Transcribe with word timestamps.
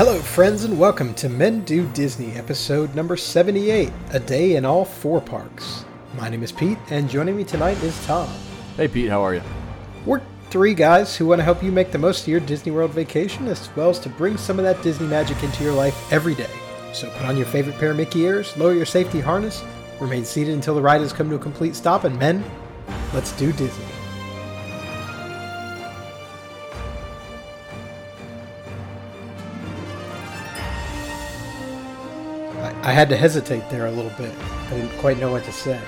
Hello, 0.00 0.18
friends, 0.18 0.64
and 0.64 0.78
welcome 0.78 1.12
to 1.12 1.28
Men 1.28 1.60
Do 1.64 1.86
Disney, 1.88 2.32
episode 2.32 2.94
number 2.94 3.18
78 3.18 3.92
A 4.12 4.18
Day 4.18 4.56
in 4.56 4.64
All 4.64 4.86
Four 4.86 5.20
Parks. 5.20 5.84
My 6.14 6.30
name 6.30 6.42
is 6.42 6.50
Pete, 6.50 6.78
and 6.88 7.06
joining 7.06 7.36
me 7.36 7.44
tonight 7.44 7.76
is 7.82 8.06
Tom. 8.06 8.26
Hey 8.78 8.88
Pete, 8.88 9.10
how 9.10 9.20
are 9.20 9.34
you? 9.34 9.42
We're 10.06 10.22
three 10.48 10.72
guys 10.72 11.14
who 11.14 11.26
want 11.26 11.40
to 11.40 11.44
help 11.44 11.62
you 11.62 11.70
make 11.70 11.92
the 11.92 11.98
most 11.98 12.22
of 12.22 12.28
your 12.28 12.40
Disney 12.40 12.72
World 12.72 12.92
vacation, 12.92 13.46
as 13.46 13.68
well 13.76 13.90
as 13.90 13.98
to 13.98 14.08
bring 14.08 14.38
some 14.38 14.58
of 14.58 14.64
that 14.64 14.82
Disney 14.82 15.06
magic 15.06 15.42
into 15.42 15.62
your 15.62 15.74
life 15.74 16.10
every 16.10 16.34
day. 16.34 16.48
So 16.94 17.10
put 17.10 17.26
on 17.26 17.36
your 17.36 17.44
favorite 17.44 17.76
pair 17.76 17.90
of 17.90 17.98
Mickey 17.98 18.22
ears, 18.22 18.56
lower 18.56 18.72
your 18.72 18.86
safety 18.86 19.20
harness, 19.20 19.62
remain 20.00 20.24
seated 20.24 20.54
until 20.54 20.74
the 20.74 20.80
ride 20.80 21.02
has 21.02 21.12
come 21.12 21.28
to 21.28 21.36
a 21.36 21.38
complete 21.38 21.76
stop, 21.76 22.04
and 22.04 22.18
men, 22.18 22.42
let's 23.12 23.32
do 23.32 23.52
Disney. 23.52 23.89
I, 32.82 32.92
had 32.92 33.08
to 33.10 33.16
hesitate 33.16 33.68
there 33.70 33.86
a 33.86 33.90
little 33.90 34.12
bit. 34.16 34.34
I 34.38 34.70
didn't 34.70 34.98
quite 34.98 35.18
know 35.18 35.30
what 35.30 35.44
to 35.44 35.52
say. 35.52 35.80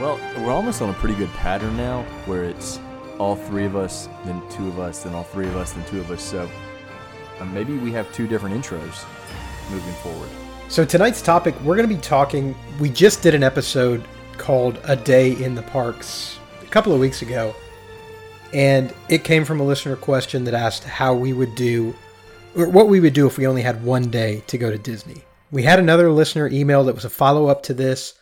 Well, 0.00 0.18
we're 0.38 0.52
almost 0.52 0.80
on 0.80 0.90
a 0.90 0.94
pretty 0.94 1.14
good 1.14 1.30
pattern 1.30 1.76
now 1.76 2.02
where 2.24 2.44
it's 2.44 2.78
all 3.18 3.36
three 3.36 3.64
of 3.64 3.76
us, 3.76 4.08
then 4.24 4.42
two 4.50 4.68
of 4.68 4.78
us, 4.78 5.02
then 5.02 5.14
all 5.14 5.24
three 5.24 5.46
of 5.46 5.56
us, 5.56 5.72
then 5.72 5.84
two 5.86 6.00
of 6.00 6.10
us. 6.10 6.22
So 6.22 6.48
uh, 7.38 7.44
maybe 7.46 7.76
we 7.76 7.92
have 7.92 8.10
two 8.12 8.26
different 8.26 8.56
intros 8.56 9.04
moving 9.70 9.94
forward. 9.94 10.28
So 10.68 10.84
tonight's 10.84 11.22
topic, 11.22 11.54
we're 11.60 11.76
going 11.76 11.88
to 11.88 11.94
be 11.94 12.00
talking. 12.00 12.56
We 12.80 12.88
just 12.88 13.22
did 13.22 13.34
an 13.34 13.42
episode 13.42 14.02
called 14.36 14.80
"A 14.84 14.96
Day 14.96 15.32
in 15.42 15.54
the 15.54 15.62
Parks" 15.62 16.38
a 16.62 16.66
couple 16.66 16.92
of 16.92 17.00
weeks 17.00 17.22
ago, 17.22 17.54
and 18.52 18.92
it 19.08 19.22
came 19.22 19.44
from 19.44 19.60
a 19.60 19.64
listener 19.64 19.96
question 19.96 20.44
that 20.44 20.54
asked 20.54 20.84
how 20.84 21.14
we 21.14 21.32
would 21.32 21.54
do, 21.54 21.94
or 22.56 22.68
what 22.68 22.88
we 22.88 23.00
would 23.00 23.12
do 23.14 23.26
if 23.26 23.38
we 23.38 23.46
only 23.46 23.62
had 23.62 23.84
one 23.84 24.10
day 24.10 24.42
to 24.48 24.58
go 24.58 24.70
to 24.70 24.78
Disney. 24.78 25.25
We 25.50 25.62
had 25.62 25.78
another 25.78 26.10
listener 26.10 26.48
email 26.48 26.84
that 26.84 26.94
was 26.94 27.04
a 27.04 27.10
follow 27.10 27.46
up 27.46 27.62
to 27.64 27.74
this. 27.74 28.14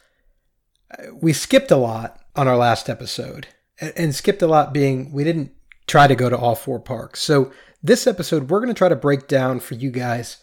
We 1.20 1.32
skipped 1.32 1.70
a 1.70 1.76
lot 1.76 2.20
on 2.36 2.48
our 2.48 2.56
last 2.56 2.88
episode, 2.88 3.48
and 3.80 4.14
skipped 4.14 4.42
a 4.42 4.46
lot 4.46 4.72
being 4.72 5.12
we 5.12 5.24
didn't 5.24 5.52
try 5.86 6.06
to 6.06 6.14
go 6.14 6.28
to 6.28 6.36
all 6.36 6.54
four 6.54 6.80
parks. 6.80 7.20
So 7.20 7.52
this 7.82 8.06
episode, 8.06 8.50
we're 8.50 8.60
going 8.60 8.72
to 8.72 8.78
try 8.78 8.88
to 8.88 8.96
break 8.96 9.28
down 9.28 9.60
for 9.60 9.74
you 9.74 9.90
guys 9.90 10.38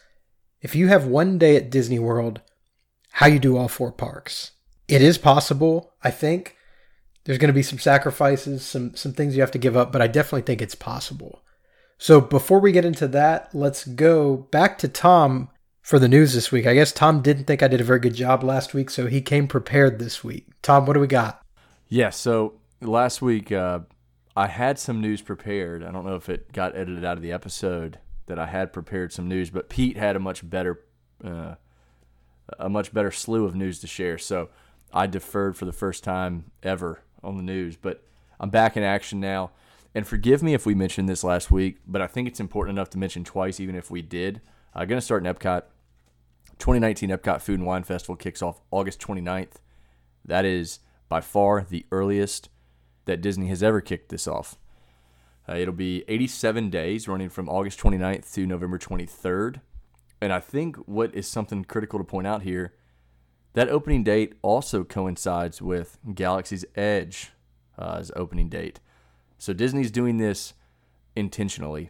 if 0.62 0.76
you 0.76 0.88
have 0.88 1.06
one 1.06 1.38
day 1.38 1.56
at 1.56 1.72
Disney 1.72 2.00
World, 2.00 2.42
how 3.14 3.28
you 3.28 3.40
do 3.40 3.58
all 3.58 3.68
four 3.68 3.92
parks. 3.92 4.52
It 4.88 5.02
is 5.02 5.18
possible, 5.18 5.94
I 6.04 6.12
think. 6.12 6.56
There's 7.24 7.38
going 7.38 7.50
to 7.50 7.54
be 7.54 7.64
some 7.64 7.80
sacrifices, 7.80 8.64
some 8.64 8.96
some 8.96 9.14
things 9.14 9.36
you 9.36 9.42
have 9.42 9.52
to 9.52 9.58
give 9.58 9.78
up, 9.78 9.92
but 9.92 10.02
I 10.02 10.08
definitely 10.08 10.42
think 10.42 10.62
it's 10.62 10.76
possible. 10.76 11.42
So 11.98 12.20
before 12.20 12.59
we 12.59 12.72
get 12.72 12.86
into 12.86 13.08
that, 13.09 13.54
let's 13.54 13.86
go 13.86 14.38
back 14.38 14.78
to 14.80 14.88
Tom 14.88 15.50
for 15.92 16.00
the 16.00 16.08
news 16.08 16.34
this 16.34 16.53
week. 16.53 16.66
I 16.66 16.73
guess 16.73 16.94
Tom 16.94 17.22
didn't 17.22 17.44
think 17.44 17.61
I 17.61 17.67
did 17.67 17.81
a 17.81 17.84
very 17.84 18.00
good 18.00 18.16
job 18.16 18.45
last 18.45 18.73
week, 18.73 18.89
so 18.89 19.08
he 19.08 19.20
came 19.20 19.45
prepared 19.45 20.00
this 20.00 20.23
week. 20.23 20.47
Tom, 20.61 20.86
what 20.86 20.94
do 20.94 21.02
we 21.02 21.06
got? 21.06 21.45
Yeah, 21.89 22.11
so 22.11 22.53
last 22.80 23.22
week 23.22 23.52
uh, 23.52 23.80
I 24.34 24.47
had 24.47 24.80
some 24.80 25.02
news 25.02 25.22
prepared. 25.22 25.84
I 25.84 25.92
don't 25.92 26.06
know 26.06 26.16
if 26.16 26.30
it 26.30 26.53
got 26.53 26.78
edited 26.78 27.03
out 27.03 27.17
of 27.17 27.22
the 27.22 27.34
episode 27.34 28.00
that 28.28 28.39
I 28.39 28.45
had 28.45 28.72
prepared 28.72 29.12
some 29.12 29.28
news, 29.28 29.50
but 29.50 29.67
Pete 29.67 29.97
had 29.97 30.16
a 30.16 30.19
much 30.19 30.50
better, 30.50 30.80
uh, 31.25 31.56
a 32.58 32.69
much 32.69 32.94
better 32.94 33.12
slew 33.12 33.44
of 33.44 33.53
news 33.53 33.80
to 33.80 33.88
share. 33.88 34.17
So 34.17 34.47
I 34.94 35.08
deferred 35.08 35.58
for 35.58 35.66
the 35.66 35.73
first 35.73 36.06
time 36.06 36.52
ever 36.64 37.02
on 37.22 37.36
the 37.36 37.44
news, 37.44 37.75
but 37.75 38.02
I'm 38.39 38.50
back 38.50 38.78
in 38.78 38.84
action 38.84 39.19
now. 39.19 39.52
And 39.94 40.08
forgive 40.08 40.42
me 40.42 40.53
if 40.53 40.66
we 40.66 40.73
mentioned 40.73 41.09
this 41.09 41.25
last 41.25 41.52
week, 41.52 41.80
but 41.86 42.02
I 42.02 42.08
think 42.08 42.30
it's 42.30 42.39
important 42.39 42.78
enough 42.78 42.92
to 42.92 42.97
mention 42.97 43.25
twice, 43.25 43.59
even 43.59 43.75
if 43.75 43.92
we 43.92 44.02
did. 44.02 44.39
I'm 44.73 44.88
going 44.88 44.97
to 44.97 45.06
start 45.06 45.25
in 45.25 45.36
Epcot. 45.36 45.64
2019 46.62 47.09
Epcot 47.09 47.42
Food 47.42 47.59
and 47.59 47.67
Wine 47.67 47.84
Festival 47.84 48.16
kicks 48.16 48.42
off 48.42 48.62
August 48.70 49.02
29th. 49.02 49.56
That 50.23 50.45
is 50.45 50.80
by 51.09 51.20
far 51.20 51.66
the 51.68 51.86
earliest 51.92 52.50
that 53.06 53.19
Disney 53.19 53.47
has 53.47 53.63
ever 53.63 53.81
kicked 53.81 54.09
this 54.09 54.28
off. 54.28 54.58
Uh, 55.50 55.56
it'll 55.56 55.74
be 55.74 56.06
87 56.08 56.69
days 56.69 57.08
running 57.08 57.30
from 57.30 57.50
August 57.50 57.80
29th 57.80 58.31
to 58.34 58.46
November 58.46 58.78
23rd. 58.78 59.62
And 60.22 60.31
I 60.31 60.40
think 60.40 60.78
what 60.86 61.13
is 61.16 61.28
something 61.28 61.66
critical 61.66 61.97
to 61.97 62.06
point 62.06 62.28
out 62.28 62.44
here 62.44 62.75
that 63.53 63.68
opening 63.68 64.03
date 64.03 64.36
also 64.41 64.84
coincides 64.84 65.62
with 65.62 65.97
Galaxy's 66.13 66.63
Edge 66.75 67.31
uh, 67.78 67.97
as 68.00 68.12
opening 68.16 68.50
date. 68.50 68.80
So 69.40 69.52
Disney's 69.52 69.91
doing 69.91 70.18
this 70.18 70.53
intentionally. 71.16 71.90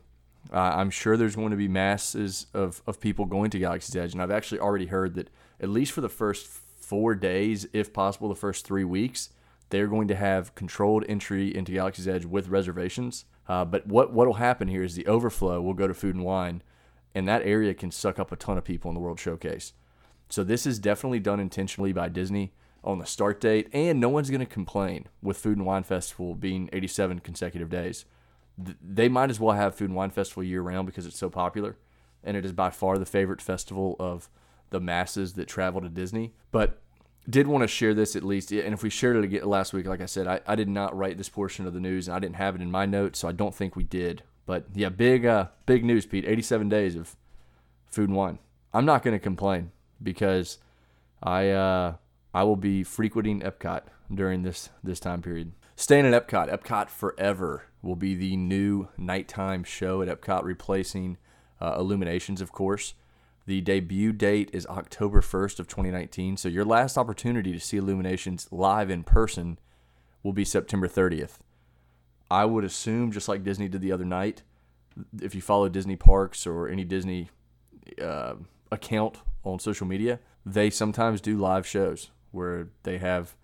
Uh, 0.51 0.73
I'm 0.75 0.89
sure 0.89 1.15
there's 1.15 1.35
going 1.35 1.51
to 1.51 1.57
be 1.57 1.67
masses 1.67 2.47
of, 2.53 2.81
of 2.85 2.99
people 2.99 3.25
going 3.25 3.49
to 3.51 3.59
Galaxy's 3.59 3.95
Edge, 3.95 4.13
and 4.13 4.21
I've 4.21 4.31
actually 4.31 4.59
already 4.59 4.87
heard 4.87 5.15
that 5.15 5.29
at 5.61 5.69
least 5.69 5.93
for 5.93 6.01
the 6.01 6.09
first 6.09 6.47
four 6.47 7.15
days, 7.15 7.67
if 7.71 7.93
possible, 7.93 8.27
the 8.27 8.35
first 8.35 8.65
three 8.65 8.83
weeks, 8.83 9.29
they're 9.69 9.87
going 9.87 10.09
to 10.09 10.15
have 10.15 10.53
controlled 10.55 11.05
entry 11.07 11.55
into 11.55 11.71
Galaxy's 11.71 12.07
Edge 12.07 12.25
with 12.25 12.49
reservations. 12.49 13.25
Uh, 13.47 13.63
but 13.63 13.87
what 13.87 14.11
what 14.11 14.27
will 14.27 14.35
happen 14.35 14.67
here 14.67 14.83
is 14.83 14.95
the 14.95 15.07
overflow 15.07 15.61
will 15.61 15.73
go 15.73 15.87
to 15.87 15.93
Food 15.93 16.15
and 16.15 16.25
Wine, 16.25 16.61
and 17.15 17.27
that 17.27 17.43
area 17.43 17.73
can 17.73 17.91
suck 17.91 18.19
up 18.19 18.31
a 18.31 18.35
ton 18.35 18.57
of 18.57 18.65
people 18.65 18.89
in 18.89 18.95
the 18.95 19.01
World 19.01 19.19
Showcase. 19.19 19.73
So 20.29 20.43
this 20.43 20.65
is 20.65 20.79
definitely 20.79 21.19
done 21.19 21.39
intentionally 21.39 21.93
by 21.93 22.09
Disney 22.09 22.53
on 22.83 22.99
the 22.99 23.05
start 23.05 23.39
date, 23.39 23.69
and 23.71 23.99
no 23.99 24.09
one's 24.09 24.29
going 24.29 24.39
to 24.39 24.45
complain 24.45 25.07
with 25.21 25.37
Food 25.37 25.57
and 25.57 25.65
Wine 25.65 25.83
Festival 25.83 26.35
being 26.35 26.69
87 26.73 27.19
consecutive 27.19 27.69
days 27.69 28.05
th- 28.65 28.77
they 28.81 29.09
might 29.09 29.29
as 29.29 29.39
well 29.39 29.55
have 29.55 29.75
Food 29.75 29.89
and 29.89 29.95
Wine 29.95 30.09
Festival 30.09 30.43
year 30.43 30.61
round 30.61 30.85
because 30.85 31.05
it's 31.05 31.17
so 31.17 31.29
popular, 31.29 31.77
and 32.23 32.37
it 32.37 32.45
is 32.45 32.53
by 32.53 32.69
far 32.69 32.97
the 32.97 33.05
favorite 33.05 33.41
festival 33.41 33.95
of 33.99 34.29
the 34.69 34.79
masses 34.79 35.33
that 35.33 35.47
travel 35.47 35.81
to 35.81 35.89
Disney. 35.89 36.33
But 36.51 36.81
did 37.29 37.47
want 37.47 37.61
to 37.63 37.67
share 37.67 37.93
this 37.93 38.15
at 38.15 38.23
least, 38.23 38.51
and 38.51 38.73
if 38.73 38.83
we 38.83 38.89
shared 38.89 39.15
it 39.15 39.23
again 39.23 39.43
last 39.43 39.73
week, 39.73 39.85
like 39.85 40.01
I 40.01 40.05
said, 40.07 40.27
I, 40.27 40.41
I 40.47 40.55
did 40.55 40.69
not 40.69 40.97
write 40.97 41.17
this 41.17 41.29
portion 41.29 41.67
of 41.67 41.73
the 41.73 41.79
news, 41.79 42.07
and 42.07 42.15
I 42.15 42.19
didn't 42.19 42.35
have 42.35 42.55
it 42.55 42.61
in 42.61 42.71
my 42.71 42.85
notes, 42.85 43.19
so 43.19 43.27
I 43.27 43.31
don't 43.31 43.53
think 43.53 43.75
we 43.75 43.83
did. 43.83 44.23
But 44.45 44.65
yeah, 44.73 44.89
big 44.89 45.25
uh, 45.25 45.47
big 45.65 45.85
news, 45.85 46.05
Pete. 46.05 46.25
87 46.25 46.67
days 46.67 46.95
of 46.95 47.15
Food 47.89 48.09
and 48.09 48.17
Wine. 48.17 48.39
I'm 48.73 48.85
not 48.85 49.03
going 49.03 49.15
to 49.15 49.19
complain 49.19 49.71
because 50.01 50.57
I 51.21 51.49
uh, 51.49 51.95
I 52.33 52.43
will 52.43 52.55
be 52.55 52.83
frequenting 52.83 53.41
Epcot 53.41 53.83
during 54.13 54.41
this 54.43 54.69
this 54.83 54.99
time 54.99 55.21
period. 55.21 55.51
Staying 55.75 56.05
at 56.05 56.27
Epcot, 56.27 56.51
Epcot 56.51 56.89
Forever 56.89 57.63
will 57.81 57.95
be 57.95 58.15
the 58.15 58.35
new 58.35 58.87
nighttime 58.97 59.63
show 59.63 60.01
at 60.01 60.07
Epcot, 60.07 60.43
replacing 60.43 61.17
uh, 61.59 61.75
Illuminations, 61.77 62.41
of 62.41 62.51
course. 62.51 62.93
The 63.47 63.61
debut 63.61 64.13
date 64.13 64.49
is 64.53 64.67
October 64.67 65.21
1st 65.21 65.59
of 65.59 65.67
2019, 65.67 66.37
so 66.37 66.47
your 66.47 66.65
last 66.65 66.97
opportunity 66.97 67.51
to 67.51 67.59
see 67.59 67.77
Illuminations 67.77 68.47
live 68.51 68.89
in 68.89 69.03
person 69.03 69.57
will 70.23 70.33
be 70.33 70.45
September 70.45 70.87
30th. 70.87 71.39
I 72.29 72.45
would 72.45 72.63
assume, 72.63 73.11
just 73.11 73.27
like 73.27 73.43
Disney 73.43 73.67
did 73.67 73.81
the 73.81 73.91
other 73.91 74.05
night, 74.05 74.43
if 75.21 75.33
you 75.33 75.41
follow 75.41 75.69
Disney 75.69 75.95
Parks 75.95 76.45
or 76.45 76.67
any 76.67 76.83
Disney 76.83 77.29
uh, 78.01 78.35
account 78.71 79.17
on 79.43 79.59
social 79.59 79.87
media, 79.87 80.19
they 80.45 80.69
sometimes 80.69 81.19
do 81.19 81.37
live 81.37 81.65
shows 81.65 82.11
where 82.31 82.69
they 82.83 82.99
have 82.99 83.35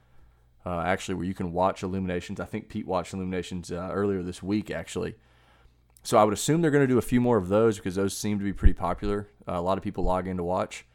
uh, 0.67 0.81
actually 0.81 1.16
where 1.16 1.25
you 1.25 1.33
can 1.33 1.53
watch 1.53 1.81
Illuminations. 1.81 2.41
I 2.41 2.45
think 2.45 2.67
Pete 2.67 2.85
watched 2.85 3.13
Illuminations 3.13 3.72
uh, 3.72 3.89
earlier 3.94 4.22
this 4.22 4.44
week, 4.44 4.69
actually. 4.69 5.16
So 6.03 6.17
I 6.17 6.25
would 6.25 6.33
assume 6.33 6.61
they're 6.61 6.72
going 6.72 6.83
to 6.83 6.94
do 6.94 6.97
a 6.97 7.01
few 7.01 7.22
more 7.22 7.38
of 7.38 7.47
those 7.47 7.78
because 7.78 7.95
those 7.95 8.16
seem 8.16 8.38
to 8.38 8.44
be 8.44 8.51
pretty 8.51 8.73
popular. 8.73 9.29
Uh, 9.47 9.53
a 9.53 9.61
lot 9.61 9.78
of 9.78 9.83
people 9.83 10.03
log 10.03 10.28
in 10.28 10.35
to 10.35 10.44
watch. 10.44 10.85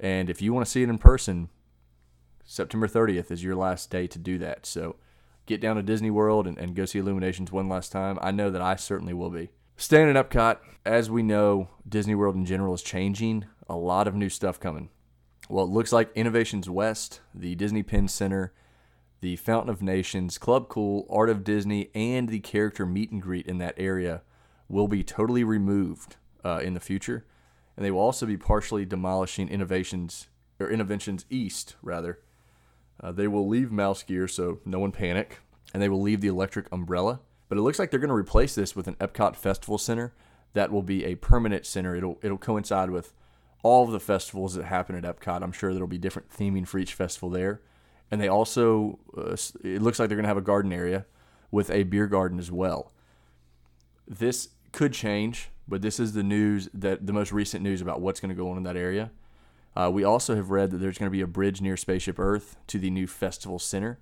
And 0.00 0.28
if 0.28 0.42
you 0.42 0.52
want 0.52 0.66
to 0.66 0.70
see 0.70 0.82
it 0.82 0.88
in 0.88 0.98
person, 0.98 1.48
September 2.44 2.88
30th 2.88 3.30
is 3.30 3.44
your 3.44 3.54
last 3.54 3.88
day 3.88 4.08
to 4.08 4.18
do 4.18 4.36
that. 4.38 4.66
So 4.66 4.96
get 5.46 5.60
down 5.60 5.76
to 5.76 5.82
Disney 5.82 6.10
World 6.10 6.48
and, 6.48 6.58
and 6.58 6.74
go 6.74 6.84
see 6.84 6.98
Illuminations 6.98 7.52
one 7.52 7.68
last 7.68 7.92
time. 7.92 8.18
I 8.20 8.32
know 8.32 8.50
that 8.50 8.62
I 8.62 8.74
certainly 8.74 9.14
will 9.14 9.30
be. 9.30 9.50
Staying 9.76 10.08
at 10.08 10.28
Epcot, 10.28 10.58
as 10.84 11.08
we 11.08 11.22
know, 11.22 11.68
Disney 11.88 12.16
World 12.16 12.34
in 12.34 12.46
general 12.46 12.74
is 12.74 12.82
changing. 12.82 13.44
A 13.68 13.76
lot 13.76 14.08
of 14.08 14.16
new 14.16 14.28
stuff 14.28 14.58
coming. 14.58 14.90
Well, 15.48 15.66
it 15.66 15.70
looks 15.70 15.92
like 15.92 16.10
Innovations 16.16 16.68
West, 16.68 17.20
the 17.32 17.54
Disney 17.54 17.84
Penn 17.84 18.08
Center, 18.08 18.52
the 19.24 19.36
Fountain 19.36 19.70
of 19.70 19.80
Nations, 19.80 20.36
Club 20.36 20.68
Cool, 20.68 21.06
Art 21.08 21.30
of 21.30 21.44
Disney, 21.44 21.88
and 21.94 22.28
the 22.28 22.40
character 22.40 22.84
meet 22.84 23.10
and 23.10 23.22
greet 23.22 23.46
in 23.46 23.56
that 23.56 23.74
area 23.78 24.20
will 24.68 24.86
be 24.86 25.02
totally 25.02 25.42
removed 25.42 26.16
uh, 26.44 26.60
in 26.62 26.74
the 26.74 26.80
future. 26.80 27.24
And 27.74 27.86
they 27.86 27.90
will 27.90 28.00
also 28.00 28.26
be 28.26 28.36
partially 28.36 28.84
demolishing 28.84 29.48
Innovations 29.48 30.28
or 30.60 30.68
Innovations 30.68 31.24
East, 31.30 31.76
rather. 31.80 32.18
Uh, 33.02 33.12
they 33.12 33.26
will 33.26 33.48
leave 33.48 33.72
Mouse 33.72 34.02
Gear, 34.02 34.28
so 34.28 34.60
no 34.66 34.78
one 34.78 34.92
panic, 34.92 35.40
and 35.72 35.82
they 35.82 35.88
will 35.88 36.02
leave 36.02 36.20
the 36.20 36.28
Electric 36.28 36.70
Umbrella. 36.70 37.20
But 37.48 37.56
it 37.56 37.62
looks 37.62 37.78
like 37.78 37.90
they're 37.90 37.98
going 37.98 38.08
to 38.08 38.14
replace 38.14 38.54
this 38.54 38.76
with 38.76 38.88
an 38.88 38.96
Epcot 38.96 39.36
Festival 39.36 39.78
Center 39.78 40.12
that 40.52 40.70
will 40.70 40.82
be 40.82 41.02
a 41.02 41.14
permanent 41.14 41.64
center. 41.64 41.96
It'll 41.96 42.18
it'll 42.22 42.36
coincide 42.36 42.90
with 42.90 43.14
all 43.62 43.84
of 43.84 43.90
the 43.90 44.00
festivals 44.00 44.52
that 44.52 44.66
happen 44.66 45.02
at 45.02 45.04
Epcot. 45.04 45.42
I'm 45.42 45.50
sure 45.50 45.72
there'll 45.72 45.88
be 45.88 45.96
different 45.96 46.28
theming 46.28 46.68
for 46.68 46.78
each 46.78 46.92
festival 46.92 47.30
there. 47.30 47.62
And 48.14 48.22
they 48.22 48.28
also, 48.28 49.00
uh, 49.18 49.36
it 49.64 49.82
looks 49.82 49.98
like 49.98 50.08
they're 50.08 50.14
going 50.14 50.22
to 50.22 50.28
have 50.28 50.36
a 50.36 50.40
garden 50.40 50.72
area 50.72 51.04
with 51.50 51.68
a 51.68 51.82
beer 51.82 52.06
garden 52.06 52.38
as 52.38 52.48
well. 52.48 52.92
This 54.06 54.50
could 54.70 54.92
change, 54.92 55.48
but 55.66 55.82
this 55.82 55.98
is 55.98 56.12
the 56.12 56.22
news 56.22 56.68
that 56.72 57.08
the 57.08 57.12
most 57.12 57.32
recent 57.32 57.64
news 57.64 57.80
about 57.80 58.00
what's 58.00 58.20
going 58.20 58.28
to 58.28 58.36
go 58.36 58.50
on 58.50 58.56
in 58.56 58.62
that 58.62 58.76
area. 58.76 59.10
Uh, 59.74 59.90
we 59.92 60.04
also 60.04 60.36
have 60.36 60.52
read 60.52 60.70
that 60.70 60.76
there's 60.76 60.96
going 60.96 61.08
to 61.08 61.12
be 61.12 61.22
a 61.22 61.26
bridge 61.26 61.60
near 61.60 61.76
Spaceship 61.76 62.20
Earth 62.20 62.54
to 62.68 62.78
the 62.78 62.88
new 62.88 63.08
Festival 63.08 63.58
Center. 63.58 63.98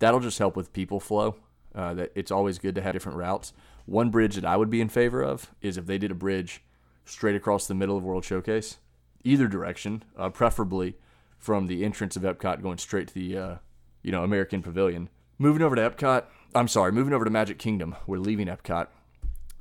That'll 0.00 0.18
just 0.18 0.40
help 0.40 0.56
with 0.56 0.72
people 0.72 0.98
flow. 0.98 1.36
Uh, 1.72 1.94
that 1.94 2.10
it's 2.16 2.32
always 2.32 2.58
good 2.58 2.74
to 2.74 2.82
have 2.82 2.94
different 2.94 3.18
routes. 3.18 3.52
One 3.86 4.10
bridge 4.10 4.34
that 4.34 4.44
I 4.44 4.56
would 4.56 4.68
be 4.68 4.80
in 4.80 4.88
favor 4.88 5.22
of 5.22 5.54
is 5.62 5.76
if 5.76 5.86
they 5.86 5.96
did 5.96 6.10
a 6.10 6.16
bridge 6.16 6.64
straight 7.04 7.36
across 7.36 7.68
the 7.68 7.74
middle 7.76 7.96
of 7.96 8.02
World 8.02 8.24
Showcase, 8.24 8.78
either 9.22 9.46
direction, 9.46 10.02
uh, 10.16 10.28
preferably 10.28 10.96
from 11.38 11.66
the 11.66 11.84
entrance 11.84 12.16
of 12.16 12.22
Epcot 12.22 12.62
going 12.62 12.78
straight 12.78 13.08
to 13.08 13.14
the 13.14 13.38
uh, 13.38 13.54
you 14.02 14.12
know 14.12 14.24
American 14.24 14.62
Pavilion. 14.62 15.08
Moving 15.38 15.62
over 15.62 15.76
to 15.76 15.90
Epcot, 15.90 16.24
I'm 16.54 16.68
sorry, 16.68 16.92
moving 16.92 17.14
over 17.14 17.24
to 17.24 17.30
Magic 17.30 17.58
Kingdom. 17.58 17.94
We're 18.06 18.18
leaving 18.18 18.48
Epcot. 18.48 18.88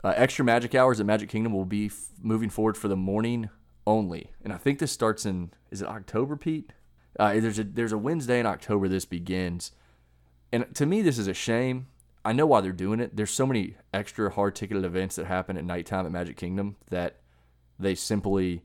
Uh, 0.04 0.14
extra 0.16 0.44
Magic 0.44 0.74
hours 0.76 1.00
at 1.00 1.06
Magic 1.06 1.30
Kingdom 1.30 1.54
will 1.54 1.66
be 1.66 1.88
f- 1.88 2.10
moving 2.22 2.50
forward 2.50 2.78
for 2.78 2.88
the 2.88 2.96
morning 2.96 3.50
only, 3.86 4.32
and 4.44 4.52
I 4.52 4.58
think 4.58 4.80
this 4.80 4.92
starts 4.92 5.26
in 5.26 5.52
is 5.72 5.82
it 5.82 5.88
October, 5.88 6.36
Pete? 6.36 6.74
Uh, 7.20 7.40
there's 7.40 7.60
a 7.60 7.64
there's 7.64 7.92
a 7.92 7.98
Wednesday 7.98 8.40
in 8.40 8.46
October 8.46 8.88
this 8.88 9.06
begins, 9.06 9.72
and 10.52 10.74
to 10.76 10.86
me 10.86 11.02
this 11.02 11.18
is 11.18 11.28
a 11.28 11.34
shame. 11.34 11.88
I 12.26 12.34
know 12.34 12.46
why 12.46 12.60
they're 12.60 12.74
doing 12.74 13.00
it. 13.00 13.16
There's 13.16 13.32
so 13.32 13.46
many 13.46 13.76
extra 13.94 14.30
hard 14.30 14.56
ticketed 14.56 14.84
events 14.84 15.16
that 15.16 15.28
happen 15.28 15.58
at 15.58 15.64
nighttime 15.64 16.06
at 16.06 16.12
Magic 16.12 16.36
Kingdom 16.36 16.76
that 16.90 17.22
they 17.80 17.96
simply 17.96 18.64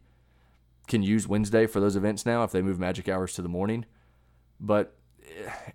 can 0.89 1.03
use 1.03 1.29
Wednesday 1.29 1.67
for 1.67 1.81
those 1.81 1.97
events 1.97 2.27
now 2.27 2.43
if 2.45 2.53
they 2.53 2.63
move 2.63 2.79
magic 2.79 3.09
hours 3.09 3.35
to 3.35 3.43
the 3.43 3.49
morning. 3.49 3.85
But 4.61 4.95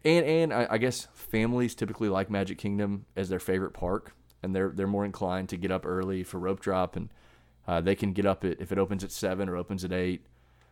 and 0.04 0.26
and 0.26 0.54
I, 0.54 0.68
I 0.72 0.78
guess 0.78 1.08
families 1.14 1.76
typically 1.76 2.10
like 2.10 2.30
Magic 2.30 2.58
Kingdom 2.58 3.06
as 3.16 3.30
their 3.30 3.40
favorite 3.40 3.72
park, 3.74 4.14
and 4.44 4.56
they're 4.56 4.70
they're 4.70 4.88
more 4.88 5.06
inclined 5.06 5.50
to 5.50 5.58
get 5.58 5.72
up 5.72 5.86
early 5.86 6.24
for 6.24 6.40
rope 6.40 6.60
drop, 6.60 6.96
and 6.96 7.10
uh, 7.68 7.82
they 7.82 7.96
can 7.96 8.14
get 8.14 8.26
up 8.26 8.44
at 8.44 8.62
if 8.62 8.72
it 8.72 8.78
opens 8.78 9.04
at 9.04 9.12
seven 9.12 9.50
or 9.50 9.56
opens 9.56 9.84
at 9.84 9.92
eight, 9.92 10.26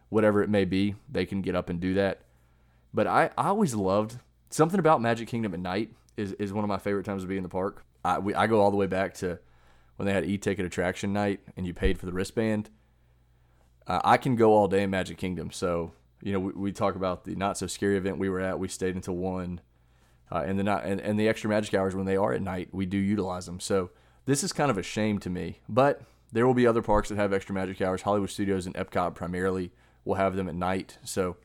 whatever 0.09 0.41
it 0.41 0.49
may 0.49 0.65
be, 0.65 0.95
they 1.09 1.25
can 1.25 1.41
get 1.41 1.55
up 1.55 1.69
and 1.69 1.79
do 1.79 1.93
that. 1.93 2.21
But 2.93 3.07
I, 3.07 3.29
I 3.37 3.47
always 3.47 3.75
loved 3.75 4.19
something 4.49 4.79
about 4.79 5.01
Magic 5.01 5.27
Kingdom 5.27 5.53
at 5.53 5.59
night 5.59 5.91
is, 6.15 6.31
is 6.33 6.53
one 6.53 6.63
of 6.63 6.69
my 6.69 6.77
favorite 6.77 7.05
times 7.05 7.23
to 7.23 7.27
be 7.27 7.37
in 7.37 7.43
the 7.43 7.49
park. 7.49 7.83
I 8.03 8.19
we, 8.19 8.33
I 8.33 8.47
go 8.47 8.61
all 8.61 8.71
the 8.71 8.77
way 8.77 8.87
back 8.87 9.13
to 9.15 9.39
when 9.97 10.05
they 10.05 10.13
had 10.13 10.25
e-ticket 10.25 10.65
attraction 10.65 11.13
night 11.13 11.41
and 11.57 11.65
you 11.65 11.73
paid 11.73 11.97
for 11.97 12.05
the 12.05 12.13
wristband 12.13 12.69
uh, 13.87 14.01
I 14.03 14.17
can 14.17 14.35
go 14.35 14.53
all 14.53 14.67
day 14.67 14.83
in 14.83 14.89
Magic 14.89 15.17
Kingdom. 15.17 15.51
So 15.51 15.91
you 16.21 16.33
know, 16.33 16.39
we, 16.39 16.51
we 16.53 16.71
talk 16.71 16.95
about 16.95 17.23
the 17.23 17.35
not 17.35 17.57
so 17.57 17.67
scary 17.67 17.97
event 17.97 18.17
we 18.17 18.29
were 18.29 18.39
at. 18.39 18.59
We 18.59 18.67
stayed 18.67 18.95
until 18.95 19.15
one, 19.15 19.61
uh, 20.31 20.43
and 20.45 20.57
the 20.57 20.63
not 20.63 20.83
and, 20.85 20.99
and 20.99 21.19
the 21.19 21.27
extra 21.27 21.49
magic 21.49 21.73
hours 21.73 21.95
when 21.95 22.05
they 22.05 22.17
are 22.17 22.33
at 22.33 22.41
night, 22.41 22.69
we 22.71 22.85
do 22.85 22.97
utilize 22.97 23.45
them. 23.45 23.59
So 23.59 23.91
this 24.25 24.43
is 24.43 24.51
kind 24.51 24.71
of 24.71 24.77
a 24.77 24.83
shame 24.83 25.19
to 25.19 25.29
me, 25.29 25.59
but 25.69 26.01
there 26.31 26.47
will 26.47 26.55
be 26.55 26.65
other 26.65 26.81
parks 26.81 27.09
that 27.09 27.17
have 27.17 27.31
extra 27.31 27.53
magic 27.53 27.79
hours. 27.81 28.01
Hollywood 28.01 28.31
Studios 28.31 28.65
and 28.65 28.75
Epcot 28.75 29.13
primarily 29.13 29.71
will 30.03 30.15
have 30.15 30.35
them 30.35 30.49
at 30.49 30.55
night. 30.55 30.97
So 31.03 31.37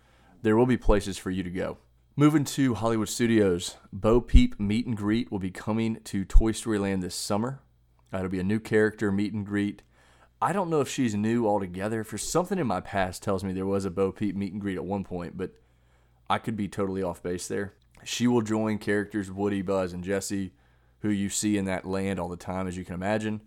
there 0.43 0.57
will 0.57 0.67
be 0.67 0.79
places 0.79 1.19
for 1.19 1.31
you 1.31 1.43
to 1.43 1.51
go. 1.51 1.79
Moving 2.17 2.45
to 2.45 2.75
Hollywood 2.75 3.09
Studios, 3.09 3.77
Bo 3.93 4.21
Peep 4.21 4.59
meet 4.59 4.87
and 4.87 4.97
greet 4.97 5.31
will 5.31 5.39
be 5.39 5.51
coming 5.51 6.01
to 6.05 6.25
Toy 6.25 6.53
Story 6.53 6.79
Land 6.79 7.03
this 7.03 7.15
summer. 7.15 7.61
Uh, 8.13 8.19
it'll 8.19 8.31
be 8.31 8.41
a 8.41 8.45
new 8.45 8.61
character 8.61 9.13
meet 9.13 9.33
and 9.33 9.47
greet. 9.47 9.83
I 10.43 10.53
don't 10.53 10.71
know 10.71 10.81
if 10.81 10.89
she's 10.89 11.15
new 11.15 11.47
altogether. 11.47 12.03
For 12.03 12.17
something 12.17 12.59
in 12.59 12.67
my 12.67 12.81
past 12.81 13.23
tells 13.23 13.45
me 13.45 13.53
there 13.53 13.67
was 13.67 13.85
a 13.85 13.91
Bo 13.91 14.11
Peep 14.11 14.35
meet 14.35 14.53
and 14.53 14.61
greet 14.61 14.77
at 14.77 14.85
one 14.85 15.05
point, 15.05 15.37
but 15.37 15.53
I 16.31 16.39
could 16.39 16.57
be 16.57 16.69
totally 16.69 17.03
off 17.03 17.23
base 17.23 17.47
there. 17.47 17.75
She 18.05 18.27
will 18.27 18.41
join 18.41 18.79
characters 18.79 19.31
Woody, 19.31 19.61
Buzz, 19.61 19.93
and 19.93 20.03
Jesse, 20.03 20.53
who 21.01 21.11
you 21.11 21.29
see 21.29 21.59
in 21.59 21.67
that 21.67 21.85
land 21.85 22.19
all 22.19 22.29
the 22.29 22.37
time, 22.37 22.67
as 22.67 22.77
you 22.77 22.85
can 22.85 22.95
imagine. 22.95 23.43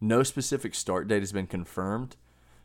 No 0.00 0.22
specific 0.22 0.74
start 0.74 1.08
date 1.08 1.22
has 1.22 1.32
been 1.32 1.46
confirmed, 1.46 2.16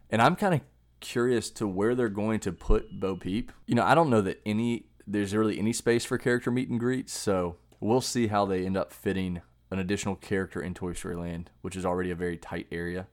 and 0.10 0.22
I'm 0.22 0.36
kind 0.36 0.54
of 0.54 0.62
curious 1.00 1.50
to 1.52 1.68
where 1.68 1.96
they're 1.96 2.10
going 2.10 2.40
to 2.42 2.52
put 2.52 3.00
Bo 3.00 3.16
Peep. 3.16 3.52
You 3.66 3.76
know, 3.76 3.84
I 3.84 3.96
don't 3.96 4.10
know 4.10 4.22
that 4.22 4.42
any 4.46 4.86
there's 5.08 5.34
really 5.34 5.58
any 5.58 5.72
space 5.72 6.04
for 6.04 6.18
character 6.18 6.52
meet 6.52 6.70
and 6.70 6.80
greets, 6.80 7.14
so 7.14 7.56
we'll 7.80 8.02
see 8.02 8.28
how 8.28 8.46
they 8.46 8.66
end 8.66 8.78
up 8.78 8.92
fitting 8.92 9.42
an 9.72 9.80
additional 9.80 10.16
character 10.16 10.62
in 10.62 10.74
Toy 10.74 10.94
Story 10.94 11.16
Land, 11.16 11.50
which 11.62 11.76
is 11.76 11.86
already 11.86 12.12
a 12.12 12.16
very 12.16 12.38
tight 12.38 12.68
area. 12.72 13.08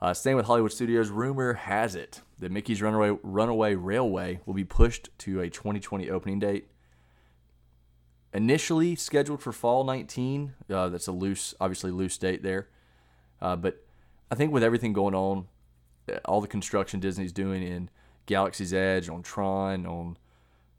Uh, 0.00 0.14
with 0.34 0.46
Hollywood 0.46 0.72
Studios, 0.72 1.10
rumor 1.10 1.54
has 1.54 1.96
it 1.96 2.20
that 2.38 2.52
Mickey's 2.52 2.80
Runaway, 2.80 3.18
Runaway 3.22 3.74
Railway 3.74 4.40
will 4.46 4.54
be 4.54 4.64
pushed 4.64 5.08
to 5.18 5.40
a 5.40 5.50
2020 5.50 6.08
opening 6.08 6.38
date. 6.38 6.68
Initially 8.32 8.94
scheduled 8.94 9.42
for 9.42 9.52
fall 9.52 9.82
19, 9.82 10.54
uh, 10.70 10.88
that's 10.88 11.08
a 11.08 11.12
loose, 11.12 11.54
obviously 11.60 11.90
loose 11.90 12.16
date 12.16 12.44
there. 12.44 12.68
Uh, 13.40 13.56
but 13.56 13.84
I 14.30 14.36
think 14.36 14.52
with 14.52 14.62
everything 14.62 14.92
going 14.92 15.14
on, 15.14 15.46
uh, 16.08 16.18
all 16.26 16.40
the 16.40 16.46
construction 16.46 17.00
Disney's 17.00 17.32
doing 17.32 17.62
in 17.62 17.90
Galaxy's 18.26 18.72
Edge, 18.72 19.08
on 19.08 19.22
Tron, 19.22 19.84
on 19.84 20.16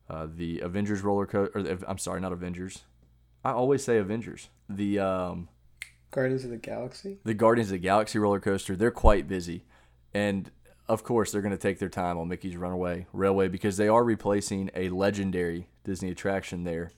uh, 0.09 0.27
the 0.33 0.59
Avengers 0.59 1.01
roller 1.01 1.25
coaster, 1.25 1.77
I'm 1.87 1.97
sorry, 1.97 2.21
not 2.21 2.31
Avengers. 2.31 2.83
I 3.43 3.51
always 3.51 3.83
say 3.83 3.97
Avengers. 3.97 4.49
The 4.69 4.99
um, 4.99 5.49
Guardians 6.11 6.43
of 6.43 6.49
the 6.49 6.57
Galaxy? 6.57 7.19
The 7.23 7.33
Guardians 7.33 7.69
of 7.69 7.73
the 7.73 7.79
Galaxy 7.79 8.19
roller 8.19 8.39
coaster, 8.39 8.75
they're 8.75 8.91
quite 8.91 9.27
busy. 9.27 9.65
And 10.13 10.49
of 10.87 11.03
course, 11.03 11.31
they're 11.31 11.41
going 11.41 11.51
to 11.51 11.57
take 11.57 11.79
their 11.79 11.89
time 11.89 12.17
on 12.17 12.27
Mickey's 12.27 12.57
Runaway 12.57 13.05
Railway 13.13 13.47
because 13.47 13.77
they 13.77 13.87
are 13.87 14.03
replacing 14.03 14.71
a 14.75 14.89
legendary 14.89 15.67
Disney 15.83 16.09
attraction 16.09 16.63
there. 16.63 16.91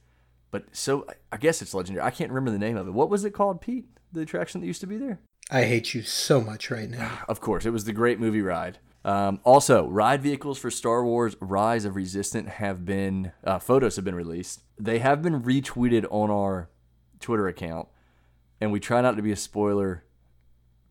But 0.50 0.66
so 0.72 1.06
I 1.32 1.38
guess 1.38 1.62
it's 1.62 1.74
legendary. 1.74 2.06
I 2.06 2.12
can't 2.12 2.32
remember 2.32 2.52
the 2.52 2.60
name 2.60 2.78
of 2.78 2.88
it. 2.88 2.94
What 2.94 3.10
was 3.10 3.26
it 3.26 3.32
called, 3.32 3.62
Pete? 3.62 3.86
The 4.14 4.22
attraction 4.22 4.62
that 4.62 4.68
used 4.68 4.82
to 4.82 4.88
be 4.88 4.98
there? 4.98 5.20
I 5.50 5.64
hate 5.64 5.94
you 5.94 6.02
so 6.04 6.40
much 6.40 6.72
right 6.72 6.90
now. 6.90 7.20
of 7.28 7.42
course, 7.42 7.66
it 7.66 7.72
was 7.72 7.84
the 7.84 7.94
great 7.94 8.20
movie 8.20 8.42
ride. 8.42 8.80
Um, 9.04 9.40
also, 9.44 9.88
ride 9.88 10.22
vehicles 10.22 10.60
for 10.60 10.70
Star 10.70 11.04
Wars 11.04 11.36
Rise 11.42 11.86
of 11.86 11.96
Resistance 11.96 12.50
have 12.50 12.86
been, 12.86 13.32
uh, 13.44 13.58
photos 13.58 13.96
have 13.96 14.06
been 14.06 14.16
released. 14.16 14.62
They 14.78 15.00
have 15.00 15.22
been 15.22 15.42
retweeted 15.42 16.06
on 16.12 16.30
our 16.30 16.70
Twitter 17.20 17.48
account 17.48 17.88
and 18.62 18.72
we 18.72 18.80
try 18.80 19.02
not 19.02 19.18
to 19.18 19.24
be 19.24 19.32
a 19.32 19.36
spoiler 19.36 20.06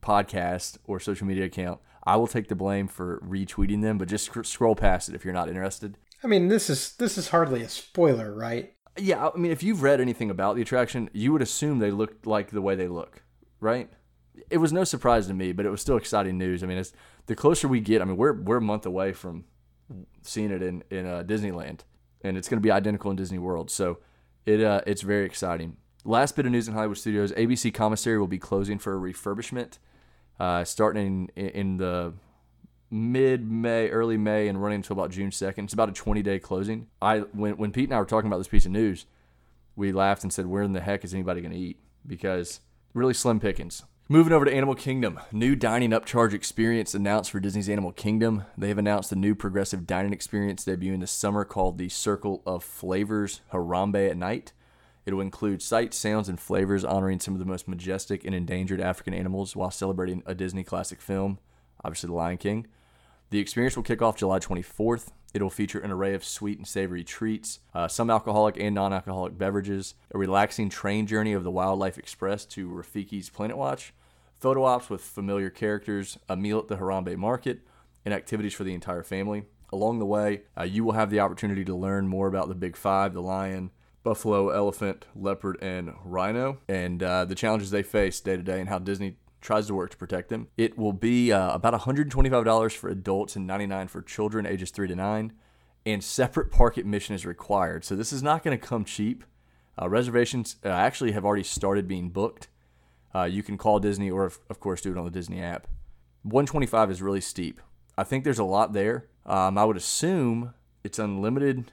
podcast 0.03 0.77
or 0.85 0.99
social 0.99 1.27
media 1.27 1.45
account, 1.45 1.81
I 2.05 2.17
will 2.17 2.27
take 2.27 2.49
the 2.49 2.57
blame 2.57 2.89
for 2.89 3.21
retweeting 3.21 3.83
them, 3.83 3.97
but 3.97 4.09
just 4.09 4.27
sc- 4.27 4.45
scroll 4.45 4.75
past 4.75 5.09
it 5.09 5.15
if 5.15 5.25
you're 5.25 5.33
not 5.33 5.49
interested. 5.49 5.97
I 6.23 6.27
mean, 6.27 6.49
this 6.49 6.69
is 6.69 6.97
this 6.97 7.17
is 7.17 7.29
hardly 7.29 7.63
a 7.63 7.69
spoiler, 7.69 8.35
right? 8.35 8.75
Yeah, 8.99 9.29
I 9.29 9.39
mean, 9.39 9.53
if 9.53 9.63
you've 9.63 9.83
read 9.83 10.01
anything 10.01 10.31
about 10.31 10.57
the 10.57 10.63
attraction, 10.63 11.09
you 11.13 11.33
would 11.33 11.43
assume 11.43 11.79
they 11.79 11.91
look 11.91 12.27
like 12.27 12.51
the 12.51 12.61
way 12.61 12.75
they 12.75 12.89
look, 12.89 13.23
right? 13.61 13.89
It 14.51 14.59
was 14.59 14.73
no 14.73 14.85
surprise 14.85 15.29
to 15.29 15.35
me, 15.35 15.53
but 15.53 15.65
it 15.65 15.71
was 15.71 15.81
still 15.81 15.97
exciting 15.97 16.37
news. 16.37 16.63
I 16.63 16.67
mean, 16.67 16.79
it's 16.79 16.93
the 17.27 17.37
closer 17.37 17.69
we 17.69 17.81
get. 17.81 18.03
I 18.03 18.05
mean, 18.05 18.17
we're 18.17 18.33
we're 18.33 18.57
a 18.57 18.63
month 18.63 18.85
away 18.85 19.13
from 19.13 19.45
seeing 20.23 20.51
it 20.51 20.63
in 20.63 20.83
in 20.91 21.07
uh, 21.07 21.23
Disneyland, 21.23 21.81
and 22.23 22.37
it's 22.37 22.49
going 22.49 22.59
to 22.59 22.67
be 22.67 22.71
identical 22.71 23.11
in 23.11 23.17
Disney 23.17 23.39
World. 23.39 23.71
So 23.71 23.99
it 24.45 24.63
uh, 24.63 24.81
it's 24.87 25.03
very 25.03 25.25
exciting. 25.25 25.77
Last 26.05 26.37
bit 26.37 26.47
of 26.47 26.53
news 26.53 26.69
in 26.69 26.75
Hollywood 26.75 26.99
studios: 26.99 27.33
ABC 27.33 27.73
Commissary 27.73 28.19
will 28.19 28.27
be 28.27 28.39
closing 28.39 28.79
for 28.79 28.95
a 28.97 29.13
refurbishment, 29.13 29.79
uh, 30.39 30.65
starting 30.65 31.31
in, 31.37 31.49
in 31.49 31.77
the 31.77 32.15
mid 32.91 33.51
May, 33.51 33.89
early 33.91 34.17
May, 34.17 34.49
and 34.49 34.63
running 34.63 34.77
until 34.77 34.95
about 34.95 35.11
June 35.11 35.31
second. 35.31 35.65
It's 35.65 35.75
about 35.75 35.91
a 35.91 35.93
twenty 35.93 36.23
day 36.23 36.39
closing. 36.39 36.87
I 37.03 37.19
when 37.19 37.57
when 37.57 37.73
Pete 37.73 37.89
and 37.89 37.95
I 37.95 37.99
were 37.99 38.07
talking 38.07 38.29
about 38.29 38.39
this 38.39 38.49
piece 38.49 38.67
of 38.67 38.73
news, 38.73 39.07
we 39.77 39.93
laughed 39.93 40.23
and 40.23 40.33
said, 40.33 40.47
"Where 40.47 40.63
in 40.63 40.73
the 40.73 40.81
heck 40.81 41.05
is 41.05 41.13
anybody 41.13 41.41
going 41.41 41.53
to 41.53 41.59
eat?" 41.59 41.79
Because 42.07 42.61
really 42.95 43.15
slim 43.15 43.39
pickings. 43.39 43.83
Moving 44.09 44.33
over 44.33 44.45
to 44.45 44.53
Animal 44.53 44.75
Kingdom, 44.75 45.21
new 45.31 45.55
dining 45.55 45.91
upcharge 45.91 46.33
experience 46.33 46.97
announced 46.97 47.31
for 47.31 47.39
Disney's 47.39 47.69
Animal 47.69 47.93
Kingdom. 47.93 48.43
They 48.59 48.67
have 48.67 48.79
announced 48.79 49.13
a 49.13 49.17
new 49.17 49.37
progressive 49.37 49.87
dining 49.87 50.13
experience 50.13 50.65
debuting 50.65 50.99
this 50.99 51.13
summer 51.13 51.45
called 51.45 51.79
the 51.79 51.89
Circle 51.89 52.43
of 52.45 52.65
Flavors 52.65 53.41
Harambe 53.53 54.11
at 54.11 54.17
Night. 54.17 54.53
It 55.07 55.15
will 55.15 55.23
include 55.23 55.63
sights, 55.63 55.97
sounds, 55.97 56.29
and 56.29 56.39
flavors 56.39 56.85
honoring 56.85 57.21
some 57.21 57.35
of 57.35 57.41
the 57.41 57.47
most 57.47 57.67
majestic 57.67 58.25
and 58.25 58.35
endangered 58.35 58.81
African 58.81 59.15
animals 59.15 59.57
while 59.57 59.71
celebrating 59.71 60.23
a 60.27 60.35
Disney 60.35 60.63
classic 60.63 61.01
film, 61.01 61.39
obviously 61.83 62.09
The 62.09 62.15
Lion 62.15 62.37
King. 62.37 62.67
The 63.31 63.39
experience 63.39 63.77
will 63.77 63.85
kick 63.85 64.03
off 64.03 64.17
July 64.17 64.41
24th. 64.41 65.13
It 65.33 65.41
will 65.41 65.51
feature 65.51 65.79
an 65.79 65.93
array 65.93 66.15
of 66.15 66.25
sweet 66.25 66.59
and 66.59 66.67
savory 66.67 67.05
treats, 67.05 67.61
uh, 67.73 67.87
some 67.87 68.11
alcoholic 68.11 68.57
and 68.59 68.75
non 68.75 68.93
alcoholic 68.93 69.39
beverages, 69.39 69.95
a 70.13 70.19
relaxing 70.19 70.69
train 70.69 71.07
journey 71.07 71.33
of 71.33 71.45
the 71.45 71.51
Wildlife 71.51 71.97
Express 71.97 72.45
to 72.47 72.69
Rafiki's 72.69 73.31
Planet 73.31 73.57
Watch, 73.57 73.95
photo 74.37 74.65
ops 74.65 74.91
with 74.91 75.01
familiar 75.01 75.49
characters, 75.49 76.19
a 76.29 76.37
meal 76.37 76.59
at 76.59 76.67
the 76.67 76.77
Harambe 76.77 77.17
Market, 77.17 77.61
and 78.05 78.13
activities 78.13 78.55
for 78.55 78.65
the 78.65 78.75
entire 78.75 79.05
family. 79.05 79.45
Along 79.73 80.01
the 80.01 80.07
way, 80.07 80.43
uh, 80.59 80.65
you 80.65 80.83
will 80.83 80.93
have 80.93 81.11
the 81.11 81.21
opportunity 81.21 81.65
to 81.65 81.75
learn 81.77 82.09
more 82.09 82.27
about 82.27 82.49
the 82.49 82.55
Big 82.57 82.77
Five, 82.77 83.15
the 83.15 83.23
lion, 83.23 83.71
buffalo, 84.03 84.51
elephant, 84.51 85.07
leopard, 85.15 85.59
and 85.63 85.95
rhino, 86.05 86.59
and 86.69 87.03
uh, 87.03 87.25
the 87.25 87.35
challenges 87.35 87.71
they 87.71 87.83
face 87.83 88.21
day 88.21 88.37
to 88.37 88.43
day 88.43 88.61
and 88.61 88.69
how 88.69 88.79
Disney 88.79 89.17
tries 89.41 89.67
to 89.67 89.75
work 89.75 89.91
to 89.91 89.97
protect 89.97 90.29
them. 90.29 90.49
It 90.57 90.79
will 90.79 90.93
be 90.93 91.33
uh, 91.33 91.55
about 91.55 91.75
$125 91.75 92.77
for 92.77 92.89
adults 92.89 93.37
and 93.37 93.47
99 93.47 93.89
for 93.89 94.03
children 94.03 94.47
ages 94.47 94.71
3 94.71 94.89
to 94.89 94.97
9, 94.97 95.33
and 95.87 96.05
separate 96.05 96.51
park 96.51 96.77
admission 96.77 97.15
is 97.15 97.25
required. 97.25 97.85
So 97.85 97.97
this 97.97 98.13
is 98.13 98.23
not 98.23 98.43
going 98.43 98.59
to 98.59 98.67
come 98.67 98.85
cheap. 98.85 99.25
Uh, 99.81 99.89
reservations 99.89 100.57
uh, 100.65 100.69
actually 100.69 101.13
have 101.13 101.25
already 101.25 101.43
started 101.43 101.89
being 101.89 102.11
booked. 102.11 102.49
Uh, 103.15 103.25
you 103.25 103.43
can 103.43 103.57
call 103.57 103.81
Disney 103.81 104.11
or, 104.11 104.25
of, 104.25 104.61
course, 104.61 104.83
do 104.83 104.93
it 104.93 104.99
on 104.99 105.05
the 105.05 105.11
Disney 105.11 105.43
app. 105.43 105.67
125 106.23 106.91
is 106.91 107.03
really 107.03 107.21
steep. 107.21 107.61
I 107.97 108.05
think 108.05 108.25
there's 108.25 108.39
a 108.39 108.45
lot 108.45 108.73
there. 108.73 109.09
Um, 109.25 109.57
I 109.57 109.65
would 109.65 109.77
assume 109.77 110.55
it's 110.85 110.99
unlimited 110.99 111.73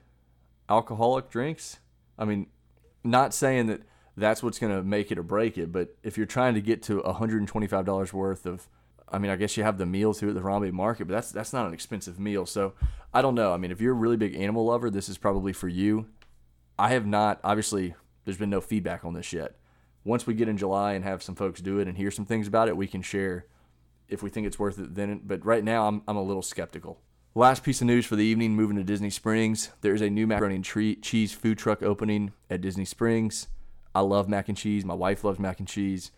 alcoholic 0.69 1.29
drinks. 1.29 1.79
I 2.17 2.25
mean, 2.25 2.47
not 3.03 3.33
saying 3.33 3.67
that 3.67 3.81
that's 4.15 4.41
what's 4.41 4.59
going 4.59 4.75
to 4.75 4.83
make 4.83 5.11
it 5.11 5.17
or 5.17 5.23
break 5.23 5.57
it, 5.57 5.71
but 5.71 5.95
if 6.03 6.17
you're 6.17 6.25
trying 6.25 6.55
to 6.55 6.61
get 6.61 6.81
to 6.83 7.01
$125 7.01 8.13
worth 8.13 8.45
of, 8.45 8.67
I 9.09 9.19
mean, 9.19 9.31
I 9.31 9.35
guess 9.35 9.55
you 9.55 9.63
have 9.63 9.77
the 9.77 9.85
meal 9.85 10.13
too 10.13 10.29
at 10.29 10.35
the 10.35 10.41
Harambe 10.41 10.71
Market, 10.71 11.07
but 11.07 11.13
that's 11.13 11.31
that's 11.31 11.53
not 11.53 11.65
an 11.65 11.73
expensive 11.73 12.19
meal. 12.19 12.45
So 12.45 12.73
I 13.13 13.21
don't 13.21 13.35
know. 13.35 13.53
I 13.53 13.57
mean, 13.57 13.71
if 13.71 13.79
you're 13.79 13.93
a 13.93 13.95
really 13.95 14.17
big 14.17 14.35
animal 14.35 14.65
lover, 14.65 14.89
this 14.89 15.07
is 15.07 15.17
probably 15.17 15.53
for 15.53 15.67
you. 15.67 16.07
I 16.77 16.89
have 16.89 17.05
not, 17.05 17.39
obviously, 17.43 17.95
there's 18.25 18.37
been 18.37 18.49
no 18.49 18.61
feedback 18.61 19.05
on 19.05 19.13
this 19.13 19.31
yet. 19.31 19.55
Once 20.03 20.27
we 20.27 20.33
get 20.33 20.47
in 20.47 20.57
July 20.57 20.93
and 20.93 21.03
have 21.03 21.23
some 21.23 21.35
folks 21.35 21.61
do 21.61 21.79
it 21.79 21.87
and 21.87 21.97
hear 21.97 22.11
some 22.11 22.25
things 22.25 22.47
about 22.47 22.67
it, 22.67 22.77
we 22.77 22.87
can 22.87 23.01
share 23.01 23.45
if 24.09 24.21
we 24.21 24.29
think 24.29 24.45
it's 24.45 24.59
worth 24.59 24.79
it 24.79 24.95
then. 24.95 25.21
But 25.23 25.45
right 25.45 25.63
now, 25.63 25.87
I'm, 25.87 26.01
I'm 26.07 26.17
a 26.17 26.23
little 26.23 26.41
skeptical. 26.41 26.99
Last 27.37 27.63
piece 27.63 27.81
of 27.81 27.85
news 27.85 28.07
for 28.07 28.15
the 28.15 28.25
evening 28.25 28.55
moving 28.55 28.77
to 28.77 28.83
Disney 28.83 29.11
Springs. 29.11 29.69
There's 29.81 30.01
a 30.01 30.09
new 30.09 30.25
macaroni 30.25 30.55
and 30.55 30.65
cheese 31.03 31.33
food 31.33 31.59
truck 31.59 31.83
opening 31.83 32.33
at 32.49 32.61
Disney 32.61 32.83
Springs. 32.83 33.47
I 33.93 33.99
love 33.99 34.27
mac 34.27 34.49
and 34.49 34.57
cheese. 34.57 34.83
My 34.83 34.95
wife 34.95 35.23
loves 35.23 35.37
mac 35.37 35.59
and 35.59 35.67
cheese. 35.67 36.09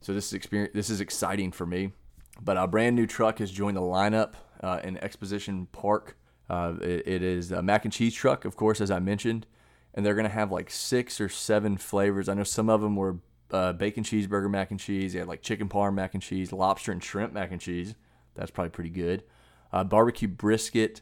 So 0.00 0.14
this 0.14 0.28
is 0.28 0.32
experience. 0.32 0.72
This 0.72 0.88
is 0.88 1.02
exciting 1.02 1.52
for 1.52 1.66
me. 1.66 1.92
But 2.40 2.56
a 2.56 2.66
brand 2.66 2.96
new 2.96 3.06
truck 3.06 3.38
has 3.40 3.50
joined 3.50 3.76
the 3.76 3.82
lineup 3.82 4.32
uh, 4.62 4.80
in 4.82 4.96
Exposition 4.96 5.66
Park. 5.72 6.16
Uh, 6.48 6.76
it, 6.80 7.06
it 7.06 7.22
is 7.22 7.52
a 7.52 7.60
mac 7.60 7.84
and 7.84 7.92
cheese 7.92 8.14
truck, 8.14 8.46
of 8.46 8.56
course, 8.56 8.80
as 8.80 8.90
I 8.90 8.98
mentioned, 8.98 9.46
and 9.92 10.06
they're 10.06 10.14
going 10.14 10.24
to 10.24 10.30
have 10.30 10.50
like 10.50 10.70
six 10.70 11.20
or 11.20 11.28
seven 11.28 11.76
flavors. 11.76 12.30
I 12.30 12.34
know 12.34 12.44
some 12.44 12.70
of 12.70 12.80
them 12.80 12.96
were 12.96 13.18
uh, 13.50 13.74
bacon 13.74 14.04
cheeseburger 14.04 14.50
mac 14.50 14.70
and 14.70 14.80
cheese. 14.80 15.12
They 15.12 15.18
had 15.18 15.28
like 15.28 15.42
chicken 15.42 15.68
parm 15.68 15.92
mac 15.92 16.14
and 16.14 16.22
cheese, 16.22 16.50
lobster 16.50 16.92
and 16.92 17.04
shrimp 17.04 17.34
mac 17.34 17.52
and 17.52 17.60
cheese. 17.60 17.94
That's 18.34 18.50
probably 18.50 18.70
pretty 18.70 18.88
good. 18.88 19.24
Uh, 19.72 19.84
barbecue 19.84 20.28
brisket, 20.28 21.00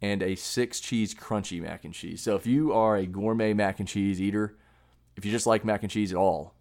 and 0.00 0.22
a 0.22 0.34
six 0.34 0.80
cheese 0.80 1.14
crunchy 1.14 1.62
mac 1.62 1.84
and 1.84 1.94
cheese. 1.94 2.20
So 2.20 2.34
if 2.34 2.46
you 2.46 2.72
are 2.72 2.96
a 2.96 3.06
gourmet 3.06 3.52
mac 3.54 3.78
and 3.78 3.88
cheese 3.88 4.20
eater, 4.20 4.56
if 5.16 5.24
you 5.24 5.30
just 5.30 5.46
like 5.46 5.64
mac 5.64 5.82
and 5.82 5.90
cheese 5.90 6.12
at 6.12 6.18
all, 6.18 6.54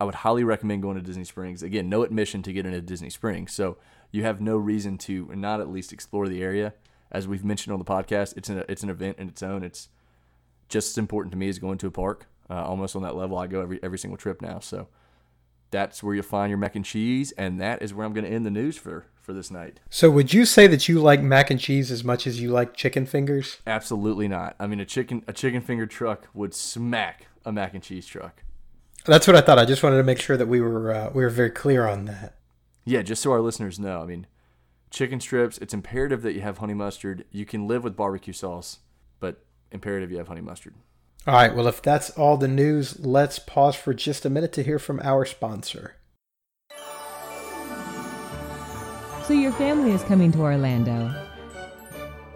I 0.00 0.04
would 0.04 0.16
highly 0.16 0.42
recommend 0.42 0.82
going 0.82 0.96
to 0.96 1.02
Disney 1.02 1.24
Springs. 1.24 1.62
Again, 1.62 1.88
no 1.88 2.02
admission 2.02 2.42
to 2.42 2.52
get 2.52 2.66
into 2.66 2.80
Disney 2.80 3.10
Springs, 3.10 3.52
so 3.52 3.76
you 4.10 4.24
have 4.24 4.40
no 4.40 4.56
reason 4.56 4.98
to 4.98 5.30
not 5.34 5.60
at 5.60 5.70
least 5.70 5.92
explore 5.92 6.26
the 6.26 6.42
area. 6.42 6.74
As 7.12 7.28
we've 7.28 7.44
mentioned 7.44 7.72
on 7.72 7.78
the 7.78 7.84
podcast, 7.84 8.36
it's 8.36 8.48
an 8.48 8.64
it's 8.68 8.82
an 8.82 8.90
event 8.90 9.18
in 9.18 9.28
its 9.28 9.42
own. 9.42 9.62
It's 9.62 9.88
just 10.68 10.90
as 10.90 10.98
important 10.98 11.32
to 11.32 11.38
me 11.38 11.48
as 11.48 11.58
going 11.58 11.78
to 11.78 11.86
a 11.86 11.90
park. 11.90 12.26
Uh, 12.48 12.64
almost 12.64 12.96
on 12.96 13.02
that 13.02 13.14
level, 13.14 13.38
I 13.38 13.46
go 13.46 13.60
every 13.60 13.78
every 13.82 13.98
single 13.98 14.16
trip 14.16 14.40
now. 14.42 14.58
So 14.58 14.88
that's 15.70 16.02
where 16.02 16.14
you'll 16.14 16.24
find 16.24 16.50
your 16.50 16.58
mac 16.58 16.76
and 16.76 16.84
cheese, 16.84 17.32
and 17.32 17.60
that 17.60 17.82
is 17.82 17.94
where 17.94 18.06
I'm 18.06 18.12
going 18.12 18.24
to 18.24 18.30
end 18.30 18.44
the 18.44 18.50
news 18.50 18.76
for 18.76 19.06
for 19.20 19.32
this 19.32 19.50
night. 19.50 19.80
So, 19.88 20.10
would 20.10 20.32
you 20.32 20.44
say 20.44 20.66
that 20.66 20.88
you 20.88 21.00
like 21.00 21.22
mac 21.22 21.50
and 21.50 21.60
cheese 21.60 21.90
as 21.90 22.02
much 22.02 22.26
as 22.26 22.40
you 22.40 22.50
like 22.50 22.74
chicken 22.74 23.06
fingers? 23.06 23.58
Absolutely 23.66 24.28
not. 24.28 24.56
I 24.58 24.66
mean, 24.66 24.80
a 24.80 24.84
chicken 24.84 25.24
a 25.28 25.32
chicken 25.32 25.60
finger 25.60 25.86
truck 25.86 26.28
would 26.34 26.54
smack 26.54 27.28
a 27.44 27.52
mac 27.52 27.74
and 27.74 27.82
cheese 27.82 28.06
truck. 28.06 28.42
That's 29.06 29.26
what 29.26 29.36
I 29.36 29.40
thought. 29.40 29.58
I 29.58 29.64
just 29.64 29.82
wanted 29.82 29.96
to 29.96 30.02
make 30.02 30.20
sure 30.20 30.36
that 30.36 30.46
we 30.46 30.60
were 30.60 30.92
uh, 30.92 31.10
we 31.14 31.22
were 31.22 31.30
very 31.30 31.50
clear 31.50 31.86
on 31.86 32.06
that. 32.06 32.36
Yeah, 32.84 33.02
just 33.02 33.22
so 33.22 33.32
our 33.32 33.40
listeners 33.40 33.78
know. 33.78 34.02
I 34.02 34.06
mean, 34.06 34.26
chicken 34.90 35.20
strips. 35.20 35.58
It's 35.58 35.74
imperative 35.74 36.22
that 36.22 36.32
you 36.32 36.40
have 36.40 36.58
honey 36.58 36.74
mustard. 36.74 37.24
You 37.30 37.46
can 37.46 37.68
live 37.68 37.84
with 37.84 37.96
barbecue 37.96 38.32
sauce, 38.32 38.80
but 39.20 39.44
imperative 39.70 40.10
you 40.10 40.18
have 40.18 40.28
honey 40.28 40.40
mustard. 40.40 40.74
All 41.26 41.34
right. 41.34 41.54
Well, 41.54 41.66
if 41.66 41.82
that's 41.82 42.10
all 42.10 42.36
the 42.36 42.48
news, 42.48 42.98
let's 43.04 43.38
pause 43.38 43.76
for 43.76 43.92
just 43.92 44.24
a 44.24 44.30
minute 44.30 44.52
to 44.54 44.62
hear 44.62 44.78
from 44.78 45.00
our 45.02 45.24
sponsor. 45.24 45.96
So 49.24 49.34
your 49.34 49.52
family 49.52 49.92
is 49.92 50.02
coming 50.04 50.32
to 50.32 50.40
Orlando. 50.40 51.14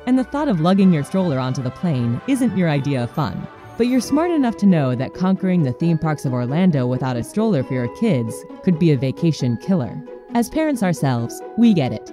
And 0.07 0.19
the 0.19 0.25
thought 0.25 0.49
of 0.49 0.61
lugging 0.61 0.93
your 0.93 1.03
stroller 1.03 1.39
onto 1.39 1.63
the 1.63 1.71
plane 1.71 2.21
isn't 2.29 2.57
your 2.57 2.69
idea 2.69 3.05
of 3.05 3.11
fun. 3.11 3.49
But 3.77 3.89
you're 3.89 4.01
smart 4.01 4.31
enough 4.31 4.57
to 4.59 4.67
know 4.67 4.95
that 4.95 5.15
conquering 5.15 5.63
the 5.63 5.73
theme 5.73 5.99
parks 5.99 6.25
of 6.25 6.33
Orlando 6.33 6.87
without 6.87 7.17
a 7.17 7.25
stroller 7.25 7.65
for 7.65 7.75
your 7.75 7.93
kids 7.97 8.37
could 8.63 8.79
be 8.79 8.93
a 8.93 8.97
vacation 8.97 9.57
killer. 9.57 10.01
As 10.35 10.49
parents 10.49 10.83
ourselves, 10.83 11.41
we 11.57 11.75
get 11.75 11.93
it. 11.93 12.13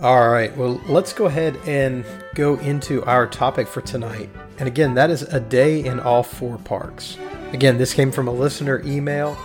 All 0.00 0.28
right, 0.30 0.56
well, 0.56 0.80
let's 0.86 1.12
go 1.12 1.26
ahead 1.26 1.56
and 1.66 2.04
go 2.36 2.56
into 2.60 3.04
our 3.04 3.26
topic 3.26 3.66
for 3.66 3.80
tonight. 3.80 4.30
And 4.58 4.68
again, 4.68 4.94
that 4.94 5.10
is 5.10 5.22
a 5.22 5.40
day 5.40 5.84
in 5.84 5.98
all 5.98 6.22
four 6.22 6.56
parks. 6.58 7.18
Again, 7.52 7.78
this 7.78 7.92
came 7.94 8.12
from 8.12 8.28
a 8.28 8.32
listener 8.32 8.80
email. 8.86 9.36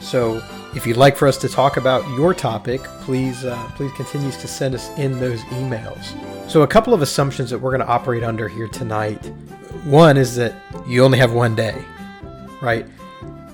So 0.00 0.42
if 0.74 0.86
you'd 0.86 0.98
like 0.98 1.16
for 1.16 1.26
us 1.26 1.38
to 1.38 1.48
talk 1.48 1.78
about 1.78 2.06
your 2.18 2.34
topic, 2.34 2.82
please 3.00 3.46
uh, 3.46 3.56
please 3.76 3.90
continue 3.92 4.30
to 4.30 4.46
send 4.46 4.74
us 4.74 4.90
in 4.98 5.18
those 5.18 5.40
emails. 5.44 6.12
So 6.50 6.60
a 6.60 6.66
couple 6.66 6.92
of 6.92 7.00
assumptions 7.00 7.48
that 7.48 7.58
we're 7.58 7.70
going 7.70 7.80
to 7.80 7.86
operate 7.86 8.22
under 8.22 8.46
here 8.46 8.68
tonight. 8.68 9.24
One 9.84 10.18
is 10.18 10.36
that 10.36 10.54
you 10.86 11.02
only 11.02 11.18
have 11.18 11.32
one 11.32 11.54
day, 11.54 11.82
right? 12.60 12.84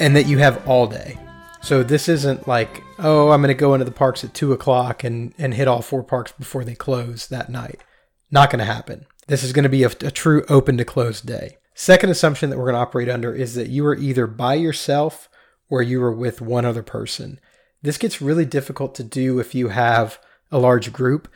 And 0.01 0.17
that 0.17 0.27
you 0.27 0.39
have 0.39 0.67
all 0.67 0.89
day. 0.89 1.17
So 1.63 1.85
this 1.85 2.09
isn't 2.09 2.49
like, 2.49 2.83
oh, 2.99 3.31
I'm 3.31 3.41
going 3.41 3.49
to 3.49 3.55
go 3.55 3.75
into 3.75 3.85
the 3.85 3.91
parks 3.91 4.25
at 4.25 4.35
two 4.35 4.53
o'clock 4.53 5.05
and, 5.05 5.35
and 5.39 5.55
hit 5.55 5.69
all 5.69 5.83
four 5.83 6.03
parks 6.03 6.33
before 6.33 6.65
they 6.65 6.75
close 6.75 7.27
that 7.29 7.51
night. 7.51 7.83
Not 8.31 8.51
going 8.51 8.59
to 8.59 8.65
happen. 8.65 9.07
This 9.27 9.43
is 9.43 9.53
going 9.53 9.65
to 9.65 9.69
be 9.69 9.85
a, 9.85 9.89
a 9.89 10.11
true 10.11 10.45
open 10.49 10.77
to 10.79 10.85
close 10.85 11.21
day. 11.21 11.57
Second 11.75 12.11
assumption 12.11 12.51
that 12.51 12.57
we're 12.57 12.71
going 12.71 12.75
to 12.75 12.81
operate 12.81 13.09
under 13.09 13.35
is 13.35 13.55
that 13.55 13.69
you 13.69 13.85
are 13.87 13.97
either 13.97 14.27
by 14.27 14.55
yourself 14.55 15.29
or 15.69 15.83
you 15.83 16.03
are 16.03 16.13
with 16.13 16.41
one 16.41 16.65
other 16.65 16.83
person. 16.83 17.41
This 17.83 17.99
gets 17.99 18.23
really 18.23 18.45
difficult 18.45 18.95
to 18.97 19.05
do 19.05 19.39
if 19.39 19.55
you 19.55 19.69
have 19.69 20.19
a 20.51 20.59
large 20.59 20.93
group 20.93 21.29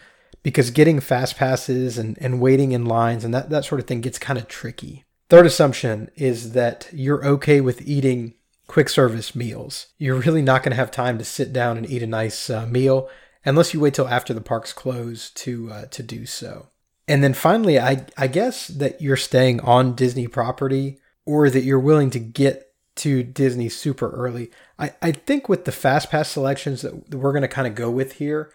because 0.43 0.71
getting 0.71 1.01
fast 1.01 1.37
passes 1.37 1.99
and, 1.99 2.17
and 2.21 2.41
waiting 2.41 2.73
in 2.73 2.85
lines 2.85 3.25
and 3.25 3.35
that, 3.35 3.51
that 3.51 3.65
sort 3.65 3.81
of 3.81 3.87
thing 3.87 4.01
gets 4.01 4.19
kind 4.19 4.39
of 4.39 4.49
tricky. 4.49 5.05
Third 5.29 5.45
assumption 5.45 6.11
is 6.17 6.53
that 6.53 6.89
you're 6.93 7.27
okay 7.27 7.61
with 7.61 7.83
eating 7.83 8.35
quick 8.69 8.89
service 8.89 9.35
meals. 9.35 9.89
You're 9.99 10.21
really 10.21 10.43
not 10.43 10.63
going 10.63 10.71
to 10.71 10.77
have 10.77 10.93
time 10.93 11.19
to 11.19 11.25
sit 11.25 11.53
down 11.53 11.77
and 11.77 11.91
eat 11.91 12.03
a 12.03 12.07
nice 12.07 12.49
uh, 12.49 12.67
meal 12.67 13.11
unless 13.45 13.75
you 13.75 13.81
wait 13.81 13.95
till 13.95 14.07
after 14.07 14.33
the 14.33 14.41
parks 14.41 14.73
close 14.73 15.31
to 15.31 15.73
uh, 15.73 15.87
to 15.87 16.03
do 16.05 16.25
so. 16.25 16.69
And 17.09 17.25
then 17.25 17.35
finally, 17.35 17.81
I 17.81 18.07
I 18.17 18.29
guess 18.29 18.69
that 18.69 19.01
you're 19.03 19.17
staying 19.17 19.61
on 19.61 19.97
Disney 19.97 20.29
property 20.29 20.99
or 21.27 21.51
that 21.51 21.65
you're 21.65 21.81
willing 21.81 22.11
to 22.11 22.21
get 22.21 22.69
to 22.97 23.23
Disney 23.23 23.69
super 23.69 24.11
early. 24.11 24.51
I, 24.79 24.93
I 25.01 25.13
think 25.13 25.49
with 25.49 25.65
the 25.65 25.73
fast 25.73 26.11
pass 26.11 26.31
selections 26.31 26.83
that 26.83 27.15
we're 27.15 27.33
going 27.33 27.43
to 27.43 27.49
kind 27.49 27.67
of 27.69 27.75
go 27.75 27.91
with 27.91 28.15
here, 28.15 28.53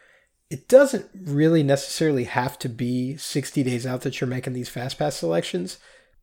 it 0.50 0.67
doesn't 0.67 1.10
really 1.15 1.63
necessarily 1.63 2.25
have 2.25 2.60
to 2.60 2.70
be 2.70 3.15
60 3.15 3.63
days 3.63 3.86
out 3.86 4.01
that 4.01 4.20
you're 4.20 4.27
making 4.27 4.53
these 4.53 4.70
fast 4.70 5.00
pass 5.00 5.15
selections, 5.15 5.77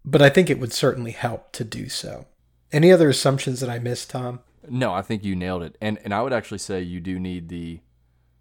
but 0.05 0.21
I 0.21 0.29
think 0.29 0.51
it 0.51 0.61
would 0.61 0.73
certainly 0.73 1.13
help 1.13 1.53
to 1.53 1.65
do 1.65 1.89
so. 1.89 2.27
Any 2.73 2.93
other 2.93 3.09
assumptions 3.09 3.61
that 3.61 3.71
I 3.71 3.79
missed, 3.79 4.11
Tom? 4.11 4.41
No, 4.69 4.93
I 4.93 5.03
think 5.03 5.25
you 5.25 5.35
nailed 5.35 5.63
it. 5.63 5.77
And 5.81 5.99
and 6.05 6.15
I 6.15 6.23
would 6.23 6.33
actually 6.33 6.59
say 6.59 6.83
you 6.83 7.01
do 7.01 7.19
need 7.19 7.49
the 7.49 7.81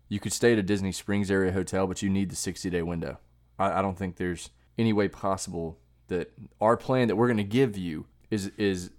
you 0.08 0.20
could 0.20 0.34
stay 0.34 0.54
at 0.54 0.60
a 0.60 0.64
Disney 0.64 0.92
Springs 0.92 1.30
area 1.32 1.52
hotel, 1.52 1.88
but 1.88 2.02
you 2.02 2.10
need 2.10 2.30
the 2.30 2.36
60 2.36 2.70
day 2.70 2.82
window. 2.82 3.20
I, 3.58 3.80
I 3.80 3.82
don't 3.82 3.98
think 3.98 4.16
there's 4.16 4.50
any 4.78 4.94
way 4.94 5.08
possible 5.08 5.80
that 6.08 6.32
our 6.60 6.76
plan 6.76 7.08
that 7.08 7.16
we're 7.16 7.28
going 7.28 7.38
to 7.38 7.44
give 7.44 7.78
you 7.78 8.06
is 8.30 8.52
is 8.58 8.92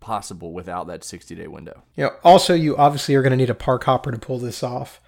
possible 0.00 0.52
without 0.52 0.86
that 0.86 1.04
60 1.04 1.34
day 1.34 1.46
window. 1.46 1.82
You 1.96 2.04
know, 2.04 2.12
also 2.24 2.54
you 2.54 2.76
obviously 2.76 3.14
are 3.14 3.22
going 3.22 3.32
to 3.32 3.36
need 3.36 3.50
a 3.50 3.54
park 3.54 3.84
hopper 3.84 4.10
to 4.10 4.18
pull 4.18 4.38
this 4.38 4.62
off. 4.62 5.00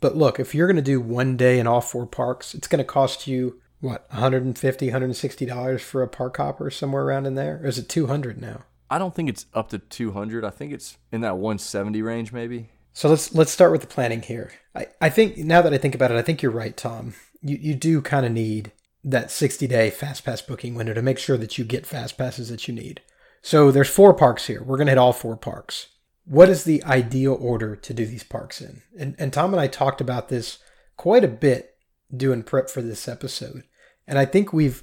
But 0.00 0.16
look, 0.16 0.38
if 0.38 0.54
you're 0.54 0.68
going 0.68 0.76
to 0.76 0.82
do 0.82 1.00
one 1.00 1.36
day 1.36 1.58
in 1.58 1.66
all 1.66 1.80
four 1.80 2.06
parks, 2.06 2.54
it's 2.54 2.68
going 2.68 2.78
to 2.78 2.84
cost 2.84 3.26
you 3.26 3.60
what 3.80 4.06
150 4.10 4.86
160 4.86 5.46
dollars 5.46 5.82
for 5.82 6.02
a 6.02 6.08
park 6.08 6.36
hopper 6.36 6.70
somewhere 6.70 7.04
around 7.04 7.26
in 7.26 7.34
there 7.34 7.60
or 7.62 7.66
is 7.66 7.78
it 7.78 7.88
200 7.88 8.40
now 8.40 8.64
I 8.90 8.98
don't 8.98 9.14
think 9.14 9.28
it's 9.28 9.46
up 9.54 9.68
to 9.70 9.78
200. 9.78 10.44
I 10.44 10.50
think 10.50 10.72
it's 10.72 10.98
in 11.12 11.20
that 11.20 11.36
170 11.36 12.02
range, 12.02 12.32
maybe. 12.32 12.70
so 12.92 13.08
let's 13.08 13.34
let's 13.34 13.50
start 13.50 13.72
with 13.72 13.82
the 13.82 13.86
planning 13.86 14.22
here. 14.22 14.52
I, 14.74 14.86
I 15.00 15.10
think 15.10 15.38
now 15.38 15.62
that 15.62 15.74
i 15.74 15.78
think 15.78 15.94
about 15.94 16.10
it 16.10 16.16
i 16.16 16.22
think 16.22 16.42
you're 16.42 16.52
right 16.52 16.76
tom. 16.76 17.14
You, 17.42 17.56
you 17.60 17.74
do 17.74 18.00
kind 18.02 18.26
of 18.26 18.32
need 18.32 18.72
that 19.04 19.30
60 19.30 19.66
day 19.66 19.90
fast 19.90 20.24
pass 20.24 20.42
booking 20.42 20.74
window 20.74 20.94
to 20.94 21.02
make 21.02 21.18
sure 21.18 21.36
that 21.36 21.56
you 21.56 21.64
get 21.64 21.86
fast 21.86 22.18
passes 22.18 22.48
that 22.48 22.66
you 22.66 22.74
need. 22.74 23.00
So 23.42 23.70
there's 23.70 23.88
four 23.88 24.12
parks 24.12 24.46
here. 24.46 24.62
We're 24.62 24.78
to 24.78 24.86
hit 24.86 24.98
all 24.98 25.12
four 25.12 25.36
parks. 25.36 25.88
What 26.24 26.48
is 26.48 26.64
the 26.64 26.82
ideal 26.84 27.38
order 27.40 27.76
to 27.76 27.94
do 27.94 28.04
these 28.04 28.24
parks 28.24 28.60
in? 28.60 28.82
And, 28.98 29.14
and 29.18 29.32
tom 29.32 29.52
and 29.52 29.60
i 29.60 29.66
talked 29.66 30.00
about 30.00 30.28
this 30.28 30.58
quite 30.96 31.24
a 31.24 31.28
bit 31.28 31.76
doing 32.14 32.42
prep 32.42 32.70
for 32.70 32.82
this 32.82 33.06
episode. 33.06 33.64
And 34.06 34.18
i 34.18 34.24
think 34.24 34.52
we've 34.52 34.82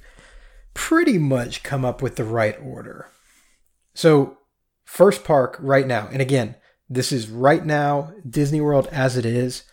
pretty 0.74 1.18
much 1.18 1.62
come 1.62 1.84
up 1.84 2.02
with 2.02 2.16
the 2.16 2.24
right 2.24 2.56
order 2.62 3.10
so, 3.96 4.36
first 4.84 5.24
park 5.24 5.56
right 5.60 5.86
now, 5.86 6.08
and 6.12 6.20
again, 6.20 6.54
this 6.88 7.10
is 7.12 7.28
right 7.28 7.64
now 7.64 8.12
Disney 8.28 8.60
World 8.60 8.86
as 8.92 9.16
it 9.16 9.24
is. 9.26 9.64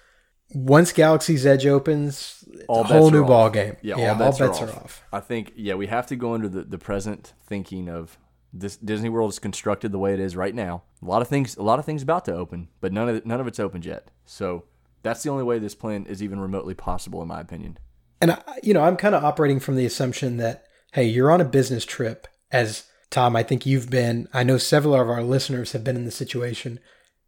Once 0.56 0.92
Galaxy's 0.92 1.46
Edge 1.46 1.66
opens, 1.66 2.44
All 2.68 2.82
a 2.82 2.84
whole 2.86 2.94
bets 3.02 3.08
are 3.08 3.12
new 3.12 3.22
off. 3.24 3.28
ball 3.28 3.50
game. 3.50 3.76
Yeah, 3.82 3.98
Yeah, 3.98 4.14
all 4.14 4.20
bets, 4.20 4.40
all 4.40 4.48
bets 4.48 4.62
are, 4.62 4.66
are 4.66 4.70
off. 4.70 4.84
off. 4.84 5.04
I 5.12 5.20
think 5.20 5.52
yeah, 5.56 5.74
we 5.76 5.88
have 5.88 6.08
to 6.08 6.16
go 6.16 6.36
into 6.36 6.48
the, 6.48 6.64
the 6.64 6.78
present 6.78 7.34
thinking 7.46 7.90
of 7.90 8.18
this 8.54 8.78
Disney 8.78 9.10
World 9.10 9.32
is 9.32 9.40
constructed 9.40 9.92
the 9.92 10.00
way 10.00 10.14
it 10.14 10.20
is 10.20 10.36
right 10.36 10.54
now. 10.56 10.84
A 11.02 11.06
lot 11.06 11.22
of 11.22 11.28
things 11.28 11.58
a 11.58 11.64
lot 11.64 11.80
of 11.80 11.86
things 11.86 12.02
about 12.04 12.24
to 12.26 12.34
open, 12.36 12.70
but 12.82 12.94
none 12.94 13.10
of 13.10 13.26
none 13.26 13.42
of 13.42 13.48
it's 13.48 13.60
opened 13.60 13.86
yet. 13.86 14.10
So 14.26 14.66
that's 15.02 15.24
the 15.24 15.30
only 15.30 15.44
way 15.44 15.60
this 15.60 15.76
plan 15.76 16.06
is 16.06 16.24
even 16.24 16.40
remotely 16.40 16.74
possible 16.76 17.22
in 17.22 17.28
my 17.28 17.42
opinion. 17.42 17.78
And 18.22 18.32
I, 18.32 18.42
you 18.64 18.74
know, 18.74 18.84
I'm 18.84 18.96
kind 18.96 19.16
of 19.16 19.24
operating 19.24 19.60
from 19.60 19.76
the 19.76 19.86
assumption 19.86 20.38
that 20.38 20.66
hey, 20.94 21.06
you're 21.06 21.32
on 21.32 21.42
a 21.42 21.46
business 21.46 21.84
trip. 21.84 22.28
As 22.52 22.86
Tom, 23.14 23.36
I 23.36 23.44
think 23.44 23.68
you've 23.68 23.92
been. 23.92 24.28
I 24.34 24.42
know 24.42 24.58
several 24.58 24.96
of 24.96 25.08
our 25.08 25.22
listeners 25.22 25.74
have 25.74 25.84
been 25.84 25.96
in 25.96 26.06
the 26.06 26.10
situation. 26.10 26.80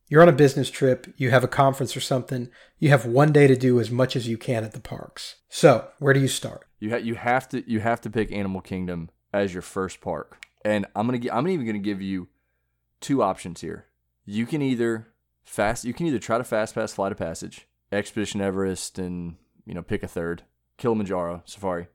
You're 0.08 0.24
on 0.24 0.30
a 0.30 0.32
business 0.32 0.72
trip. 0.72 1.14
You 1.16 1.30
have 1.30 1.44
a 1.44 1.48
conference 1.48 1.96
or 1.96 2.00
something. 2.02 2.50
You 2.80 2.90
have 2.90 3.06
one 3.06 3.32
day 3.32 3.46
to 3.46 3.56
do 3.56 3.80
as 3.80 3.92
much 3.92 4.16
as 4.16 4.28
you 4.28 4.36
can 4.36 4.64
at 4.64 4.72
the 4.72 4.80
parks. 4.80 5.36
So, 5.48 5.88
where 6.00 6.16
do 6.16 6.20
you 6.20 6.28
start? 6.28 6.66
You 6.80 6.90
ha- 6.90 6.96
you 6.96 7.14
have 7.14 7.48
to 7.50 7.64
you 7.72 7.82
have 7.82 8.02
to 8.02 8.10
pick 8.10 8.32
Animal 8.32 8.62
Kingdom 8.62 9.12
as 9.32 9.54
your 9.54 9.62
first 9.62 10.02
park. 10.02 10.44
And 10.66 10.88
I'm 10.96 11.06
gonna 11.06 11.22
I'm 11.32 11.48
even 11.48 11.68
gonna 11.68 11.78
give 11.78 12.02
you 12.02 12.30
two 13.00 13.22
options 13.22 13.62
here. 13.62 13.86
You 14.26 14.48
can 14.48 14.64
either 14.64 15.10
fast 15.44 15.86
you 15.86 15.94
can 15.94 16.08
either 16.08 16.18
try 16.18 16.40
to 16.40 16.44
fast 16.44 16.74
pass 16.74 16.94
Flight 16.94 17.12
of 17.12 17.20
Passage, 17.20 17.68
Expedition 17.92 18.42
Everest, 18.42 18.98
and 18.98 19.36
you 19.68 19.76
know 19.76 19.84
pick 19.84 20.02
a 20.02 20.08
third, 20.08 20.46
Kilimanjaro 20.80 21.44
Safari, 21.46 21.90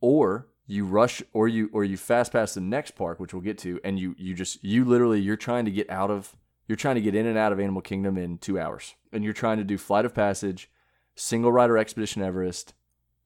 or 0.00 0.48
you 0.66 0.84
rush 0.84 1.22
or 1.32 1.48
you 1.48 1.70
or 1.72 1.84
you 1.84 1.96
fast 1.96 2.32
pass 2.32 2.54
the 2.54 2.60
next 2.60 2.92
park, 2.92 3.20
which 3.20 3.32
we'll 3.32 3.42
get 3.42 3.58
to, 3.58 3.80
and 3.84 3.98
you 3.98 4.14
you 4.18 4.34
just 4.34 4.62
you 4.64 4.84
literally 4.84 5.20
you're 5.20 5.36
trying 5.36 5.64
to 5.64 5.70
get 5.70 5.88
out 5.90 6.10
of 6.10 6.36
you're 6.66 6.76
trying 6.76 6.96
to 6.96 7.00
get 7.00 7.14
in 7.14 7.26
and 7.26 7.38
out 7.38 7.52
of 7.52 7.60
Animal 7.60 7.82
Kingdom 7.82 8.18
in 8.18 8.38
two 8.38 8.58
hours, 8.58 8.94
and 9.12 9.22
you're 9.22 9.32
trying 9.32 9.58
to 9.58 9.64
do 9.64 9.78
Flight 9.78 10.04
of 10.04 10.14
Passage, 10.14 10.70
Single 11.14 11.52
Rider 11.52 11.78
Expedition 11.78 12.22
Everest, 12.22 12.74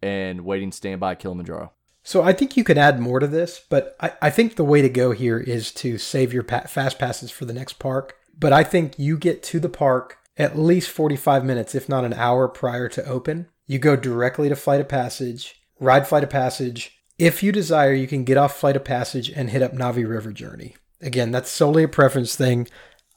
and 0.03 0.45
waiting 0.45 0.73
standby 0.73 1.15
Kilimanjaro. 1.15 1.73
So 2.03 2.23
I 2.23 2.33
think 2.33 2.57
you 2.57 2.65
could 2.65 2.79
add 2.79 2.99
more 2.99 3.21
to 3.21 3.27
this, 3.27 3.63
but 3.69 3.97
I, 4.01 4.13
I 4.23 4.31
think 4.31 4.57
the 4.57 4.65
way 4.65 4.83
to 4.83 4.89
go 4.89 5.13
here 5.13 5.39
is 5.39 5.71
to 5.73 5.99
save 5.99 6.33
your 6.33 6.43
pa- 6.43 6.63
fast 6.63 6.99
passes 6.99 7.31
for 7.31 7.45
the 7.45 7.53
next 7.53 7.75
park. 7.75 8.17
But 8.39 8.53
I 8.55 8.65
think 8.65 8.99
you 8.99 9.19
get 9.19 9.43
to 9.45 9.61
the 9.61 9.69
park 9.69 10.17
at 10.37 10.59
least 10.59 10.89
45 10.91 11.45
minutes, 11.45 11.75
if 11.75 11.89
not 11.89 12.05
an 12.05 12.15
hour 12.15 12.49
prior 12.49 12.89
to 12.89 13.05
open. 13.05 13.49
You 13.67 13.79
go 13.79 13.97
directly 13.97 14.49
to 14.49 14.57
Flight 14.57 14.81
of 14.81 14.89
Passage, 14.89 15.61
ride 15.79 16.09
Flight 16.09 16.25
of 16.25 16.31
Passage. 16.31 17.00
If 17.21 17.43
you 17.43 17.53
desire, 17.53 17.93
you 17.93 18.07
can 18.07 18.25
get 18.25 18.39
off 18.39 18.59
Flight 18.59 18.77
of 18.77 18.85
Passage 18.85 19.29
and 19.29 19.51
hit 19.51 19.61
up 19.61 19.75
Na'vi 19.75 20.09
River 20.09 20.33
Journey. 20.33 20.77
Again, 21.03 21.31
that's 21.31 21.51
solely 21.51 21.83
a 21.83 21.89
preference 21.89 22.35
thing. 22.35 22.67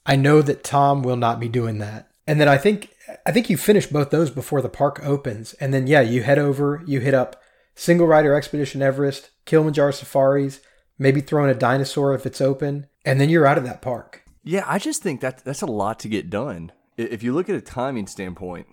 I 0.05 0.17
know 0.17 0.41
that 0.41 0.61
Tom 0.61 1.03
will 1.03 1.15
not 1.15 1.39
be 1.39 1.47
doing 1.47 1.77
that. 1.77 2.11
And 2.27 2.37
then 2.41 2.49
I 2.49 2.57
think 2.57 2.89
I 3.25 3.31
think 3.31 3.49
you 3.49 3.55
finish 3.55 3.87
both 3.87 4.09
those 4.09 4.29
before 4.29 4.61
the 4.61 4.67
park 4.67 4.99
opens. 5.05 5.53
And 5.53 5.73
then 5.73 5.87
yeah, 5.87 6.01
you 6.01 6.21
head 6.21 6.37
over, 6.37 6.83
you 6.85 6.99
hit 6.99 7.13
up 7.13 7.41
Single 7.75 8.05
Rider 8.05 8.35
Expedition 8.35 8.81
Everest, 8.81 9.29
Kilimanjaro 9.45 9.91
Safaris, 9.91 10.59
maybe 10.99 11.21
throw 11.21 11.45
in 11.45 11.49
a 11.49 11.55
dinosaur 11.55 12.13
if 12.13 12.25
it's 12.25 12.41
open, 12.41 12.87
and 13.05 13.21
then 13.21 13.29
you're 13.29 13.47
out 13.47 13.57
of 13.57 13.63
that 13.63 13.81
park. 13.81 14.23
Yeah, 14.43 14.65
I 14.67 14.79
just 14.79 15.01
think 15.01 15.21
that 15.21 15.45
that's 15.45 15.61
a 15.61 15.65
lot 15.65 15.97
to 15.99 16.09
get 16.09 16.29
done. 16.29 16.73
If 16.97 17.23
you 17.23 17.31
look 17.31 17.49
at 17.49 17.55
a 17.55 17.61
timing 17.61 18.07
standpoint, 18.07 18.67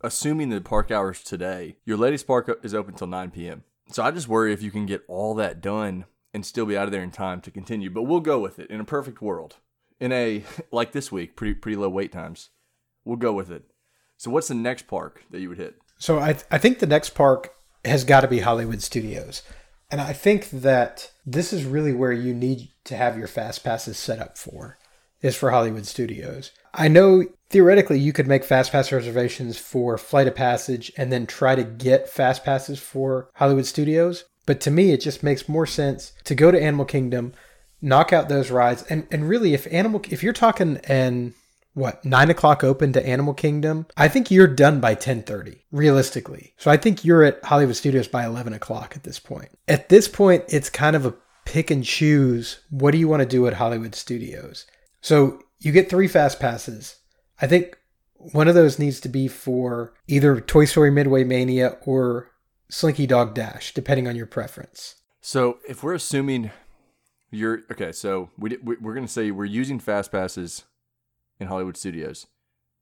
assuming 0.00 0.48
the 0.48 0.60
park 0.60 0.90
hours 0.90 1.22
today, 1.22 1.76
your 1.84 1.96
latest 1.96 2.26
park 2.26 2.50
is 2.64 2.74
open 2.74 2.94
till 2.94 3.06
9 3.06 3.30
p.m. 3.30 3.62
So 3.88 4.02
I 4.02 4.10
just 4.10 4.28
worry 4.28 4.52
if 4.52 4.62
you 4.62 4.70
can 4.70 4.86
get 4.86 5.04
all 5.08 5.34
that 5.34 5.60
done 5.60 6.06
and 6.34 6.44
still 6.44 6.66
be 6.66 6.76
out 6.76 6.84
of 6.84 6.92
there 6.92 7.02
in 7.02 7.10
time 7.10 7.40
to 7.42 7.50
continue. 7.50 7.90
But 7.90 8.02
we'll 8.02 8.20
go 8.20 8.38
with 8.38 8.58
it 8.58 8.70
in 8.70 8.80
a 8.80 8.84
perfect 8.84 9.22
world. 9.22 9.56
In 9.98 10.12
a 10.12 10.44
like 10.72 10.92
this 10.92 11.10
week, 11.10 11.36
pretty 11.36 11.54
pretty 11.54 11.76
low 11.76 11.88
wait 11.88 12.12
times. 12.12 12.50
We'll 13.04 13.16
go 13.16 13.32
with 13.32 13.50
it. 13.50 13.64
So 14.16 14.30
what's 14.30 14.48
the 14.48 14.54
next 14.54 14.86
park 14.86 15.24
that 15.30 15.40
you 15.40 15.48
would 15.48 15.58
hit? 15.58 15.76
So 15.98 16.18
I, 16.18 16.36
I 16.50 16.58
think 16.58 16.78
the 16.78 16.86
next 16.86 17.10
park 17.10 17.54
has 17.84 18.04
got 18.04 18.20
to 18.20 18.28
be 18.28 18.40
Hollywood 18.40 18.82
Studios. 18.82 19.42
And 19.90 20.00
I 20.00 20.12
think 20.12 20.50
that 20.50 21.12
this 21.24 21.52
is 21.52 21.64
really 21.64 21.92
where 21.92 22.12
you 22.12 22.34
need 22.34 22.70
to 22.84 22.96
have 22.96 23.16
your 23.16 23.28
fast 23.28 23.62
passes 23.62 23.96
set 23.96 24.18
up 24.18 24.36
for, 24.36 24.78
is 25.22 25.36
for 25.36 25.50
Hollywood 25.50 25.86
Studios. 25.86 26.52
I 26.74 26.88
know 26.88 27.24
theoretically 27.48 27.98
you 27.98 28.12
could 28.12 28.26
make 28.26 28.44
fast 28.44 28.72
pass 28.72 28.92
reservations 28.92 29.56
for 29.58 29.96
Flight 29.96 30.26
of 30.26 30.34
Passage 30.34 30.92
and 30.96 31.12
then 31.12 31.26
try 31.26 31.54
to 31.54 31.64
get 31.64 32.08
fast 32.08 32.44
passes 32.44 32.78
for 32.78 33.30
Hollywood 33.34 33.66
Studios. 33.66 34.24
But 34.44 34.60
to 34.62 34.70
me, 34.70 34.92
it 34.92 35.00
just 35.00 35.22
makes 35.22 35.48
more 35.48 35.66
sense 35.66 36.12
to 36.24 36.34
go 36.34 36.50
to 36.50 36.62
Animal 36.62 36.84
Kingdom, 36.84 37.32
knock 37.82 38.12
out 38.12 38.28
those 38.28 38.50
rides, 38.50 38.84
and, 38.84 39.06
and 39.10 39.28
really, 39.28 39.54
if 39.54 39.66
Animal, 39.72 40.02
if 40.10 40.22
you're 40.22 40.32
talking 40.32 40.78
an 40.84 41.34
what 41.76 42.02
nine 42.06 42.30
o'clock 42.30 42.64
open 42.64 42.94
to 42.94 43.06
Animal 43.06 43.34
Kingdom. 43.34 43.86
I 43.98 44.08
think 44.08 44.30
you're 44.30 44.46
done 44.46 44.80
by 44.80 44.94
ten 44.94 45.22
thirty, 45.22 45.66
realistically. 45.70 46.54
So 46.56 46.70
I 46.70 46.78
think 46.78 47.04
you're 47.04 47.22
at 47.22 47.44
Hollywood 47.44 47.76
Studios 47.76 48.08
by 48.08 48.24
eleven 48.24 48.54
o'clock 48.54 48.96
at 48.96 49.02
this 49.02 49.18
point. 49.18 49.50
At 49.68 49.90
this 49.90 50.08
point, 50.08 50.44
it's 50.48 50.70
kind 50.70 50.96
of 50.96 51.04
a 51.04 51.14
pick 51.44 51.70
and 51.70 51.84
choose. 51.84 52.60
What 52.70 52.92
do 52.92 52.98
you 52.98 53.08
want 53.08 53.20
to 53.20 53.28
do 53.28 53.46
at 53.46 53.52
Hollywood 53.52 53.94
Studios? 53.94 54.64
So 55.06 55.38
you 55.60 55.70
get 55.70 55.88
three 55.88 56.08
fast 56.08 56.40
passes. 56.40 56.96
I 57.40 57.46
think 57.46 57.78
one 58.16 58.48
of 58.48 58.56
those 58.56 58.80
needs 58.80 58.98
to 59.02 59.08
be 59.08 59.28
for 59.28 59.94
either 60.08 60.40
Toy 60.40 60.64
Story 60.64 60.90
Midway 60.90 61.22
Mania 61.22 61.76
or 61.86 62.32
Slinky 62.72 63.06
Dog 63.06 63.32
Dash, 63.32 63.72
depending 63.72 64.08
on 64.08 64.16
your 64.16 64.26
preference. 64.26 64.96
So 65.20 65.58
if 65.68 65.84
we're 65.84 65.94
assuming 65.94 66.50
you're 67.30 67.60
okay, 67.70 67.92
so 67.92 68.30
we, 68.36 68.56
we 68.60 68.78
we're 68.80 68.94
going 68.94 69.06
to 69.06 69.12
say 69.12 69.30
we're 69.30 69.44
using 69.44 69.78
fast 69.78 70.10
passes 70.10 70.64
in 71.38 71.46
Hollywood 71.46 71.76
Studios. 71.76 72.26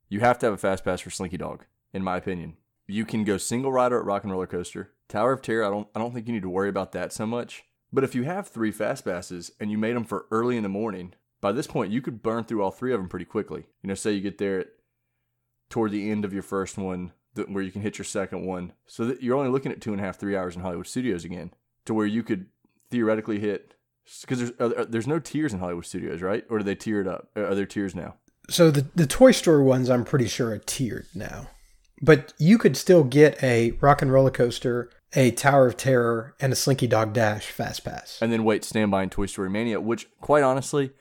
You 0.09 0.21
have 0.21 0.39
to 0.39 0.47
have 0.47 0.55
a 0.55 0.57
fast 0.57 0.83
pass 0.83 1.03
for 1.03 1.11
Slinky 1.11 1.37
Dog, 1.37 1.67
in 1.93 2.03
my 2.03 2.17
opinion. 2.17 2.57
You 2.87 3.05
can 3.05 3.25
go 3.25 3.37
single 3.37 3.71
rider 3.71 3.99
at 3.99 4.07
Rock 4.07 4.23
and 4.23 4.33
Roller 4.33 4.47
Coaster. 4.47 4.93
Tower 5.09 5.33
of 5.33 5.43
Terror, 5.43 5.67
I 5.67 5.69
don't 5.69 5.89
I 5.95 5.99
don't 5.99 6.15
think 6.15 6.27
you 6.27 6.33
need 6.33 6.41
to 6.41 6.49
worry 6.49 6.71
about 6.71 6.93
that 6.93 7.13
so 7.13 7.27
much. 7.27 7.65
But 7.93 8.03
if 8.03 8.15
you 8.15 8.23
have 8.23 8.49
three 8.49 8.71
fast 8.71 9.05
passes 9.05 9.53
and 9.61 9.71
you 9.71 9.77
made 9.77 9.95
them 9.95 10.05
for 10.05 10.25
early 10.31 10.57
in 10.57 10.63
the 10.63 10.71
morning, 10.71 11.13
by 11.45 11.53
this 11.53 11.67
point 11.67 11.93
you 11.93 12.01
could 12.01 12.23
burn 12.23 12.43
through 12.43 12.63
all 12.63 12.71
three 12.71 12.95
of 12.95 12.99
them 12.99 13.07
pretty 13.07 13.27
quickly. 13.27 13.67
You 13.83 13.89
know, 13.89 13.95
say 13.95 14.13
you 14.13 14.23
get 14.23 14.39
there 14.39 14.61
at, 14.61 14.69
toward 15.69 15.91
the 15.91 16.11
end 16.11 16.25
of 16.25 16.33
your 16.33 16.43
first 16.43 16.79
one, 16.79 17.13
th- 17.37 17.49
where 17.49 17.63
you 17.63 17.71
can 17.71 17.83
hit 17.83 17.99
your 17.99 18.07
second 18.07 18.47
one, 18.47 18.73
so 18.87 19.05
that 19.05 19.23
you're 19.23 19.37
only 19.37 19.51
looking 19.51 19.71
at 19.71 19.83
two 19.83 19.93
and 19.93 20.01
a 20.01 20.05
half, 20.05 20.19
three 20.19 20.35
hours 20.35 20.57
in 20.57 20.63
Hollywood 20.63 20.87
Studios 20.87 21.23
again, 21.23 21.53
to 21.85 21.93
where 21.93 22.07
you 22.07 22.23
could 22.23 22.47
theoretically 22.91 23.41
hit 23.41 23.75
because 24.23 24.39
there's 24.39 24.53
are 24.59 24.87
there's 24.87 25.07
no 25.07 25.19
tiers 25.19 25.53
in 25.53 25.59
Hollywood 25.59 25.85
Studios, 25.85 26.23
right? 26.23 26.47
Or 26.49 26.57
do 26.57 26.65
they 26.65 26.75
tier 26.75 27.03
it 27.03 27.07
up? 27.07 27.29
Are 27.37 27.55
there 27.55 27.67
tiers 27.67 27.95
now? 27.95 28.15
So 28.49 28.71
the 28.71 28.87
the 28.95 29.07
Toy 29.07 29.33
Story 29.33 29.65
ones, 29.65 29.91
I'm 29.91 30.07
pretty 30.07 30.29
sure 30.29 30.53
are 30.53 30.59
tiered 30.59 31.09
now, 31.15 31.49
but 32.01 32.33
you 32.39 32.57
could 32.57 32.75
still 32.75 33.05
get 33.05 33.43
a 33.43 33.73
Rock 33.83 34.01
and 34.01 34.11
Roller 34.11 34.31
Coaster, 34.31 34.89
a 35.13 35.31
Tower 35.31 35.67
of 35.67 35.77
Terror, 35.77 36.35
and 36.41 36.55
a 36.55 36.57
Slinky 36.57 36.87
Dog 36.87 37.13
Dash 37.13 37.51
Fast 37.51 37.85
Pass. 37.85 38.19
and 38.23 38.33
then 38.33 38.45
wait 38.45 38.65
standby 38.65 39.03
in 39.03 39.11
Toy 39.11 39.27
Story 39.27 39.51
Mania, 39.51 39.79
which 39.79 40.09
quite 40.23 40.43
honestly, 40.43 40.93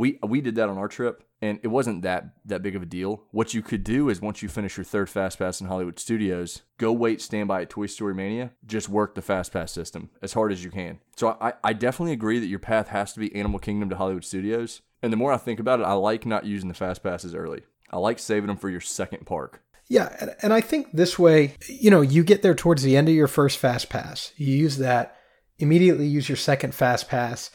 we 0.00 0.18
we 0.26 0.40
did 0.40 0.54
that 0.54 0.70
on 0.70 0.78
our 0.78 0.88
trip, 0.88 1.22
and 1.42 1.60
it 1.62 1.68
wasn't 1.68 2.00
that 2.02 2.30
that 2.46 2.62
big 2.62 2.74
of 2.74 2.82
a 2.82 2.86
deal. 2.86 3.24
What 3.32 3.52
you 3.52 3.60
could 3.60 3.84
do 3.84 4.08
is 4.08 4.20
once 4.20 4.42
you 4.42 4.48
finish 4.48 4.78
your 4.78 4.84
third 4.84 5.10
Fast 5.10 5.38
Pass 5.38 5.60
in 5.60 5.66
Hollywood 5.66 5.98
Studios, 5.98 6.62
go 6.78 6.90
wait 6.90 7.20
standby 7.20 7.62
at 7.62 7.70
Toy 7.70 7.84
Story 7.86 8.14
Mania. 8.14 8.52
Just 8.66 8.88
work 8.88 9.14
the 9.14 9.20
Fast 9.20 9.52
Pass 9.52 9.72
system 9.72 10.08
as 10.22 10.32
hard 10.32 10.52
as 10.52 10.64
you 10.64 10.70
can. 10.70 11.00
So 11.16 11.36
I, 11.38 11.52
I 11.62 11.74
definitely 11.74 12.14
agree 12.14 12.38
that 12.38 12.46
your 12.46 12.58
path 12.58 12.88
has 12.88 13.12
to 13.12 13.20
be 13.20 13.34
Animal 13.34 13.60
Kingdom 13.60 13.90
to 13.90 13.96
Hollywood 13.96 14.24
Studios. 14.24 14.80
And 15.02 15.12
the 15.12 15.18
more 15.18 15.32
I 15.32 15.36
think 15.36 15.60
about 15.60 15.80
it, 15.80 15.84
I 15.84 15.92
like 15.92 16.24
not 16.24 16.46
using 16.46 16.68
the 16.68 16.74
Fast 16.74 17.02
Passes 17.02 17.34
early. 17.34 17.62
I 17.90 17.98
like 17.98 18.18
saving 18.18 18.48
them 18.48 18.56
for 18.56 18.70
your 18.70 18.80
second 18.80 19.26
park. 19.26 19.62
Yeah, 19.88 20.16
and, 20.20 20.34
and 20.40 20.52
I 20.54 20.62
think 20.62 20.92
this 20.92 21.18
way, 21.18 21.56
you 21.66 21.90
know, 21.90 22.00
you 22.00 22.24
get 22.24 22.42
there 22.42 22.54
towards 22.54 22.82
the 22.82 22.96
end 22.96 23.08
of 23.08 23.14
your 23.14 23.26
first 23.26 23.58
Fast 23.58 23.90
Pass. 23.90 24.32
You 24.36 24.54
use 24.56 24.78
that, 24.78 25.16
immediately 25.58 26.06
use 26.06 26.28
your 26.28 26.36
second 26.36 26.74
Fast 26.74 27.08
Pass, 27.08 27.50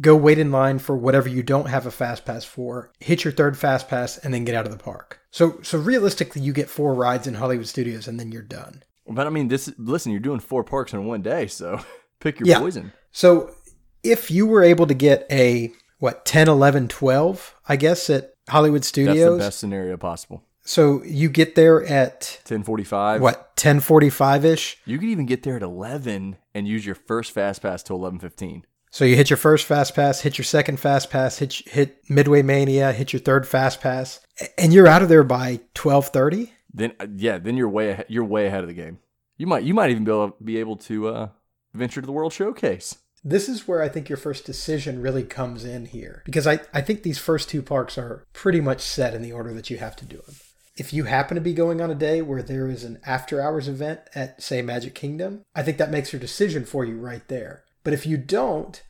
go 0.00 0.16
wait 0.16 0.38
in 0.38 0.50
line 0.50 0.78
for 0.78 0.96
whatever 0.96 1.28
you 1.28 1.42
don't 1.42 1.68
have 1.68 1.86
a 1.86 1.90
Fast 1.90 2.24
Pass 2.24 2.44
for, 2.44 2.90
hit 3.00 3.24
your 3.24 3.32
third 3.32 3.56
Fast 3.56 3.88
Pass, 3.88 4.18
and 4.18 4.32
then 4.34 4.44
get 4.44 4.54
out 4.54 4.66
of 4.66 4.72
the 4.72 4.78
park. 4.82 5.20
So, 5.30 5.58
so 5.62 5.78
realistically, 5.78 6.42
you 6.42 6.52
get 6.52 6.68
four 6.68 6.94
rides 6.94 7.26
in 7.26 7.34
Hollywood 7.34 7.66
Studios, 7.68 8.08
and 8.08 8.18
then 8.18 8.32
you're 8.32 8.42
done. 8.42 8.82
But 9.08 9.26
I 9.26 9.30
mean, 9.30 9.48
this 9.48 9.72
listen, 9.78 10.10
you're 10.12 10.20
doing 10.20 10.40
four 10.40 10.64
parks 10.64 10.92
in 10.92 11.04
one 11.04 11.22
day, 11.22 11.46
so 11.46 11.80
pick 12.20 12.40
your 12.40 12.48
Yeah. 12.48 12.58
poison. 12.58 12.92
So 13.12 13.54
if 14.02 14.30
you 14.30 14.46
were 14.46 14.62
able 14.64 14.86
to 14.88 14.94
get 14.94 15.26
a 15.30 15.72
what 15.98 16.24
10, 16.24 16.48
11, 16.48 16.88
12, 16.88 17.54
I 17.68 17.76
guess 17.76 18.10
at 18.10 18.34
Hollywood 18.48 18.84
studios 18.84 19.16
That's 19.16 19.30
the 19.32 19.38
best 19.38 19.58
scenario 19.58 19.96
possible. 19.96 20.42
So 20.64 21.02
you 21.04 21.28
get 21.30 21.54
there 21.54 21.84
at 21.86 22.40
10:45. 22.44 23.20
what 23.20 23.54
10:45 23.56 24.44
ish. 24.44 24.78
You 24.84 24.98
could 24.98 25.08
even 25.08 25.24
get 25.26 25.44
there 25.44 25.54
at 25.56 25.62
11 25.62 26.36
and 26.54 26.66
use 26.66 26.84
your 26.84 26.96
first 26.96 27.30
fast 27.30 27.62
pass 27.62 27.82
to 27.84 27.92
11:15. 27.92 28.64
So 28.96 29.04
you 29.04 29.14
hit 29.14 29.28
your 29.28 29.36
first 29.36 29.66
fast 29.66 29.94
pass, 29.94 30.22
hit 30.22 30.38
your 30.38 30.46
second 30.46 30.80
fast 30.80 31.10
pass, 31.10 31.36
hit 31.36 31.52
hit 31.66 31.98
Midway 32.08 32.40
Mania, 32.40 32.94
hit 32.94 33.12
your 33.12 33.20
third 33.20 33.46
fast 33.46 33.82
pass, 33.82 34.20
and 34.56 34.72
you're 34.72 34.86
out 34.86 35.02
of 35.02 35.10
there 35.10 35.22
by 35.22 35.60
12:30. 35.74 36.48
Then 36.72 36.94
uh, 36.98 37.06
yeah, 37.14 37.36
then 37.36 37.58
you're 37.58 37.68
way 37.68 37.90
ahead, 37.90 38.06
you're 38.08 38.24
way 38.24 38.46
ahead 38.46 38.62
of 38.62 38.68
the 38.68 38.74
game. 38.74 39.00
You 39.36 39.46
might 39.46 39.64
you 39.64 39.74
might 39.74 39.90
even 39.90 40.04
be 40.04 40.10
able, 40.10 40.36
be 40.42 40.56
able 40.56 40.76
to 40.76 41.08
uh, 41.08 41.28
venture 41.74 42.00
to 42.00 42.06
the 42.06 42.12
World 42.12 42.32
Showcase. 42.32 42.96
This 43.22 43.50
is 43.50 43.68
where 43.68 43.82
I 43.82 43.90
think 43.90 44.08
your 44.08 44.16
first 44.16 44.46
decision 44.46 45.02
really 45.02 45.24
comes 45.24 45.66
in 45.66 45.84
here 45.84 46.22
because 46.24 46.46
I, 46.46 46.60
I 46.72 46.80
think 46.80 47.02
these 47.02 47.18
first 47.18 47.50
two 47.50 47.60
parks 47.60 47.98
are 47.98 48.24
pretty 48.32 48.62
much 48.62 48.80
set 48.80 49.12
in 49.12 49.20
the 49.20 49.32
order 49.32 49.52
that 49.52 49.68
you 49.68 49.76
have 49.76 49.96
to 49.96 50.06
do 50.06 50.22
them. 50.22 50.36
If 50.74 50.94
you 50.94 51.04
happen 51.04 51.34
to 51.34 51.42
be 51.42 51.52
going 51.52 51.82
on 51.82 51.90
a 51.90 51.94
day 51.94 52.22
where 52.22 52.42
there 52.42 52.70
is 52.70 52.82
an 52.82 53.00
after 53.04 53.42
hours 53.42 53.68
event 53.68 54.00
at, 54.14 54.42
say, 54.42 54.62
Magic 54.62 54.94
Kingdom, 54.94 55.42
I 55.54 55.62
think 55.62 55.76
that 55.76 55.90
makes 55.90 56.14
your 56.14 56.20
decision 56.20 56.64
for 56.64 56.86
you 56.86 56.98
right 56.98 57.26
there. 57.28 57.65
But 57.86 57.94
if 57.94 58.04
you 58.04 58.16
don't, 58.16 58.82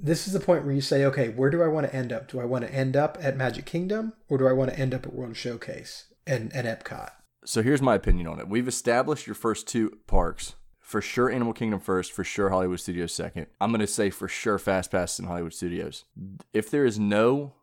this 0.00 0.28
is 0.28 0.32
the 0.32 0.38
point 0.38 0.64
where 0.64 0.72
you 0.72 0.80
say, 0.80 1.04
okay, 1.06 1.30
where 1.30 1.50
do 1.50 1.64
I 1.64 1.66
want 1.66 1.84
to 1.88 1.92
end 1.92 2.12
up? 2.12 2.30
Do 2.30 2.38
I 2.38 2.44
want 2.44 2.64
to 2.64 2.72
end 2.72 2.96
up 2.96 3.18
at 3.20 3.36
Magic 3.36 3.66
Kingdom 3.66 4.12
or 4.28 4.38
do 4.38 4.46
I 4.46 4.52
want 4.52 4.70
to 4.70 4.78
end 4.78 4.94
up 4.94 5.04
at 5.04 5.12
World 5.12 5.36
Showcase 5.36 6.14
and, 6.28 6.54
and 6.54 6.64
Epcot? 6.64 7.10
So 7.44 7.60
here's 7.60 7.82
my 7.82 7.96
opinion 7.96 8.28
on 8.28 8.38
it. 8.38 8.48
We've 8.48 8.68
established 8.68 9.26
your 9.26 9.34
first 9.34 9.66
two 9.66 9.98
parks. 10.06 10.54
For 10.78 11.02
sure 11.02 11.28
Animal 11.28 11.54
Kingdom 11.54 11.80
first, 11.80 12.12
for 12.12 12.22
sure 12.22 12.50
Hollywood 12.50 12.78
Studios 12.78 13.12
second. 13.12 13.48
I'm 13.60 13.72
going 13.72 13.80
to 13.80 13.88
say 13.88 14.10
for 14.10 14.28
sure 14.28 14.60
Fast 14.60 14.92
Pass 14.92 15.18
in 15.18 15.24
Hollywood 15.24 15.52
Studios. 15.52 16.04
If 16.52 16.70
there 16.70 16.84
is 16.84 17.00
no 17.00 17.54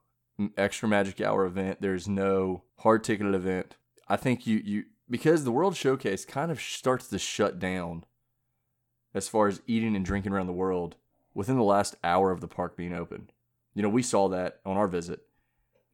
extra 0.58 0.90
magic 0.90 1.22
hour 1.22 1.46
event, 1.46 1.80
there's 1.80 2.10
no 2.10 2.64
hard 2.80 3.06
ticketed 3.06 3.36
event. 3.36 3.78
I 4.10 4.18
think 4.18 4.46
you 4.46 4.58
you 4.58 4.84
because 5.10 5.46
the 5.46 5.52
World 5.54 5.78
Showcase 5.78 6.26
kind 6.26 6.52
of 6.52 6.60
starts 6.60 7.08
to 7.08 7.18
shut 7.18 7.58
down 7.58 8.04
as 9.14 9.28
far 9.28 9.48
as 9.48 9.62
eating 9.68 9.96
and 9.96 10.06
drinking 10.06 10.32
around 10.32 10.48
the 10.48 10.54
world 10.54 10.96
within 11.34 11.58
the 11.58 11.64
last 11.64 11.96
hour 12.04 12.32
of 12.32 12.42
the 12.42 12.48
park 12.48 12.76
being 12.76 12.94
open. 12.94 13.30
You 13.74 13.82
know, 13.82 13.90
we 13.90 14.04
saw 14.04 14.28
that 14.30 14.60
on 14.66 14.78
our 14.78 14.88
visit. 14.88 15.22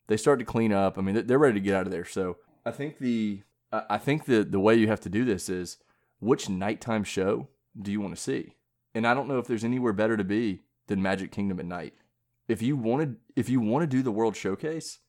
They 0.08 0.18
start 0.18 0.40
to 0.40 0.46
clean 0.46 0.74
up. 0.74 0.98
I 0.98 1.02
mean, 1.02 1.26
they're- 1.26 1.38
ready 1.38 1.60
to 1.60 1.64
get 1.64 1.76
out 1.76 1.86
of 1.86 1.92
there. 1.92 2.06
So 2.06 2.38
I 2.66 2.72
think 2.72 2.98
the 3.00 3.44
I 3.72 3.98
think 4.00 4.26
the 4.26 4.44
the 4.44 4.60
way 4.60 4.76
you 4.76 4.88
have 4.88 5.02
to 5.02 5.10
do 5.10 5.24
this 5.24 5.48
is 5.48 5.78
which 6.20 6.50
nighttime 6.50 7.04
show 7.04 7.48
do 7.80 7.92
you 7.92 8.02
want 8.02 8.16
to 8.16 8.22
see? 8.22 8.56
And 8.96 9.06
I 9.06 9.14
don't 9.14 9.28
know 9.28 9.38
if 9.38 9.48
there's 9.48 9.64
anywhere 9.64 9.94
better 9.94 10.18
to 10.18 10.24
be 10.24 10.64
than 10.88 11.02
Magic 11.02 11.32
Kingdom 11.32 11.60
at 11.60 11.66
night. 11.66 11.94
If 12.48 12.62
you 12.62 12.76
wanted 12.76 13.18
if 13.36 13.48
you 13.48 13.60
want 13.62 13.84
to 13.84 13.88
do 13.88 14.02
the 14.02 14.12
World 14.12 14.36
Showcase, 14.36 15.00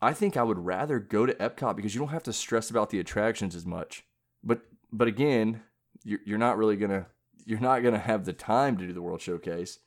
I 0.00 0.12
think 0.12 0.36
I 0.36 0.44
would 0.44 0.58
rather 0.58 1.00
go 1.00 1.26
to 1.26 1.34
Epcot 1.34 1.74
because 1.74 1.94
you 1.94 1.98
don't 1.98 2.10
have 2.10 2.22
to 2.22 2.32
stress 2.32 2.70
about 2.70 2.90
the 2.90 3.00
attractions 3.00 3.56
as 3.56 3.66
much. 3.66 4.04
But 4.44 4.62
but 4.92 5.08
again, 5.08 5.62
you're 6.04 6.20
you're 6.24 6.38
not 6.38 6.56
really 6.56 6.76
gonna 6.76 7.06
you're 7.48 7.60
not 7.60 7.82
gonna 7.82 7.98
have 7.98 8.24
the 8.24 8.32
time 8.32 8.76
to 8.76 8.86
do 8.86 8.92
the 8.92 9.02
World 9.02 9.20
Showcase 9.20 9.78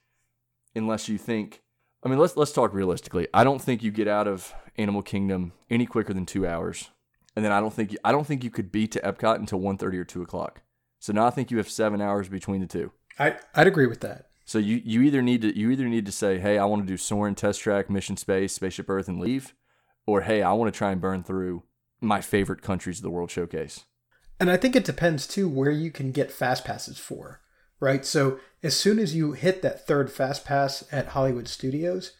unless 0.75 1.07
you 1.07 1.17
think. 1.17 1.61
I 2.03 2.09
mean, 2.09 2.17
let's 2.17 2.35
let's 2.35 2.51
talk 2.51 2.73
realistically. 2.73 3.27
I 3.33 3.43
don't 3.43 3.61
think 3.61 3.83
you 3.83 3.91
get 3.91 4.07
out 4.07 4.27
of 4.27 4.53
Animal 4.77 5.03
Kingdom 5.03 5.53
any 5.69 5.85
quicker 5.85 6.13
than 6.13 6.25
two 6.25 6.47
hours, 6.47 6.89
and 7.35 7.45
then 7.45 7.51
I 7.51 7.59
don't 7.59 7.73
think 7.73 7.91
you, 7.91 7.99
I 8.03 8.11
don't 8.11 8.25
think 8.25 8.43
you 8.43 8.49
could 8.49 8.71
be 8.71 8.87
to 8.87 8.99
Epcot 9.01 9.35
until 9.35 9.59
1.30 9.59 9.93
or 9.93 10.03
two 10.03 10.21
o'clock. 10.23 10.63
So 10.99 11.13
now 11.13 11.27
I 11.27 11.29
think 11.29 11.51
you 11.51 11.57
have 11.57 11.69
seven 11.69 12.01
hours 12.01 12.29
between 12.29 12.61
the 12.61 12.67
two. 12.67 12.91
I, 13.19 13.37
I'd 13.53 13.67
agree 13.67 13.87
with 13.87 14.01
that. 14.01 14.29
So 14.45 14.57
you, 14.57 14.81
you 14.83 15.01
either 15.03 15.21
need 15.21 15.43
to 15.43 15.57
you 15.57 15.69
either 15.69 15.87
need 15.87 16.05
to 16.07 16.11
say, 16.11 16.39
hey, 16.39 16.57
I 16.57 16.65
want 16.65 16.81
to 16.81 16.87
do 16.87 16.97
Soarin' 16.97 17.35
Test 17.35 17.61
Track, 17.61 17.89
Mission 17.89 18.17
Space, 18.17 18.53
Spaceship 18.53 18.89
Earth, 18.89 19.07
and 19.07 19.19
leave, 19.19 19.53
or 20.07 20.21
hey, 20.21 20.41
I 20.41 20.53
want 20.53 20.73
to 20.73 20.77
try 20.77 20.91
and 20.91 20.99
burn 20.99 21.23
through 21.23 21.63
my 22.01 22.21
favorite 22.21 22.63
countries 22.63 22.97
of 22.97 23.03
the 23.03 23.11
World 23.11 23.29
Showcase. 23.29 23.85
And 24.39 24.49
I 24.49 24.57
think 24.57 24.75
it 24.75 24.83
depends 24.83 25.27
too 25.27 25.47
where 25.47 25.71
you 25.71 25.91
can 25.91 26.11
get 26.11 26.31
fast 26.31 26.65
passes 26.65 26.97
for, 26.97 27.41
right? 27.81 28.05
So 28.05 28.39
as 28.63 28.77
soon 28.77 28.99
as 28.99 29.13
you 29.13 29.33
hit 29.33 29.61
that 29.61 29.85
third 29.85 30.09
fast 30.09 30.45
pass 30.45 30.85
at 30.91 31.07
Hollywood 31.07 31.49
Studios, 31.49 32.13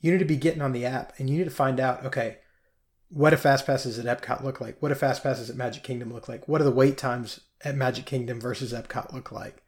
you 0.00 0.10
need 0.10 0.18
to 0.18 0.24
be 0.24 0.36
getting 0.36 0.62
on 0.62 0.72
the 0.72 0.86
app 0.86 1.12
and 1.18 1.28
you 1.28 1.36
need 1.36 1.44
to 1.44 1.50
find 1.50 1.78
out, 1.78 2.06
okay, 2.06 2.38
what 3.10 3.30
do 3.30 3.36
fast 3.36 3.66
passes 3.66 3.98
at 3.98 4.06
Epcot 4.06 4.42
look 4.42 4.60
like? 4.60 4.80
What 4.80 4.88
do 4.88 4.94
fast 4.94 5.22
passes 5.22 5.50
at 5.50 5.56
Magic 5.56 5.82
Kingdom 5.82 6.14
look 6.14 6.28
like? 6.28 6.48
What 6.48 6.58
do 6.58 6.64
the 6.64 6.70
wait 6.70 6.96
times 6.96 7.40
at 7.62 7.76
Magic 7.76 8.06
Kingdom 8.06 8.40
versus 8.40 8.72
Epcot 8.72 9.12
look 9.12 9.32
like? 9.32 9.62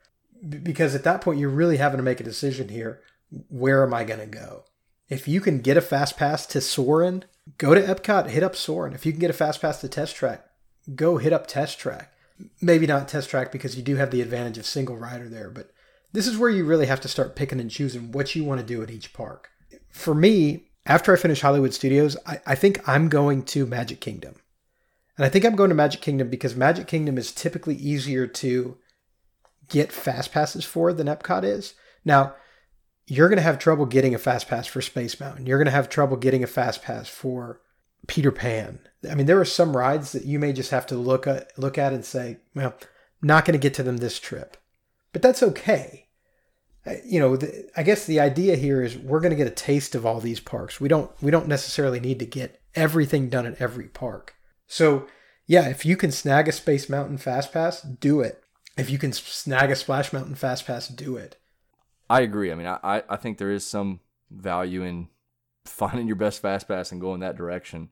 Because 0.49 0.95
at 0.95 1.05
that 1.05 1.21
point, 1.21 1.41
you're 1.41 1.51
really 1.51 1.77
having 1.77 1.99
to 1.99 2.05
make 2.05 2.21
a 2.21 2.25
decision 2.25 2.69
here. 2.69 3.03
Where 3.49 3.85
am 3.85 3.93
I 3.93 4.05
going 4.05 4.21
to 4.21 4.27
go? 4.27 4.65
If 5.09 5.27
you 5.27 5.41
can 5.41 5.61
get 5.61 5.77
a 5.77 5.83
fast 5.83 6.17
pass 6.17 6.47
to 6.47 6.61
Soarin', 6.61 7.25
go 7.59 7.75
to 7.75 7.83
Epcot, 7.83 8.29
hit 8.29 8.43
up 8.43 8.55
Soarin'. 8.55 8.95
If 8.95 9.05
you 9.05 9.13
can 9.13 9.21
get 9.21 9.31
a 9.31 9.35
fast 9.35 9.61
pass 9.61 9.81
to 9.81 9.89
Test 9.89 10.15
Track, 10.15 10.45
go 10.95 11.19
hit 11.19 11.33
up 11.33 11.47
Test 11.47 11.79
Track. 11.79 12.12
Maybe 12.61 12.87
not 12.87 13.09
Test 13.09 13.31
Track 13.31 13.53
because 13.53 13.77
you 13.77 13.83
do 13.83 13.97
have 13.97 14.11
the 14.11 14.21
advantage 14.21 14.59
of 14.59 14.67
single 14.67 14.97
rider 14.97 15.29
there, 15.29 15.51
but 15.51 15.71
this 16.13 16.27
is 16.27 16.37
where 16.37 16.51
you 16.51 16.65
really 16.65 16.87
have 16.87 17.01
to 17.03 17.09
start 17.09 17.37
picking 17.37 17.61
and 17.61 17.71
choosing 17.71 18.13
what 18.13 18.35
you 18.35 18.45
want 18.45 18.61
to 18.61 18.67
do 18.67 18.83
at 18.83 18.91
each 18.91 19.13
park. 19.13 19.49
For 19.91 20.15
me, 20.15 20.69
after 20.85 21.13
I 21.13 21.17
finish 21.17 21.41
Hollywood 21.41 21.73
Studios, 21.73 22.17
I, 22.27 22.41
I 22.47 22.55
think 22.55 22.87
I'm 22.89 23.09
going 23.09 23.45
to 23.45 23.67
Magic 23.67 24.01
Kingdom. 24.01 24.35
And 25.17 25.25
I 25.25 25.29
think 25.29 25.45
I'm 25.45 25.57
going 25.57 25.69
to 25.69 25.75
Magic 25.75 26.01
Kingdom 26.01 26.29
because 26.29 26.57
Magic 26.57 26.87
Kingdom 26.87 27.19
is 27.19 27.33
typically 27.33 27.77
easier 27.77 28.27
to 28.27 28.77
get 29.69 29.93
fast 29.93 30.33
passes 30.33 30.65
for 30.65 30.93
than 30.93 31.07
Epcot 31.07 31.45
is. 31.45 31.75
Now, 32.05 32.35
you're 33.07 33.29
going 33.29 33.39
to 33.39 33.43
have 33.43 33.59
trouble 33.59 33.87
getting 33.87 34.15
a 34.15 34.19
fast 34.19 34.49
pass 34.49 34.67
for 34.67 34.81
Space 34.81 35.19
Mountain. 35.19 35.47
You're 35.47 35.59
going 35.59 35.67
to 35.67 35.73
have 35.73 35.89
trouble 35.89 36.17
getting 36.17 36.43
a 36.43 36.47
fast 36.47 36.83
pass 36.83 37.09
for 37.09 37.61
Peter 38.07 38.33
Pan. 38.33 38.81
I 39.11 39.15
mean, 39.15 39.27
there 39.27 39.41
are 39.41 39.45
some 39.45 39.77
rides 39.77 40.13
that 40.13 40.25
you 40.25 40.39
may 40.39 40.53
just 40.53 40.71
have 40.71 40.87
to 40.89 40.97
look 40.97 41.27
at, 41.27 41.57
look 41.59 41.77
at 41.79 41.93
and 41.93 42.05
say, 42.05 42.39
well, 42.55 42.75
not 43.21 43.45
going 43.45 43.59
to 43.59 43.63
get 43.63 43.75
to 43.75 43.83
them 43.83 43.97
this 43.99 44.19
trip. 44.19 44.57
But 45.13 45.23
that's 45.23 45.43
okay. 45.43 46.09
You 47.05 47.21
know, 47.21 47.37
the, 47.37 47.69
I 47.77 47.83
guess 47.85 48.07
the 48.07 48.19
idea 48.21 48.57
here 48.57 48.83
is 48.83 48.99
we're 48.99 49.21
going 49.21 49.31
to 49.31 49.37
get 49.37 49.47
a 49.47 49.51
taste 49.51 49.95
of 49.95 50.05
all 50.05 50.21
these 50.21 50.41
parks. 50.41 50.81
We 50.81 50.89
don't 50.89 51.11
we 51.23 51.31
don't 51.31 51.47
necessarily 51.47 52.01
need 52.01 52.19
to 52.19 52.27
get 52.27 52.61
everything 52.75 53.29
done 53.29 53.47
at 53.47 53.61
every 53.61 53.87
park. 53.87 54.35
So, 54.67 55.07
yeah, 55.47 55.69
if 55.69 55.85
you 55.87 55.97
can 55.97 56.11
snag 56.11 56.49
a 56.49 56.53
Space 56.53 56.89
Mountain 56.89 57.19
Fast 57.19 57.53
Pass, 57.53 57.83
do 57.83 58.21
it. 58.21 58.43
If 58.77 58.89
you 58.91 58.99
can 58.99 59.13
snag 59.13 59.71
a 59.71 59.77
Splash 59.77 60.13
Mountain 60.13 60.35
Fast 60.37 60.67
Pass, 60.67 60.89
do 60.89 61.17
it. 61.17 61.37
I 62.09 62.23
agree. 62.23 62.51
I 62.51 62.55
mean, 62.55 62.67
I- 62.67 63.05
I 63.09 63.17
think 63.17 63.39
there 63.39 63.51
is 63.51 63.67
some 63.67 64.01
value 64.31 64.83
in 64.83 65.09
finding 65.65 66.07
your 66.07 66.17
best 66.17 66.43
fast 66.43 66.69
pass 66.69 66.93
and 66.93 67.01
going 67.01 67.21
that 67.21 67.37
direction. 67.37 67.91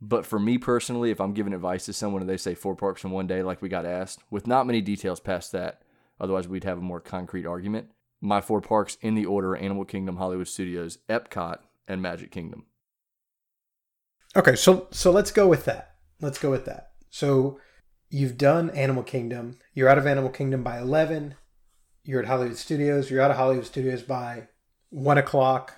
But 0.00 0.24
for 0.24 0.38
me 0.38 0.58
personally, 0.58 1.10
if 1.10 1.20
I'm 1.20 1.34
giving 1.34 1.52
advice 1.52 1.84
to 1.86 1.92
someone 1.92 2.22
and 2.22 2.30
they 2.30 2.36
say 2.36 2.54
four 2.54 2.76
parks 2.76 3.02
in 3.04 3.10
one 3.10 3.26
day, 3.26 3.42
like 3.42 3.60
we 3.60 3.68
got 3.68 3.84
asked, 3.84 4.20
with 4.30 4.46
not 4.46 4.66
many 4.66 4.80
details 4.80 5.18
past 5.18 5.52
that, 5.52 5.82
otherwise 6.20 6.46
we'd 6.46 6.64
have 6.64 6.78
a 6.78 6.82
more 6.82 7.00
concrete 7.00 7.46
argument. 7.46 7.88
My 8.20 8.40
four 8.40 8.60
parks 8.60 8.96
in 9.00 9.14
the 9.14 9.26
order 9.26 9.56
Animal 9.56 9.84
Kingdom, 9.84 10.16
Hollywood 10.16 10.48
Studios, 10.48 10.98
Epcot, 11.08 11.58
and 11.86 12.02
Magic 12.02 12.30
Kingdom. 12.30 12.66
Okay, 14.36 14.56
so 14.56 14.88
so 14.90 15.10
let's 15.10 15.30
go 15.30 15.48
with 15.48 15.64
that. 15.64 15.94
Let's 16.20 16.38
go 16.38 16.50
with 16.50 16.64
that. 16.66 16.90
So 17.10 17.58
you've 18.10 18.36
done 18.36 18.70
Animal 18.70 19.02
Kingdom. 19.02 19.58
You're 19.72 19.88
out 19.88 19.98
of 19.98 20.06
Animal 20.06 20.30
Kingdom 20.30 20.62
by 20.62 20.78
eleven. 20.78 21.36
You're 22.04 22.20
at 22.20 22.28
Hollywood 22.28 22.56
Studios. 22.56 23.10
You're 23.10 23.22
out 23.22 23.30
of 23.30 23.36
Hollywood 23.36 23.66
Studios 23.66 24.02
by 24.02 24.48
one 24.90 25.18
o'clock 25.18 25.74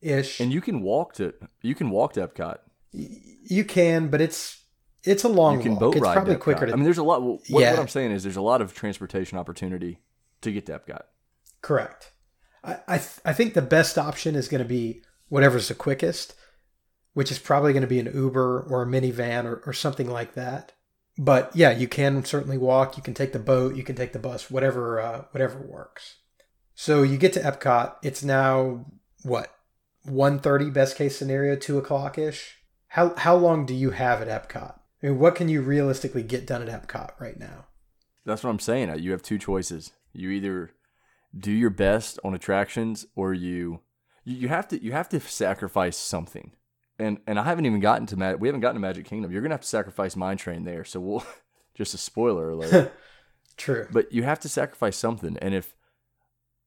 ish. 0.00 0.40
And 0.40 0.52
you 0.52 0.60
can 0.60 0.82
walk 0.82 1.14
to 1.14 1.34
you 1.62 1.74
can 1.74 1.90
walk 1.90 2.14
to 2.14 2.26
Epcot. 2.26 2.58
you 2.92 3.64
can, 3.64 4.08
but 4.08 4.20
it's 4.20 4.62
it's 5.04 5.24
a 5.24 5.28
long 5.28 5.58
you 5.58 5.62
can 5.62 5.72
walk. 5.72 5.80
boat 5.80 5.94
it's 5.96 6.02
ride. 6.02 6.14
probably 6.14 6.34
to 6.34 6.40
quicker 6.40 6.66
to 6.66 6.72
I 6.72 6.76
mean, 6.76 6.84
there's 6.84 6.98
a 6.98 7.02
lot. 7.04 7.22
What, 7.22 7.40
Yeah. 7.48 7.70
what 7.72 7.80
I'm 7.80 7.88
saying 7.88 8.10
is, 8.12 8.22
there's 8.24 8.36
a 8.36 8.42
lot 8.42 8.60
of 8.60 8.74
transportation 8.74 9.38
opportunity 9.38 10.00
to 10.42 10.52
get 10.52 10.66
to 10.66 10.78
Epcot. 10.78 11.02
Correct. 11.62 12.12
I 12.64 12.78
I, 12.88 12.98
th- 12.98 13.20
I 13.24 13.32
think 13.32 13.54
the 13.54 13.62
best 13.62 13.98
option 13.98 14.34
is 14.34 14.48
going 14.48 14.62
to 14.62 14.68
be 14.68 15.02
whatever's 15.28 15.68
the 15.68 15.74
quickest, 15.74 16.34
which 17.14 17.30
is 17.30 17.38
probably 17.38 17.72
going 17.72 17.82
to 17.82 17.86
be 17.88 18.00
an 18.00 18.10
Uber 18.12 18.66
or 18.68 18.82
a 18.82 18.86
minivan 18.86 19.44
or, 19.44 19.62
or 19.66 19.72
something 19.72 20.08
like 20.10 20.34
that. 20.34 20.72
But 21.18 21.54
yeah, 21.54 21.70
you 21.70 21.88
can 21.88 22.24
certainly 22.24 22.58
walk. 22.58 22.96
You 22.96 23.02
can 23.02 23.14
take 23.14 23.32
the 23.32 23.38
boat. 23.38 23.74
You 23.76 23.82
can 23.84 23.96
take 23.96 24.12
the 24.12 24.18
bus. 24.18 24.50
Whatever 24.50 25.00
uh, 25.00 25.24
whatever 25.30 25.58
works. 25.60 26.16
So 26.74 27.02
you 27.02 27.16
get 27.16 27.32
to 27.34 27.40
Epcot. 27.40 27.94
It's 28.02 28.22
now 28.22 28.84
what 29.22 29.50
1.30 30.06 30.72
best 30.72 30.96
case 30.96 31.16
scenario, 31.16 31.56
two 31.56 31.78
o'clock 31.78 32.18
ish. 32.18 32.56
How 32.88 33.14
how 33.16 33.36
long 33.36 33.66
do 33.66 33.74
you 33.74 33.90
have 33.90 34.22
at 34.22 34.28
Epcot? 34.28 34.78
I 35.02 35.06
mean, 35.06 35.18
what 35.18 35.34
can 35.34 35.48
you 35.48 35.60
realistically 35.60 36.22
get 36.22 36.46
done 36.46 36.66
at 36.66 36.68
Epcot 36.68 37.18
right 37.20 37.38
now? 37.38 37.66
That's 38.24 38.42
what 38.42 38.50
I'm 38.50 38.58
saying. 38.58 38.98
You 38.98 39.12
have 39.12 39.22
two 39.22 39.38
choices. 39.38 39.92
You 40.12 40.30
either 40.30 40.70
do 41.38 41.52
your 41.52 41.70
best 41.70 42.18
on 42.24 42.34
attractions, 42.34 43.06
or 43.14 43.34
you 43.34 43.80
you 44.24 44.48
have 44.48 44.68
to 44.68 44.82
you 44.82 44.92
have 44.92 45.08
to 45.10 45.20
sacrifice 45.20 45.96
something. 45.96 46.52
And 46.98 47.18
and 47.26 47.38
I 47.38 47.44
haven't 47.44 47.66
even 47.66 47.80
gotten 47.80 48.06
to 48.06 48.16
Mag- 48.16 48.40
we 48.40 48.48
haven't 48.48 48.62
gotten 48.62 48.76
to 48.76 48.80
Magic 48.80 49.04
Kingdom. 49.04 49.30
You're 49.30 49.42
gonna 49.42 49.54
have 49.54 49.60
to 49.60 49.66
sacrifice 49.66 50.16
Mine 50.16 50.38
Train 50.38 50.64
there. 50.64 50.84
So 50.84 51.00
we'll 51.00 51.24
Just 51.76 51.94
a 51.94 51.98
spoiler 51.98 52.50
alert. 52.50 52.92
True. 53.58 53.86
but 53.90 54.12
you 54.12 54.22
have 54.22 54.40
to 54.40 54.48
sacrifice 54.48 54.96
something. 54.96 55.38
And 55.38 55.54
if 55.54 55.74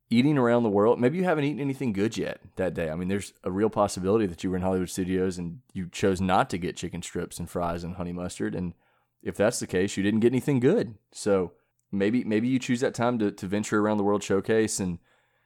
eating 0.10 0.38
around 0.38 0.64
the 0.64 0.70
world, 0.70 1.00
maybe 1.00 1.18
you 1.18 1.24
haven't 1.24 1.44
eaten 1.44 1.60
anything 1.60 1.94
good 1.94 2.18
yet 2.18 2.40
that 2.56 2.74
day. 2.74 2.90
I 2.90 2.96
mean, 2.96 3.08
there's 3.08 3.34
a 3.44 3.52
real 3.52 3.70
possibility 3.70 4.26
that 4.26 4.44
you 4.44 4.50
were 4.50 4.56
in 4.56 4.64
Hollywood 4.64 4.90
Studios 4.90 5.38
and 5.38 5.60
you 5.74 5.88
chose 5.92 6.20
not 6.20 6.50
to 6.50 6.58
get 6.58 6.76
chicken 6.76 7.02
strips 7.02 7.38
and 7.38 7.50
fries 7.50 7.84
and 7.84 7.96
honey 7.96 8.14
mustard. 8.14 8.56
And 8.56 8.74
if 9.22 9.36
that's 9.36 9.60
the 9.60 9.68
case, 9.68 9.98
you 9.98 10.04
didn't 10.04 10.22
get 10.22 10.32
anything 10.32 10.60
good. 10.60 10.96
So 11.12 11.54
maybe 11.92 12.24
maybe 12.24 12.48
you 12.48 12.60
choose 12.60 12.82
that 12.82 12.96
time 12.96 13.20
to, 13.20 13.32
to 13.32 13.48
venture 13.48 13.80
around 13.80 13.98
the 13.98 14.04
World 14.04 14.24
Showcase 14.24 14.80
and 14.80 15.00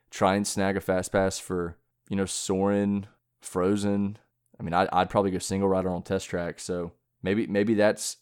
try 0.09 0.35
and 0.35 0.47
snag 0.47 0.77
a 0.77 0.81
fast 0.81 1.11
pass 1.11 1.39
for 1.39 1.77
you 2.09 2.15
know 2.15 2.25
Soarin', 2.25 3.07
Frozen. 3.41 4.17
I 4.59 4.63
mean, 4.63 4.73
I'd, 4.73 4.89
I'd 4.93 5.09
probably 5.09 5.31
go 5.31 5.39
single 5.39 5.67
rider 5.67 5.89
on 5.89 6.03
test 6.03 6.29
track. 6.29 6.59
So 6.59 6.93
maybe 7.21 7.47
maybe 7.47 7.73
that's 7.73 8.17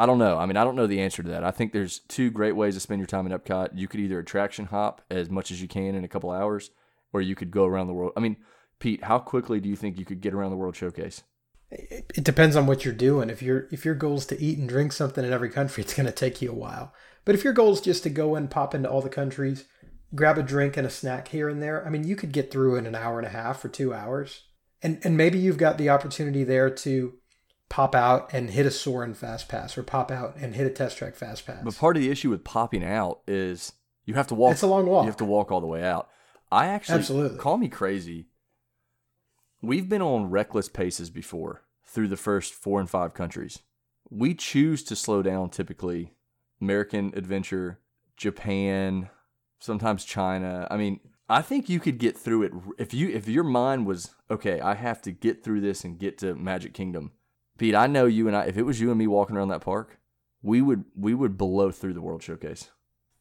I 0.00 0.06
don't 0.06 0.16
know. 0.16 0.38
I 0.38 0.46
mean, 0.46 0.56
I 0.56 0.64
don't 0.64 0.76
know 0.76 0.86
the 0.86 1.02
answer 1.02 1.22
to 1.22 1.28
that. 1.28 1.44
I 1.44 1.50
think 1.50 1.74
there's 1.74 1.98
two 2.08 2.30
great 2.30 2.56
ways 2.56 2.72
to 2.72 2.80
spend 2.80 3.00
your 3.00 3.06
time 3.06 3.26
in 3.26 3.38
Epcot. 3.38 3.72
You 3.74 3.86
could 3.86 4.00
either 4.00 4.18
attraction 4.18 4.64
hop 4.64 5.02
as 5.10 5.28
much 5.28 5.50
as 5.50 5.60
you 5.60 5.68
can 5.68 5.94
in 5.94 6.04
a 6.04 6.08
couple 6.08 6.30
hours, 6.30 6.70
or 7.12 7.20
you 7.20 7.34
could 7.34 7.50
go 7.50 7.66
around 7.66 7.86
the 7.86 7.92
world. 7.92 8.14
I 8.16 8.20
mean, 8.20 8.38
Pete, 8.78 9.04
how 9.04 9.18
quickly 9.18 9.60
do 9.60 9.68
you 9.68 9.76
think 9.76 9.98
you 9.98 10.06
could 10.06 10.22
get 10.22 10.32
around 10.32 10.52
the 10.52 10.56
World 10.56 10.74
Showcase? 10.74 11.22
It 11.70 12.24
depends 12.24 12.56
on 12.56 12.66
what 12.66 12.82
you're 12.82 12.94
doing. 12.94 13.28
If 13.28 13.42
your 13.42 13.68
if 13.70 13.84
your 13.84 13.94
goal 13.94 14.16
is 14.16 14.24
to 14.26 14.40
eat 14.40 14.58
and 14.58 14.66
drink 14.66 14.94
something 14.94 15.22
in 15.22 15.34
every 15.34 15.50
country, 15.50 15.82
it's 15.84 15.92
going 15.92 16.06
to 16.06 16.12
take 16.12 16.40
you 16.40 16.50
a 16.50 16.54
while. 16.54 16.94
But 17.26 17.34
if 17.34 17.44
your 17.44 17.52
goal 17.52 17.74
is 17.74 17.82
just 17.82 18.02
to 18.04 18.10
go 18.10 18.36
and 18.36 18.50
pop 18.50 18.74
into 18.74 18.88
all 18.88 19.02
the 19.02 19.10
countries, 19.10 19.66
grab 20.14 20.38
a 20.38 20.42
drink 20.42 20.78
and 20.78 20.86
a 20.86 20.90
snack 20.90 21.28
here 21.28 21.50
and 21.50 21.62
there, 21.62 21.86
I 21.86 21.90
mean, 21.90 22.04
you 22.04 22.16
could 22.16 22.32
get 22.32 22.50
through 22.50 22.76
in 22.76 22.86
an 22.86 22.94
hour 22.94 23.18
and 23.18 23.26
a 23.26 23.30
half 23.30 23.62
or 23.62 23.68
two 23.68 23.92
hours. 23.92 24.44
And 24.82 24.98
and 25.04 25.14
maybe 25.14 25.38
you've 25.38 25.58
got 25.58 25.76
the 25.76 25.90
opportunity 25.90 26.42
there 26.42 26.70
to 26.70 27.19
pop 27.70 27.94
out 27.94 28.30
and 28.34 28.50
hit 28.50 28.66
a 28.66 28.70
Soarin' 28.70 29.14
fast 29.14 29.48
pass 29.48 29.78
or 29.78 29.82
pop 29.82 30.10
out 30.10 30.36
and 30.36 30.54
hit 30.54 30.66
a 30.66 30.70
test 30.70 30.98
track 30.98 31.14
fast 31.14 31.46
pass. 31.46 31.62
But 31.64 31.76
part 31.76 31.96
of 31.96 32.02
the 32.02 32.10
issue 32.10 32.28
with 32.28 32.44
popping 32.44 32.84
out 32.84 33.20
is 33.26 33.72
you 34.04 34.14
have 34.14 34.26
to 34.26 34.34
walk. 34.34 34.52
It's 34.52 34.62
a 34.62 34.66
long 34.66 34.86
walk. 34.86 35.04
You 35.04 35.08
have 35.08 35.16
to 35.18 35.24
walk 35.24 35.50
all 35.50 35.62
the 35.62 35.66
way 35.66 35.82
out. 35.82 36.10
I 36.52 36.66
actually 36.66 36.98
Absolutely. 36.98 37.38
call 37.38 37.56
me 37.56 37.68
crazy. 37.68 38.26
We've 39.62 39.88
been 39.88 40.02
on 40.02 40.30
reckless 40.30 40.68
paces 40.68 41.10
before 41.10 41.62
through 41.86 42.08
the 42.08 42.16
first 42.16 42.52
four 42.52 42.80
and 42.80 42.90
five 42.90 43.14
countries. 43.14 43.60
We 44.10 44.34
choose 44.34 44.82
to 44.84 44.96
slow 44.96 45.22
down 45.22 45.50
typically. 45.50 46.12
American 46.60 47.12
Adventure, 47.16 47.78
Japan, 48.16 49.08
sometimes 49.60 50.04
China. 50.04 50.66
I 50.70 50.76
mean, 50.76 51.00
I 51.28 51.40
think 51.40 51.68
you 51.68 51.78
could 51.78 51.98
get 51.98 52.18
through 52.18 52.42
it 52.42 52.52
if 52.78 52.92
you 52.92 53.08
if 53.10 53.28
your 53.28 53.44
mind 53.44 53.86
was 53.86 54.10
okay. 54.28 54.60
I 54.60 54.74
have 54.74 55.00
to 55.02 55.12
get 55.12 55.44
through 55.44 55.60
this 55.60 55.84
and 55.84 55.98
get 55.98 56.18
to 56.18 56.34
Magic 56.34 56.74
Kingdom. 56.74 57.12
Pete, 57.60 57.74
I 57.74 57.86
know 57.86 58.06
you 58.06 58.26
and 58.26 58.34
I. 58.34 58.44
If 58.44 58.56
it 58.56 58.62
was 58.62 58.80
you 58.80 58.88
and 58.88 58.98
me 58.98 59.06
walking 59.06 59.36
around 59.36 59.48
that 59.48 59.60
park, 59.60 59.98
we 60.42 60.62
would 60.62 60.84
we 60.96 61.12
would 61.12 61.36
blow 61.36 61.70
through 61.70 61.92
the 61.92 62.00
World 62.00 62.22
Showcase. 62.22 62.70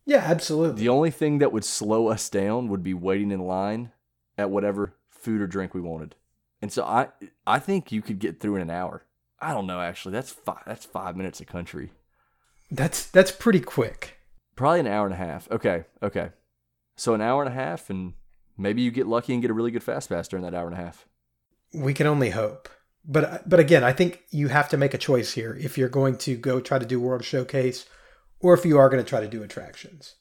yeah, 0.06 0.24
absolutely. 0.26 0.82
The 0.82 0.88
only 0.88 1.12
thing 1.12 1.40
that 1.40 1.52
would 1.52 1.66
slow 1.66 2.08
us 2.08 2.30
down 2.30 2.70
would 2.70 2.82
be 2.82 2.94
waiting 2.94 3.32
in 3.32 3.42
line 3.42 3.92
at 4.38 4.50
whatever 4.50 4.96
food 5.10 5.42
or 5.42 5.48
drink 5.48 5.74
we 5.74 5.82
wanted. 5.82 6.16
And 6.62 6.72
so 6.72 6.86
I 6.86 7.10
I 7.46 7.60
think 7.60 7.92
you 7.92 8.02
could 8.02 8.18
get 8.18 8.40
through 8.40 8.56
in 8.56 8.62
an 8.62 8.70
hour. 8.70 9.04
I 9.42 9.54
don't 9.54 9.68
know 9.68 9.82
actually. 9.82 10.14
That's 10.14 10.32
five 10.32 10.64
that's 10.66 10.86
5 10.86 11.18
minutes 11.18 11.42
a 11.42 11.46
country. 11.46 11.92
That's 12.72 13.08
that's 13.08 13.32
pretty 13.32 13.60
quick. 13.60 14.20
Probably 14.56 14.80
an 14.80 14.88
hour 14.88 15.06
and 15.06 15.14
a 15.14 15.18
half. 15.18 15.52
Okay. 15.52 15.84
Okay. 16.02 16.30
So 16.96 17.14
an 17.14 17.20
hour 17.20 17.44
and 17.44 17.52
a 17.52 17.56
half 17.56 17.90
and 17.90 18.14
maybe 18.58 18.82
you 18.82 18.92
get 18.92 19.06
lucky 19.06 19.34
and 19.34 19.42
get 19.42 19.52
a 19.52 19.54
really 19.54 19.72
good 19.72 19.84
fast 19.84 20.08
pass 20.08 20.30
during 20.30 20.46
that 20.46 20.56
hour 20.56 20.68
and 20.68 20.80
a 20.80 20.82
half. 20.82 21.10
We 21.74 21.94
can 21.94 22.08
only 22.08 22.30
hope. 22.30 22.70
But 23.06 23.48
but 23.48 23.60
again, 23.60 23.84
I 23.84 23.94
think 23.94 24.24
you 24.30 24.50
have 24.50 24.70
to 24.70 24.78
make 24.78 24.94
a 24.94 24.98
choice 24.98 25.34
here 25.34 25.58
if 25.60 25.78
you're 25.78 25.90
going 25.90 26.18
to 26.18 26.36
go 26.36 26.60
try 26.60 26.80
to 26.80 26.86
do 26.86 27.00
World 27.00 27.24
Showcase 27.24 27.86
or 28.40 28.54
if 28.54 28.66
you 28.66 28.78
are 28.78 28.90
going 28.90 29.04
to 29.04 29.10
try 29.10 29.20
to 29.20 29.28
do 29.28 29.44
attractions. 29.44 30.16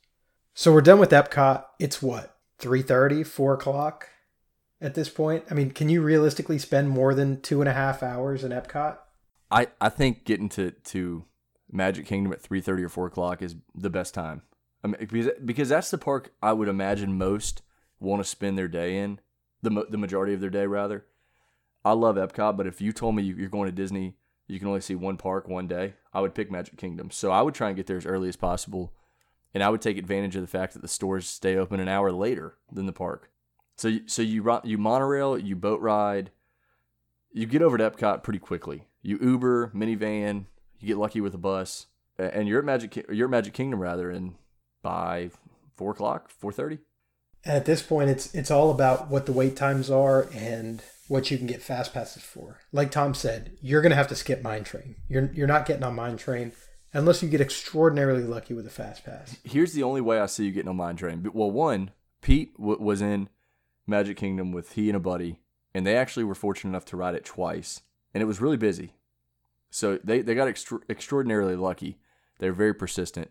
So 0.55 0.73
we're 0.73 0.81
done 0.81 0.99
with 0.99 1.11
Epcot. 1.11 1.65
It's 1.79 2.03
what, 2.03 2.37
3.30, 2.61 3.25
4 3.25 3.55
o'clock 3.55 4.09
at 4.81 4.95
this 4.95 5.09
point? 5.09 5.45
I 5.51 5.55
mean, 5.55 5.71
can 5.71 5.89
you 5.89 6.03
realistically 6.03 6.59
spend 6.59 6.91
more 6.91 7.15
than 7.15 7.41
two 7.41 7.61
and 7.61 7.69
a 7.69 7.73
half 7.73 8.03
hours 8.03 8.45
in 8.45 8.53
Epcot? 8.53 8.99
I, 9.51 9.69
I 9.81 9.89
think 9.89 10.25
getting 10.25 10.49
to, 10.51 10.71
to 10.71 11.25
Magic 11.71 12.07
Kingdom 12.07 12.33
at 12.33 12.41
three 12.41 12.61
thirty 12.61 12.83
or 12.83 12.89
four 12.89 13.07
o'clock 13.07 13.43
is 13.43 13.57
the 13.75 13.91
best 13.91 14.15
time. 14.15 14.43
I 14.85 14.89
mean, 14.89 14.97
because 14.99 15.29
because 15.45 15.69
that's 15.69 15.91
the 15.91 15.99
park 15.99 16.33
I 16.43 16.53
would 16.53 16.69
imagine 16.69 17.17
most 17.17 17.63
want 17.99 18.23
to 18.23 18.29
spend 18.29 18.57
their 18.57 18.69
day 18.69 18.99
in, 18.99 19.21
the 19.63 19.87
the 19.89 19.99
majority 19.99 20.35
of 20.35 20.41
their 20.41 20.51
day 20.51 20.67
rather. 20.67 21.07
I 21.89 21.93
love 21.93 22.17
Epcot, 22.17 22.57
but 22.57 22.67
if 22.67 22.81
you 22.81 22.93
told 22.93 23.15
me 23.17 23.23
you- 23.23 23.37
you're 23.37 23.49
going 23.49 23.67
to 23.67 23.73
Disney, 23.73 24.17
you 24.47 24.59
can 24.59 24.69
only 24.69 24.81
see 24.81 24.95
one 24.95 25.17
park 25.17 25.49
one 25.49 25.67
day, 25.67 25.95
I 26.13 26.21
would 26.21 26.35
pick 26.35 26.51
Magic 26.51 26.77
Kingdom. 26.77 27.11
So 27.11 27.31
I 27.31 27.43
would 27.43 27.55
try 27.55 27.69
and 27.69 27.77
get 27.77 27.87
there 27.87 27.97
as 27.97 28.07
early 28.07 28.29
as 28.29 28.37
possible, 28.37 28.93
and 29.55 29.63
I 29.63 29.69
would 29.69 29.83
take 29.83 29.99
advantage 29.99 30.37
of 30.37 30.43
the 30.43 30.49
fact 30.49 30.73
that 30.75 30.83
the 30.83 30.89
stores 30.89 31.27
stay 31.27 31.57
open 31.57 31.81
an 31.81 31.89
hour 31.89 32.13
later 32.13 32.57
than 32.71 32.87
the 32.87 32.93
park. 32.93 33.31
So 33.77 33.99
so 34.07 34.23
you 34.23 34.61
you 34.65 34.79
monorail, 34.79 35.39
you 35.39 35.55
boat 35.55 35.81
ride, 35.81 36.31
you 37.33 37.47
get 37.47 37.63
over 37.63 37.79
to 37.79 37.91
Epcot 37.91 38.23
pretty 38.23 38.39
quickly. 38.39 38.89
You 39.03 39.19
Uber, 39.21 39.73
minivan, 39.75 40.47
you 40.79 40.89
get 40.89 40.99
lucky 40.99 41.21
with 41.21 41.35
a 41.35 41.39
bus, 41.39 41.87
and 42.19 42.49
you're 42.49 42.59
at 42.59 42.65
Magic 42.65 42.97
you're 43.11 43.29
at 43.29 43.31
Magic 43.31 43.55
Kingdom 43.55 43.81
rather, 43.81 44.11
and 44.11 44.35
by 44.83 45.31
four 45.75 45.93
o'clock, 45.93 46.29
four 46.29 46.53
thirty. 46.53 46.79
At 47.45 47.67
this 47.67 47.83
point, 47.83 48.11
it's 48.11 48.35
it's 48.35 48.51
all 48.51 48.71
about 48.71 49.09
what 49.09 49.27
the 49.27 49.33
wait 49.33 49.57
times 49.57 49.91
are 49.91 50.29
and 50.35 50.83
what 51.09 51.31
you 51.31 51.39
can 51.39 51.47
get 51.47 51.63
fast 51.63 51.93
passes 51.93 52.23
for. 52.23 52.61
Like 52.73 52.91
Tom 52.91 53.15
said, 53.15 53.57
you're 53.61 53.83
going 53.83 53.91
to 53.91 53.97
have 53.97 54.09
to 54.09 54.15
skip 54.15 54.43
Mine 54.43 54.65
Train. 54.65 54.97
You're 55.09 55.31
you're 55.33 55.47
not 55.47 55.67
getting 55.67 55.83
on 55.83 55.95
Mine 55.95 56.17
Train 56.17 56.53
unless 56.93 57.23
you 57.23 57.29
get 57.29 57.41
extraordinarily 57.41 58.23
lucky 58.23 58.55
with 58.55 58.67
a 58.67 58.71
fast 58.71 59.05
pass. 59.05 59.37
Here's 59.45 59.73
the 59.73 59.83
only 59.83 60.01
way 60.01 60.21
I 60.21 60.27
see 60.27 60.45
you 60.47 60.53
getting 60.53 60.69
on 60.69 60.77
Mine 60.77 60.97
Train. 60.97 61.29
Well, 61.33 61.51
one, 61.51 61.91
Pete 62.23 62.57
w- 62.57 62.81
was 62.81 63.01
in 63.03 63.29
Magic 63.87 64.17
Kingdom 64.17 64.53
with 64.53 64.73
he 64.73 64.89
and 64.89 64.97
a 64.97 65.01
buddy, 65.01 65.41
and 65.75 65.87
they 65.87 65.97
actually 65.97 66.25
were 66.25 66.35
fortunate 66.35 66.71
enough 66.71 66.85
to 66.87 66.97
ride 66.97 67.15
it 67.15 67.25
twice, 67.25 67.83
and 68.15 68.23
it 68.23 68.27
was 68.27 68.41
really 68.41 68.57
busy. 68.57 68.95
So 69.71 69.99
they 70.05 70.21
they 70.23 70.35
got 70.35 70.49
extra- 70.49 70.81
extraordinarily 70.89 71.57
lucky. 71.57 71.99
They're 72.39 72.53
very 72.53 72.75
persistent. 72.75 73.31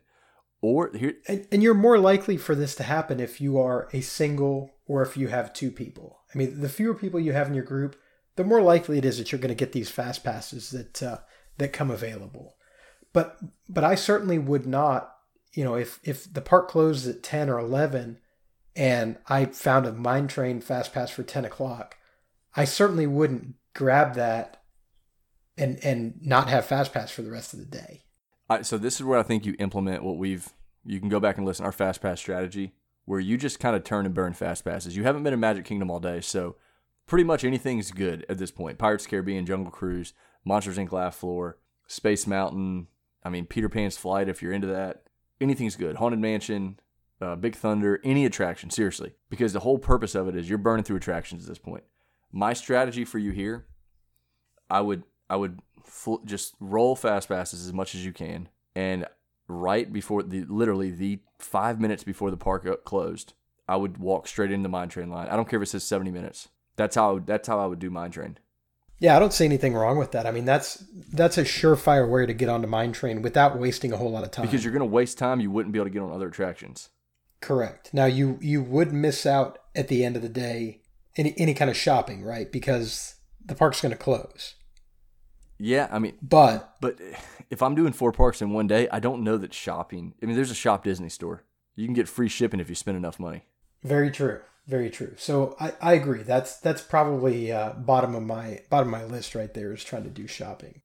Or 0.59 0.91
here, 0.93 1.13
And, 1.27 1.47
and 1.51 1.61
you're 1.61 1.75
more 1.75 1.99
likely 1.99 2.35
for 2.35 2.55
this 2.55 2.73
to 2.75 2.83
happen 2.83 3.19
if 3.19 3.39
you 3.39 3.59
are 3.59 3.87
a 3.93 4.01
single 4.01 4.71
or 4.87 5.03
if 5.03 5.15
you 5.15 5.27
have 5.27 5.53
two 5.53 5.69
people. 5.69 6.21
I 6.37 6.39
mean, 6.39 6.61
the 6.61 6.69
fewer 6.69 6.93
people 6.93 7.19
you 7.19 7.33
have 7.33 7.47
in 7.47 7.55
your 7.55 7.63
group, 7.63 7.95
the 8.35 8.43
more 8.43 8.61
likely 8.61 8.99
it 8.99 9.05
is 9.05 9.17
that 9.17 9.31
you're 9.31 9.41
going 9.41 9.49
to 9.49 9.55
get 9.55 9.71
these 9.71 9.89
fast 9.89 10.23
passes 10.23 10.69
that 10.69 11.01
uh, 11.01 11.17
that 11.57 11.73
come 11.73 11.89
available. 11.89 12.55
But 13.11 13.39
but 13.67 13.83
I 13.83 13.95
certainly 13.95 14.37
would 14.37 14.67
not, 14.67 15.15
you 15.53 15.63
know, 15.63 15.73
if 15.73 15.99
if 16.03 16.31
the 16.31 16.41
park 16.41 16.69
closes 16.69 17.07
at 17.07 17.23
ten 17.23 17.49
or 17.49 17.57
eleven, 17.57 18.19
and 18.75 19.17
I 19.27 19.45
found 19.45 19.87
a 19.87 19.93
mine 19.93 20.27
train 20.27 20.61
fast 20.61 20.93
pass 20.93 21.09
for 21.09 21.23
ten 21.23 21.43
o'clock, 21.43 21.97
I 22.55 22.65
certainly 22.65 23.07
wouldn't 23.07 23.55
grab 23.73 24.13
that 24.13 24.61
and 25.57 25.83
and 25.83 26.19
not 26.21 26.49
have 26.49 26.67
fast 26.67 26.93
pass 26.93 27.09
for 27.09 27.23
the 27.23 27.31
rest 27.31 27.53
of 27.53 27.59
the 27.59 27.65
day. 27.65 28.03
I, 28.47 28.61
so 28.61 28.77
this 28.77 28.97
is 28.97 29.03
where 29.03 29.17
I 29.17 29.23
think 29.23 29.43
you 29.43 29.55
implement 29.57 30.03
what 30.03 30.17
we've. 30.17 30.53
You 30.85 30.99
can 30.99 31.09
go 31.09 31.19
back 31.19 31.37
and 31.37 31.47
listen 31.47 31.65
our 31.65 31.71
fast 31.71 31.99
pass 31.99 32.19
strategy, 32.19 32.73
where 33.07 33.21
you 33.21 33.37
just 33.37 33.61
kind 33.61 33.73
of 33.73 33.85
turn 33.85 34.05
and 34.05 34.13
burn 34.13 34.33
fast 34.33 34.65
passes. 34.65 34.97
You 34.97 35.03
haven't 35.03 35.23
been 35.23 35.33
in 35.33 35.39
Magic 35.39 35.63
Kingdom 35.63 35.89
all 35.89 36.01
day, 36.01 36.19
so 36.19 36.57
pretty 37.07 37.23
much 37.23 37.45
anything's 37.45 37.89
good 37.91 38.25
at 38.27 38.37
this 38.37 38.51
point. 38.51 38.77
Pirates 38.77 39.07
Caribbean, 39.07 39.45
Jungle 39.45 39.71
Cruise, 39.71 40.13
Monsters 40.43 40.77
Inc. 40.77 40.91
Laugh 40.91 41.15
Floor, 41.15 41.57
Space 41.87 42.27
Mountain. 42.27 42.87
I 43.23 43.29
mean 43.29 43.45
Peter 43.45 43.69
Pan's 43.69 43.95
Flight 43.95 44.27
if 44.27 44.41
you're 44.41 44.51
into 44.51 44.67
that. 44.67 45.03
Anything's 45.39 45.77
good. 45.77 45.95
Haunted 45.95 46.19
Mansion, 46.19 46.81
uh, 47.21 47.37
Big 47.37 47.55
Thunder, 47.55 48.01
any 48.03 48.25
attraction, 48.25 48.69
seriously, 48.69 49.13
because 49.29 49.53
the 49.53 49.61
whole 49.61 49.77
purpose 49.77 50.13
of 50.13 50.27
it 50.27 50.35
is 50.35 50.49
you're 50.49 50.57
burning 50.57 50.83
through 50.83 50.97
attractions 50.97 51.43
at 51.43 51.49
this 51.49 51.59
point. 51.59 51.85
My 52.33 52.51
strategy 52.51 53.05
for 53.05 53.19
you 53.19 53.31
here, 53.31 53.67
I 54.69 54.81
would 54.81 55.03
I 55.29 55.37
would 55.37 55.61
fl- 55.81 56.17
just 56.25 56.55
roll 56.59 56.97
fast 56.97 57.29
passes 57.29 57.65
as 57.65 57.71
much 57.71 57.95
as 57.95 58.05
you 58.05 58.11
can, 58.11 58.49
and 58.75 59.05
right 59.47 59.91
before 59.91 60.23
the 60.23 60.43
literally 60.45 60.91
the 60.91 61.19
five 61.39 61.79
minutes 61.79 62.03
before 62.03 62.31
the 62.31 62.37
park 62.37 62.65
o- 62.65 62.75
closed, 62.77 63.33
I 63.67 63.75
would 63.75 63.97
walk 63.97 64.27
straight 64.27 64.51
into 64.51 64.63
the 64.63 64.69
mine 64.69 64.89
train 64.89 65.09
line. 65.09 65.27
I 65.29 65.35
don't 65.35 65.47
care 65.49 65.61
if 65.61 65.67
it 65.67 65.71
says 65.71 65.83
seventy 65.83 66.11
minutes. 66.11 66.49
That's 66.75 66.95
how 66.95 67.19
that's 67.19 67.47
how 67.47 67.59
I 67.59 67.65
would 67.65 67.79
do 67.79 67.89
mine 67.89 68.11
train. 68.11 68.37
Yeah, 68.99 69.15
I 69.15 69.19
don't 69.19 69.33
see 69.33 69.45
anything 69.45 69.75
wrong 69.75 69.97
with 69.99 70.11
that. 70.13 70.25
I 70.25 70.31
mean, 70.31 70.45
that's 70.45 70.83
that's 71.13 71.37
a 71.37 71.43
surefire 71.43 72.09
way 72.09 72.25
to 72.25 72.33
get 72.33 72.49
onto 72.49 72.67
Mine 72.67 72.93
Train 72.93 73.21
without 73.21 73.59
wasting 73.59 73.93
a 73.93 73.97
whole 73.97 74.09
lot 74.09 74.23
of 74.23 74.31
time. 74.31 74.45
Because 74.47 74.63
you're 74.63 74.73
going 74.73 74.79
to 74.79 74.85
waste 74.91 75.19
time 75.19 75.39
you 75.39 75.51
wouldn't 75.51 75.71
be 75.71 75.77
able 75.77 75.85
to 75.85 75.91
get 75.93 76.01
on 76.01 76.11
other 76.11 76.27
attractions. 76.29 76.89
correct. 77.39 77.93
Now 77.93 78.05
you 78.05 78.39
you 78.41 78.63
would 78.63 78.91
miss 78.93 79.25
out 79.25 79.59
at 79.75 79.87
the 79.87 80.03
end 80.03 80.15
of 80.15 80.23
the 80.23 80.29
day 80.29 80.81
any 81.15 81.35
any 81.37 81.53
kind 81.53 81.69
of 81.69 81.77
shopping, 81.77 82.23
right? 82.23 82.51
Because 82.51 83.15
the 83.45 83.53
park's 83.55 83.81
going 83.81 83.91
to 83.91 83.97
close. 83.97 84.55
Yeah, 85.59 85.87
I 85.91 85.99
mean, 85.99 86.17
But 86.21 86.75
but 86.81 86.99
if 87.49 87.61
I'm 87.61 87.75
doing 87.75 87.93
four 87.93 88.11
parks 88.11 88.41
in 88.41 88.51
one 88.51 88.67
day, 88.67 88.87
I 88.89 88.99
don't 88.99 89.23
know 89.23 89.37
that 89.37 89.53
shopping. 89.53 90.13
I 90.21 90.25
mean, 90.25 90.35
there's 90.35 90.51
a 90.51 90.55
Shop 90.55 90.83
Disney 90.83 91.09
store. 91.09 91.43
You 91.75 91.85
can 91.85 91.93
get 91.93 92.07
free 92.07 92.29
shipping 92.29 92.59
if 92.59 92.69
you 92.69 92.75
spend 92.75 92.97
enough 92.97 93.19
money. 93.19 93.43
very 93.83 94.11
true, 94.11 94.41
very 94.67 94.89
true. 94.89 95.13
So 95.17 95.55
I, 95.59 95.73
I 95.81 95.93
agree. 95.93 96.23
That's 96.23 96.57
that's 96.57 96.81
probably 96.81 97.51
uh, 97.51 97.73
bottom 97.73 98.15
of 98.15 98.23
my 98.23 98.61
bottom 98.69 98.93
of 98.93 98.99
my 98.99 99.05
list 99.05 99.35
right 99.35 99.53
there 99.53 99.71
is 99.73 99.83
trying 99.83 100.03
to 100.03 100.09
do 100.09 100.27
shopping. 100.27 100.81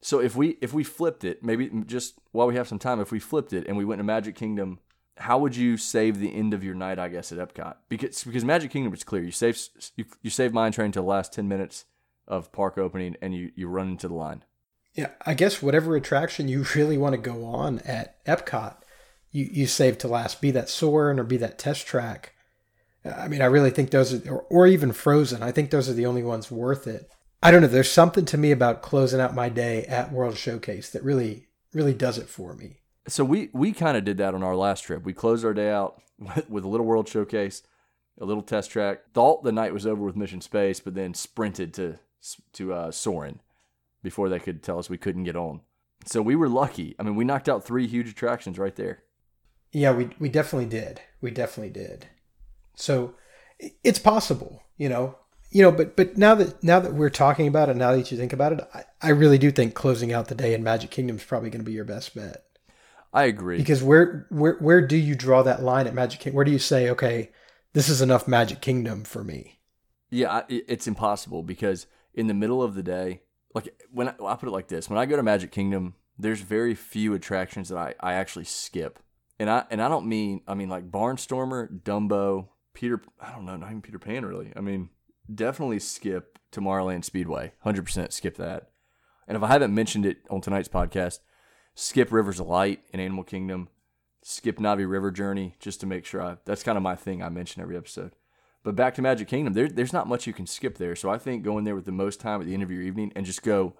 So 0.00 0.20
if 0.20 0.36
we 0.36 0.58
if 0.60 0.72
we 0.72 0.84
flipped 0.84 1.24
it, 1.24 1.42
maybe 1.42 1.70
just 1.86 2.18
while 2.32 2.46
we 2.46 2.54
have 2.56 2.68
some 2.68 2.78
time, 2.78 3.00
if 3.00 3.10
we 3.10 3.18
flipped 3.18 3.52
it 3.52 3.66
and 3.66 3.76
we 3.76 3.84
went 3.84 3.98
to 3.98 4.04
Magic 4.04 4.34
Kingdom, 4.34 4.78
how 5.16 5.38
would 5.38 5.56
you 5.56 5.76
save 5.76 6.18
the 6.18 6.34
end 6.34 6.54
of 6.54 6.62
your 6.62 6.74
night? 6.74 6.98
I 6.98 7.08
guess 7.08 7.32
at 7.32 7.38
Epcot 7.38 7.76
because 7.88 8.22
because 8.24 8.44
Magic 8.44 8.70
Kingdom 8.70 8.92
is 8.94 9.04
clear. 9.04 9.22
You 9.22 9.32
save 9.32 9.58
you, 9.96 10.04
you 10.22 10.30
save 10.30 10.52
Mine 10.52 10.72
Train 10.72 10.92
to 10.92 11.00
the 11.00 11.06
last 11.06 11.32
ten 11.32 11.48
minutes 11.48 11.84
of 12.28 12.52
park 12.52 12.78
opening, 12.78 13.16
and 13.20 13.34
you 13.34 13.50
you 13.56 13.66
run 13.66 13.88
into 13.88 14.06
the 14.06 14.14
line. 14.14 14.44
Yeah, 14.94 15.10
I 15.26 15.34
guess 15.34 15.62
whatever 15.62 15.96
attraction 15.96 16.48
you 16.48 16.64
really 16.74 16.98
want 16.98 17.14
to 17.14 17.20
go 17.20 17.44
on 17.44 17.80
at 17.80 18.24
Epcot, 18.26 18.76
you 19.32 19.48
you 19.50 19.66
save 19.66 19.98
to 19.98 20.08
last. 20.08 20.40
Be 20.40 20.50
that 20.52 20.68
Soarin' 20.68 21.18
or 21.18 21.24
be 21.24 21.38
that 21.38 21.58
Test 21.58 21.86
Track. 21.86 22.34
I 23.04 23.28
mean, 23.28 23.40
I 23.40 23.46
really 23.46 23.70
think 23.70 23.90
those 23.90 24.12
are, 24.12 24.30
or, 24.30 24.42
or 24.50 24.66
even 24.66 24.92
Frozen. 24.92 25.42
I 25.42 25.52
think 25.52 25.70
those 25.70 25.88
are 25.88 25.94
the 25.94 26.06
only 26.06 26.22
ones 26.22 26.50
worth 26.50 26.86
it. 26.86 27.10
I 27.42 27.50
don't 27.50 27.62
know. 27.62 27.68
There's 27.68 27.90
something 27.90 28.24
to 28.26 28.36
me 28.36 28.50
about 28.50 28.82
closing 28.82 29.20
out 29.20 29.34
my 29.34 29.48
day 29.48 29.84
at 29.84 30.12
World 30.12 30.36
Showcase 30.36 30.90
that 30.90 31.04
really, 31.04 31.46
really 31.72 31.94
does 31.94 32.18
it 32.18 32.28
for 32.28 32.54
me. 32.54 32.80
So 33.06 33.24
we 33.24 33.48
we 33.52 33.72
kind 33.72 33.96
of 33.96 34.04
did 34.04 34.18
that 34.18 34.34
on 34.34 34.42
our 34.42 34.56
last 34.56 34.82
trip. 34.82 35.04
We 35.04 35.12
closed 35.12 35.44
our 35.44 35.54
day 35.54 35.70
out 35.70 36.02
with, 36.18 36.50
with 36.50 36.64
a 36.64 36.68
little 36.68 36.86
World 36.86 37.08
Showcase, 37.08 37.62
a 38.20 38.24
little 38.24 38.42
test 38.42 38.70
track. 38.70 39.12
Thought 39.14 39.44
the 39.44 39.52
night 39.52 39.72
was 39.72 39.86
over 39.86 40.02
with 40.02 40.16
Mission 40.16 40.40
Space, 40.40 40.80
but 40.80 40.94
then 40.94 41.14
sprinted 41.14 41.72
to 41.74 41.98
to 42.54 42.72
uh, 42.72 42.90
Soarin' 42.90 43.40
before 44.02 44.28
they 44.28 44.38
could 44.38 44.62
tell 44.62 44.78
us 44.78 44.90
we 44.90 44.98
couldn't 44.98 45.24
get 45.24 45.36
on. 45.36 45.60
So 46.06 46.22
we 46.22 46.36
were 46.36 46.48
lucky. 46.48 46.94
I 46.98 47.02
mean, 47.02 47.16
we 47.16 47.24
knocked 47.24 47.48
out 47.48 47.64
three 47.64 47.86
huge 47.86 48.08
attractions 48.08 48.58
right 48.58 48.76
there. 48.76 49.02
Yeah, 49.72 49.92
we 49.92 50.10
we 50.18 50.28
definitely 50.28 50.68
did. 50.68 51.00
We 51.20 51.30
definitely 51.30 51.72
did. 51.72 52.06
So 52.74 53.14
it's 53.82 53.98
possible, 53.98 54.62
you 54.76 54.88
know 54.88 55.16
you 55.50 55.62
know, 55.62 55.72
but 55.72 55.96
but 55.96 56.16
now 56.16 56.34
that 56.34 56.62
now 56.62 56.80
that 56.80 56.94
we're 56.94 57.10
talking 57.10 57.48
about 57.48 57.68
it, 57.68 57.76
now 57.76 57.92
that 57.92 58.10
you 58.10 58.18
think 58.18 58.32
about 58.32 58.52
it, 58.52 58.60
I, 58.74 58.84
I 59.00 59.08
really 59.10 59.38
do 59.38 59.50
think 59.50 59.74
closing 59.74 60.12
out 60.12 60.28
the 60.28 60.34
day 60.34 60.52
in 60.52 60.62
Magic 60.62 60.90
Kingdom 60.90 61.16
is 61.16 61.24
probably 61.24 61.50
going 61.50 61.60
to 61.60 61.66
be 61.66 61.72
your 61.72 61.84
best 61.84 62.14
bet. 62.14 62.44
I 63.12 63.24
agree 63.24 63.56
because 63.56 63.82
where 63.82 64.26
where 64.28 64.54
where 64.54 64.86
do 64.86 64.96
you 64.96 65.14
draw 65.14 65.42
that 65.42 65.62
line 65.62 65.86
at 65.86 65.94
Magic 65.94 66.20
Kingdom? 66.20 66.36
Where 66.36 66.44
do 66.44 66.50
you 66.50 66.58
say, 66.58 66.90
okay, 66.90 67.30
this 67.72 67.88
is 67.88 68.02
enough 68.02 68.28
Magic 68.28 68.60
Kingdom 68.60 69.04
for 69.04 69.24
me? 69.24 69.60
Yeah, 70.10 70.42
it's 70.48 70.86
impossible 70.86 71.42
because 71.42 71.86
in 72.18 72.26
the 72.26 72.34
middle 72.34 72.62
of 72.62 72.74
the 72.74 72.82
day, 72.82 73.22
like 73.54 73.72
when 73.92 74.08
I, 74.08 74.14
I 74.22 74.34
put 74.34 74.48
it 74.48 74.52
like 74.52 74.68
this, 74.68 74.90
when 74.90 74.98
I 74.98 75.06
go 75.06 75.16
to 75.16 75.22
Magic 75.22 75.52
Kingdom, 75.52 75.94
there's 76.18 76.40
very 76.40 76.74
few 76.74 77.14
attractions 77.14 77.68
that 77.68 77.78
I, 77.78 77.94
I 78.00 78.14
actually 78.14 78.44
skip, 78.44 78.98
and 79.38 79.48
I 79.48 79.64
and 79.70 79.80
I 79.80 79.88
don't 79.88 80.06
mean 80.06 80.42
I 80.48 80.54
mean 80.54 80.68
like 80.68 80.90
Barnstormer, 80.90 81.80
Dumbo, 81.82 82.48
Peter. 82.74 83.00
I 83.20 83.30
don't 83.30 83.46
know, 83.46 83.56
not 83.56 83.70
even 83.70 83.82
Peter 83.82 84.00
Pan 84.00 84.26
really. 84.26 84.52
I 84.56 84.60
mean 84.60 84.90
definitely 85.32 85.78
skip 85.78 86.38
Tomorrowland 86.50 87.04
Speedway. 87.04 87.52
100% 87.64 88.12
skip 88.12 88.36
that. 88.38 88.70
And 89.26 89.36
if 89.36 89.42
I 89.42 89.48
haven't 89.48 89.74
mentioned 89.74 90.06
it 90.06 90.18
on 90.30 90.40
tonight's 90.40 90.68
podcast, 90.68 91.18
skip 91.74 92.10
Rivers 92.10 92.40
of 92.40 92.46
Light 92.46 92.80
in 92.94 93.00
Animal 93.00 93.24
Kingdom, 93.24 93.68
skip 94.22 94.56
Na'vi 94.58 94.88
River 94.88 95.10
Journey, 95.10 95.54
just 95.60 95.80
to 95.80 95.86
make 95.86 96.06
sure 96.06 96.22
I, 96.22 96.36
that's 96.46 96.62
kind 96.62 96.78
of 96.78 96.82
my 96.82 96.96
thing 96.96 97.22
I 97.22 97.28
mention 97.28 97.60
every 97.60 97.76
episode. 97.76 98.12
But 98.64 98.76
back 98.76 98.94
to 98.94 99.02
Magic 99.02 99.28
Kingdom, 99.28 99.54
there, 99.54 99.68
there's 99.68 99.92
not 99.92 100.08
much 100.08 100.26
you 100.26 100.32
can 100.32 100.46
skip 100.46 100.78
there. 100.78 100.96
So 100.96 101.08
I 101.10 101.18
think 101.18 101.42
going 101.42 101.64
there 101.64 101.74
with 101.74 101.84
the 101.84 101.92
most 101.92 102.20
time 102.20 102.40
at 102.40 102.46
the 102.46 102.54
end 102.54 102.62
of 102.62 102.70
your 102.70 102.82
evening 102.82 103.12
and 103.14 103.24
just 103.24 103.42
go 103.42 103.74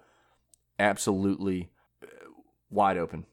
absolutely 0.79 1.69
uh, 2.01 2.07
wide 2.69 2.97
open. 2.97 3.25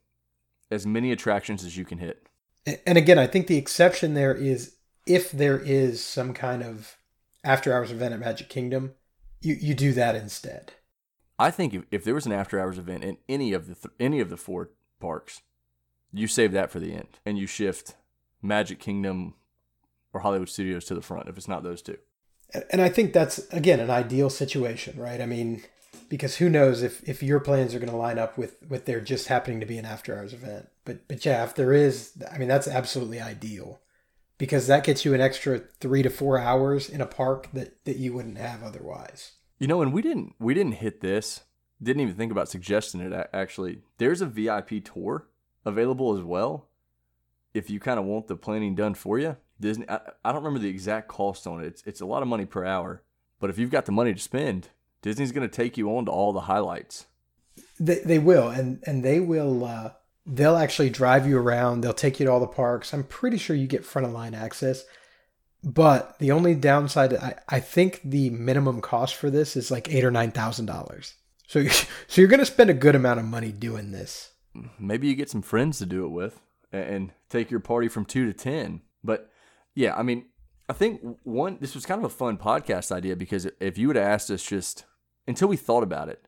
As 0.71 0.87
many 0.87 1.13
attractions 1.13 1.65
as 1.65 1.77
you 1.77 1.85
can 1.85 1.99
hit. 1.99 2.27
And 2.85 2.99
again, 2.99 3.19
I 3.19 3.29
think 3.29 3.47
the 3.47 3.57
exception 3.57 4.15
there 4.15 4.35
is 4.35 4.77
if 5.07 5.31
there 5.31 5.59
is 5.59 6.03
some 6.03 6.35
kind 6.35 6.63
of 6.63 6.97
after 7.45 7.73
hours 7.73 7.93
event 7.93 8.13
at 8.13 8.19
Magic 8.19 8.49
Kingdom, 8.49 8.95
you, 9.41 9.55
you 9.55 9.75
do 9.75 9.93
that 9.93 10.17
instead. 10.17 10.73
I 11.39 11.51
think 11.53 11.75
if, 11.75 11.85
if 11.93 12.05
there 12.05 12.15
was 12.15 12.27
an 12.27 12.33
after 12.33 12.59
hours 12.59 12.79
event 12.79 13.05
in 13.05 13.19
any 13.29 13.53
of 13.53 13.69
the 13.69 13.75
th- 13.75 13.95
any 14.01 14.21
of 14.21 14.31
the 14.31 14.37
four 14.37 14.71
parks, 14.99 15.43
you 16.13 16.27
save 16.27 16.51
that 16.53 16.71
for 16.71 16.81
the 16.81 16.93
end 16.93 17.21
and 17.25 17.39
you 17.39 17.47
shift 17.47 17.95
Magic 18.43 18.81
Kingdom 18.81 19.35
or 20.17 20.21
Hollywood 20.21 20.49
Studios 20.49 20.87
to 20.87 20.95
the 20.95 21.03
front 21.03 21.29
if 21.29 21.37
it's 21.37 21.49
not 21.49 21.63
those 21.63 21.83
two. 21.83 21.99
And 22.71 22.81
I 22.81 22.89
think 22.89 23.13
that's 23.13 23.39
again 23.53 23.81
an 23.81 23.91
ideal 23.91 24.31
situation, 24.31 24.99
right? 24.99 25.21
I 25.21 25.27
mean, 25.27 25.63
because 26.09 26.37
who 26.37 26.49
knows 26.49 26.83
if, 26.83 27.07
if 27.09 27.23
your 27.23 27.41
plans 27.41 27.75
are 27.75 27.79
going 27.79 27.91
to 27.91 27.97
line 27.97 28.19
up 28.19 28.39
with 28.39 28.57
with 28.69 28.87
there 28.87 29.01
just 29.01 29.29
happening 29.29 29.61
to 29.61 29.67
be 29.67 29.79
an 29.79 29.85
after 29.85 30.17
hours 30.17 30.33
event. 30.33 30.69
But 30.85 31.07
but 31.09 31.25
yeah, 31.25 31.45
if 31.45 31.55
there 31.55 31.73
is, 31.73 32.13
I 32.33 32.39
mean, 32.39 32.49
that's 32.49 32.69
absolutely 32.69 33.21
ideal 33.21 33.81
because 34.39 34.67
that 34.69 34.85
gets 34.85 35.05
you 35.05 35.13
an 35.13 35.21
extra 35.21 35.59
three 35.81 36.03
to 36.03 36.11
four 36.11 36.39
hours 36.39 36.89
in 36.89 37.01
a 37.01 37.07
park 37.07 37.49
that, 37.53 37.85
that 37.85 37.97
you 37.97 38.13
wouldn't 38.13 38.39
have 38.39 38.63
otherwise. 38.63 39.33
You 39.59 39.67
know, 39.67 39.83
and 39.83 39.93
we 39.93 40.01
didn't 40.01 40.35
we 40.39 40.55
didn't 40.55 40.73
hit 40.73 41.01
this. 41.01 41.43
Didn't 41.83 42.01
even 42.01 42.15
think 42.15 42.33
about 42.33 42.49
suggesting 42.49 43.01
it. 43.03 43.29
Actually, 43.35 43.83
there's 43.99 44.23
a 44.23 44.27
VIP 44.27 44.83
tour 44.83 45.29
available 45.67 46.17
as 46.17 46.23
well. 46.23 46.69
If 47.53 47.69
you 47.69 47.81
kind 47.81 47.99
of 47.99 48.07
want 48.07 48.29
the 48.29 48.37
planning 48.37 48.75
done 48.75 48.95
for 48.95 49.19
you, 49.19 49.37
Disney. 49.61 49.89
I, 49.89 50.01
I 50.25 50.33
don't 50.33 50.43
remember 50.43 50.59
the 50.59 50.69
exact 50.69 51.09
cost 51.09 51.47
on 51.47 51.63
it. 51.63 51.67
It's 51.67 51.83
it's 51.87 52.01
a 52.01 52.07
lot 52.07 52.23
of 52.23 52.29
money 52.29 52.47
per 52.47 52.65
hour. 52.65 53.03
But 53.39 53.51
if 53.51 53.59
you've 53.59 53.71
got 53.71 53.87
the 53.87 53.93
money 53.93 54.15
to 54.15 54.21
spend, 54.21 54.69
Disney's 55.03 55.33
going 55.33 55.49
to 55.49 55.55
take 55.55 55.77
you 55.77 55.95
on 55.97 56.07
to 56.07 56.11
all 56.11 56.33
the 56.33 56.43
highlights. 56.43 57.07
They 57.79 58.01
they 58.01 58.19
will, 58.19 58.49
and 58.49 58.83
and 58.87 59.05
they 59.05 59.21
will. 59.21 59.65
Uh, 59.65 59.91
they'll 60.27 60.57
actually 60.57 60.91
drive 60.91 61.27
you 61.27 61.39
around. 61.39 61.81
They'll 61.81 61.93
take 61.93 62.19
you 62.19 62.27
to 62.27 62.33
all 62.33 62.41
the 62.41 62.47
parks. 62.47 62.93
I'm 62.93 63.05
pretty 63.05 63.39
sure 63.39 63.55
you 63.55 63.67
get 63.67 63.85
front 63.85 64.07
of 64.07 64.13
line 64.13 64.35
access. 64.35 64.85
But 65.63 66.19
the 66.19 66.33
only 66.33 66.55
downside, 66.55 67.15
I, 67.15 67.35
I 67.49 67.61
think 67.61 68.01
the 68.05 68.31
minimum 68.31 68.81
cost 68.81 69.15
for 69.15 69.31
this 69.31 69.57
is 69.57 69.71
like 69.71 69.93
eight 69.93 70.05
or 70.05 70.11
nine 70.11 70.31
thousand 70.31 70.67
dollars. 70.67 71.15
So, 71.47 71.67
so 71.69 72.21
you're 72.21 72.29
going 72.29 72.41
to 72.41 72.47
spend 72.47 72.71
a 72.71 72.75
good 72.75 72.95
amount 72.95 73.21
of 73.21 73.27
money 73.27 73.53
doing 73.53 73.93
this. 73.93 74.33
Maybe 74.79 75.07
you 75.07 75.15
get 75.15 75.31
some 75.31 75.43
friends 75.43 75.79
to 75.79 75.87
do 75.87 76.05
it 76.05 76.11
with, 76.11 76.41
and 76.73 77.13
take 77.29 77.51
your 77.51 77.61
party 77.61 77.89
from 77.89 78.05
two 78.05 78.27
to 78.27 78.33
ten. 78.33 78.83
But 79.05 79.31
yeah, 79.77 79.95
I 79.95 80.03
mean, 80.03 80.25
I 80.69 80.73
think 80.73 81.01
one 81.23 81.59
this 81.61 81.75
was 81.77 81.87
kind 81.87 82.01
of 82.01 82.05
a 82.05 82.15
fun 82.15 82.39
podcast 82.39 82.91
idea 82.91 83.15
because 83.15 83.47
if 83.61 83.79
you 83.79 83.87
would 83.87 83.97
have 83.97 84.07
asked 84.07 84.31
us 84.31 84.43
just 84.43 84.87
until 85.29 85.47
we 85.47 85.57
thought 85.57 85.85
about 85.85 86.09
it, 86.09 86.27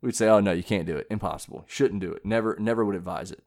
we'd 0.00 0.14
say, 0.14 0.28
"Oh 0.28 0.38
no, 0.38 0.52
you 0.52 0.62
can't 0.62 0.86
do 0.86 0.96
it. 0.96 1.08
Impossible. 1.10 1.64
Shouldn't 1.66 2.00
do 2.00 2.12
it. 2.12 2.24
Never, 2.24 2.56
never 2.60 2.84
would 2.84 2.94
advise 2.94 3.32
it." 3.32 3.42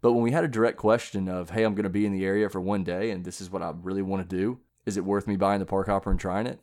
But 0.00 0.12
when 0.12 0.22
we 0.22 0.30
had 0.30 0.44
a 0.44 0.48
direct 0.48 0.78
question 0.78 1.28
of, 1.28 1.50
"Hey, 1.50 1.64
I'm 1.64 1.74
going 1.74 1.82
to 1.82 1.90
be 1.90 2.06
in 2.06 2.12
the 2.12 2.24
area 2.24 2.48
for 2.48 2.60
one 2.60 2.84
day, 2.84 3.10
and 3.10 3.24
this 3.24 3.40
is 3.40 3.50
what 3.50 3.62
I 3.62 3.72
really 3.82 4.00
want 4.00 4.28
to 4.28 4.36
do. 4.36 4.60
Is 4.86 4.96
it 4.96 5.04
worth 5.04 5.26
me 5.26 5.36
buying 5.36 5.58
the 5.58 5.66
park 5.66 5.88
hopper 5.88 6.10
and 6.10 6.20
trying 6.20 6.46
it?" 6.46 6.60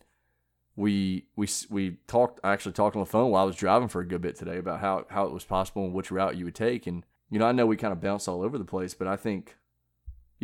We 0.77 1.27
we 1.35 1.47
we 1.69 1.97
talked. 2.07 2.39
I 2.43 2.53
actually 2.53 2.73
talked 2.73 2.95
on 2.95 3.01
the 3.01 3.05
phone 3.05 3.29
while 3.29 3.43
I 3.43 3.45
was 3.45 3.55
driving 3.57 3.89
for 3.89 4.01
a 4.01 4.07
good 4.07 4.21
bit 4.21 4.37
today 4.37 4.57
about 4.57 4.79
how 4.79 5.05
how 5.09 5.25
it 5.25 5.33
was 5.33 5.43
possible 5.43 5.83
and 5.83 5.93
which 5.93 6.11
route 6.11 6.37
you 6.37 6.45
would 6.45 6.55
take. 6.55 6.87
And 6.87 7.05
you 7.29 7.39
know, 7.39 7.45
I 7.45 7.51
know 7.51 7.65
we 7.65 7.77
kind 7.77 7.91
of 7.93 8.01
bounce 8.01 8.27
all 8.27 8.41
over 8.41 8.57
the 8.57 8.65
place, 8.65 8.93
but 8.93 9.07
I 9.07 9.15
think, 9.17 9.57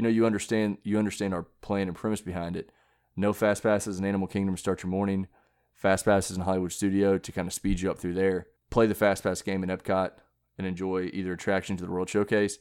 you 0.02 0.08
know, 0.08 0.10
you 0.10 0.26
understand 0.26 0.80
you 0.82 0.98
understand 0.98 1.32
our 1.32 1.44
plan 1.62 1.88
and 1.88 1.96
premise 1.96 2.22
behind 2.22 2.58
it. 2.58 2.72
No 3.16 3.34
fast 3.34 3.62
passes 3.62 4.00
in 4.00 4.06
Animal 4.06 4.28
Kingdom 4.28 4.58
start 4.58 4.82
your 4.82 4.90
morning. 4.90 5.28
Fast 5.74 6.06
passes 6.06 6.36
in 6.36 6.42
Hollywood 6.42 6.72
Studio 6.72 7.20
to 7.20 7.32
kind 7.32 7.48
of 7.48 7.54
speed 7.54 7.82
you 7.82 7.92
up 7.92 8.00
through 8.00 8.16
there 8.16 8.48
play 8.72 8.88
the 8.88 8.96
Fast 8.96 9.22
Pass 9.22 9.44
game 9.44 9.64
in 9.64 9.70
Epcot 9.70 10.12
and 10.58 10.66
enjoy 10.66 11.12
either 11.14 11.34
attraction 11.34 11.78
to 11.78 11.86
the 11.86 11.92
World 11.92 12.10
Showcase. 12.10 12.58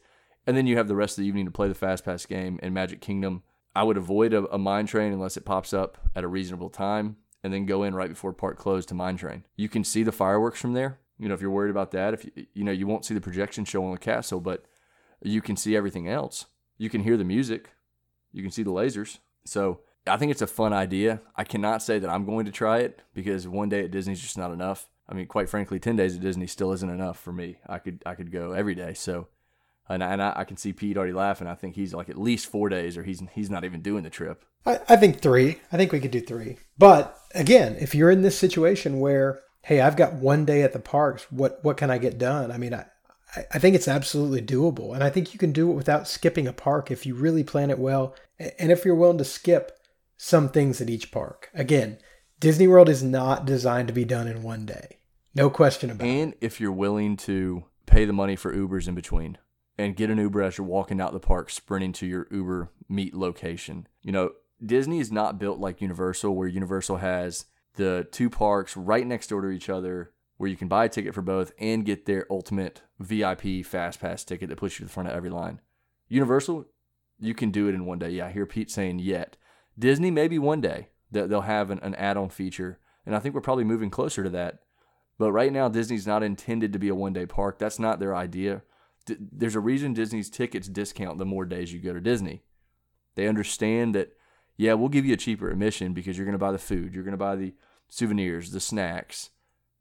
And 0.46 0.54
then 0.54 0.66
you 0.66 0.76
have 0.76 0.88
the 0.88 0.96
rest 0.96 1.16
of 1.16 1.22
the 1.22 1.28
evening 1.28 1.46
to 1.46 1.50
play 1.50 1.68
the 1.68 1.74
Fast 1.74 2.04
Pass 2.04 2.26
game 2.26 2.60
in 2.62 2.74
Magic 2.74 3.00
Kingdom. 3.00 3.42
I 3.74 3.84
would 3.84 3.96
avoid 3.96 4.34
a, 4.34 4.44
a 4.52 4.58
mine 4.58 4.86
train 4.86 5.12
unless 5.12 5.38
it 5.38 5.46
pops 5.46 5.72
up 5.72 5.96
at 6.14 6.24
a 6.24 6.28
reasonable 6.28 6.68
time 6.68 7.16
and 7.42 7.54
then 7.54 7.64
go 7.64 7.84
in 7.84 7.94
right 7.94 8.10
before 8.10 8.34
park 8.34 8.58
closed 8.58 8.88
to 8.90 8.94
mine 8.94 9.16
train. 9.16 9.44
You 9.56 9.70
can 9.70 9.84
see 9.84 10.02
the 10.02 10.12
fireworks 10.12 10.60
from 10.60 10.74
there. 10.74 10.98
You 11.18 11.28
know, 11.28 11.34
if 11.34 11.40
you're 11.40 11.50
worried 11.50 11.70
about 11.70 11.92
that, 11.92 12.12
if 12.12 12.24
you, 12.24 12.46
you 12.52 12.64
know, 12.64 12.72
you 12.72 12.86
won't 12.86 13.04
see 13.04 13.14
the 13.14 13.20
projection 13.20 13.64
show 13.64 13.84
on 13.84 13.92
the 13.92 13.98
castle, 13.98 14.40
but 14.40 14.64
you 15.22 15.40
can 15.40 15.56
see 15.56 15.76
everything 15.76 16.08
else. 16.08 16.46
You 16.80 16.88
can 16.88 17.02
hear 17.02 17.18
the 17.18 17.24
music. 17.24 17.68
You 18.32 18.40
can 18.42 18.50
see 18.50 18.62
the 18.62 18.70
lasers. 18.70 19.18
So 19.44 19.80
I 20.06 20.16
think 20.16 20.32
it's 20.32 20.40
a 20.40 20.46
fun 20.46 20.72
idea. 20.72 21.20
I 21.36 21.44
cannot 21.44 21.82
say 21.82 21.98
that 21.98 22.08
I'm 22.08 22.24
going 22.24 22.46
to 22.46 22.50
try 22.50 22.78
it 22.78 23.02
because 23.12 23.46
one 23.46 23.68
day 23.68 23.84
at 23.84 23.90
Disney 23.90 24.14
is 24.14 24.20
just 24.22 24.38
not 24.38 24.50
enough. 24.50 24.88
I 25.06 25.12
mean, 25.12 25.26
quite 25.26 25.50
frankly, 25.50 25.78
ten 25.78 25.96
days 25.96 26.16
at 26.16 26.22
Disney 26.22 26.46
still 26.46 26.72
isn't 26.72 26.88
enough 26.88 27.20
for 27.20 27.32
me. 27.32 27.58
I 27.66 27.80
could 27.80 28.02
I 28.06 28.14
could 28.14 28.32
go 28.32 28.52
every 28.52 28.74
day. 28.74 28.94
So, 28.94 29.28
and 29.90 30.02
I, 30.02 30.10
and 30.10 30.22
I, 30.22 30.32
I 30.36 30.44
can 30.44 30.56
see 30.56 30.72
Pete 30.72 30.96
already 30.96 31.12
laughing. 31.12 31.48
I 31.48 31.54
think 31.54 31.74
he's 31.74 31.92
like 31.92 32.08
at 32.08 32.16
least 32.16 32.46
four 32.46 32.70
days, 32.70 32.96
or 32.96 33.02
he's 33.02 33.22
he's 33.34 33.50
not 33.50 33.64
even 33.64 33.82
doing 33.82 34.02
the 34.02 34.08
trip. 34.08 34.46
I, 34.64 34.78
I 34.88 34.96
think 34.96 35.20
three. 35.20 35.58
I 35.70 35.76
think 35.76 35.92
we 35.92 36.00
could 36.00 36.12
do 36.12 36.22
three. 36.22 36.56
But 36.78 37.14
again, 37.34 37.76
if 37.78 37.94
you're 37.94 38.10
in 38.10 38.22
this 38.22 38.38
situation 38.38 39.00
where 39.00 39.40
hey, 39.64 39.82
I've 39.82 39.96
got 39.96 40.14
one 40.14 40.46
day 40.46 40.62
at 40.62 40.72
the 40.72 40.78
parks, 40.78 41.30
what 41.30 41.62
what 41.62 41.76
can 41.76 41.90
I 41.90 41.98
get 41.98 42.16
done? 42.16 42.50
I 42.50 42.56
mean, 42.56 42.72
I 42.72 42.86
I 43.52 43.58
think 43.58 43.76
it's 43.76 43.88
absolutely 43.88 44.42
doable, 44.42 44.94
and 44.94 45.04
I 45.04 45.10
think 45.10 45.32
you 45.32 45.38
can 45.38 45.52
do 45.52 45.70
it 45.70 45.74
without 45.74 46.08
skipping 46.08 46.48
a 46.48 46.52
park 46.52 46.90
if 46.90 47.06
you 47.06 47.14
really 47.14 47.44
plan 47.44 47.70
it 47.70 47.78
well, 47.78 48.14
and 48.38 48.72
if 48.72 48.84
you're 48.84 48.94
willing 48.94 49.18
to 49.18 49.24
skip 49.24 49.78
some 50.16 50.48
things 50.48 50.80
at 50.80 50.90
each 50.90 51.12
park. 51.12 51.48
Again, 51.54 51.98
Disney 52.40 52.66
World 52.66 52.88
is 52.88 53.02
not 53.02 53.46
designed 53.46 53.88
to 53.88 53.94
be 53.94 54.04
done 54.04 54.26
in 54.26 54.42
one 54.42 54.66
day. 54.66 54.98
No 55.34 55.48
question 55.48 55.90
about 55.90 56.06
and 56.06 56.16
it. 56.16 56.22
And 56.22 56.34
if 56.40 56.60
you're 56.60 56.72
willing 56.72 57.16
to 57.18 57.64
pay 57.86 58.04
the 58.04 58.12
money 58.12 58.36
for 58.36 58.54
Ubers 58.54 58.88
in 58.88 58.94
between 58.94 59.38
and 59.78 59.96
get 59.96 60.10
an 60.10 60.18
Uber 60.18 60.42
as 60.42 60.58
you're 60.58 60.66
walking 60.66 61.00
out 61.00 61.12
the 61.12 61.20
park, 61.20 61.50
sprinting 61.50 61.92
to 61.94 62.06
your 62.06 62.26
Uber 62.30 62.70
meet 62.88 63.14
location. 63.14 63.86
You 64.02 64.12
know, 64.12 64.30
Disney 64.64 64.98
is 64.98 65.12
not 65.12 65.38
built 65.38 65.58
like 65.58 65.80
Universal, 65.80 66.34
where 66.34 66.48
Universal 66.48 66.98
has 66.98 67.46
the 67.76 68.06
two 68.10 68.28
parks 68.28 68.76
right 68.76 69.06
next 69.06 69.28
door 69.28 69.40
to 69.42 69.48
each 69.48 69.68
other 69.68 70.12
where 70.40 70.48
you 70.48 70.56
can 70.56 70.68
buy 70.68 70.86
a 70.86 70.88
ticket 70.88 71.14
for 71.14 71.20
both 71.20 71.52
and 71.58 71.84
get 71.84 72.06
their 72.06 72.26
ultimate 72.30 72.80
VIP 72.98 73.62
fast 73.62 74.00
pass 74.00 74.24
ticket 74.24 74.48
that 74.48 74.56
puts 74.56 74.76
you 74.76 74.78
to 74.78 74.86
the 74.86 74.90
front 74.90 75.06
of 75.06 75.14
every 75.14 75.28
line. 75.28 75.60
Universal, 76.08 76.64
you 77.18 77.34
can 77.34 77.50
do 77.50 77.68
it 77.68 77.74
in 77.74 77.84
one 77.84 77.98
day. 77.98 78.08
Yeah, 78.08 78.24
I 78.24 78.30
hear 78.30 78.46
Pete 78.46 78.70
saying 78.70 79.00
yet. 79.00 79.36
Disney, 79.78 80.10
maybe 80.10 80.38
one 80.38 80.62
day 80.62 80.88
that 81.10 81.28
they'll 81.28 81.42
have 81.42 81.70
an, 81.70 81.78
an 81.80 81.94
add 81.96 82.16
on 82.16 82.30
feature. 82.30 82.78
And 83.04 83.14
I 83.14 83.18
think 83.18 83.34
we're 83.34 83.42
probably 83.42 83.64
moving 83.64 83.90
closer 83.90 84.24
to 84.24 84.30
that. 84.30 84.60
But 85.18 85.32
right 85.32 85.52
now, 85.52 85.68
Disney's 85.68 86.06
not 86.06 86.22
intended 86.22 86.72
to 86.72 86.78
be 86.78 86.88
a 86.88 86.94
one 86.94 87.12
day 87.12 87.26
park. 87.26 87.58
That's 87.58 87.78
not 87.78 88.00
their 88.00 88.16
idea. 88.16 88.62
D- 89.04 89.16
there's 89.20 89.56
a 89.56 89.60
reason 89.60 89.92
Disney's 89.92 90.30
tickets 90.30 90.68
discount 90.68 91.18
the 91.18 91.26
more 91.26 91.44
days 91.44 91.70
you 91.70 91.80
go 91.80 91.92
to 91.92 92.00
Disney. 92.00 92.44
They 93.14 93.28
understand 93.28 93.94
that, 93.94 94.16
yeah, 94.56 94.72
we'll 94.72 94.88
give 94.88 95.04
you 95.04 95.12
a 95.12 95.18
cheaper 95.18 95.50
admission 95.50 95.92
because 95.92 96.16
you're 96.16 96.24
going 96.24 96.32
to 96.32 96.38
buy 96.38 96.52
the 96.52 96.56
food, 96.56 96.94
you're 96.94 97.04
going 97.04 97.12
to 97.12 97.18
buy 97.18 97.36
the 97.36 97.52
souvenirs, 97.90 98.52
the 98.52 98.60
snacks, 98.60 99.28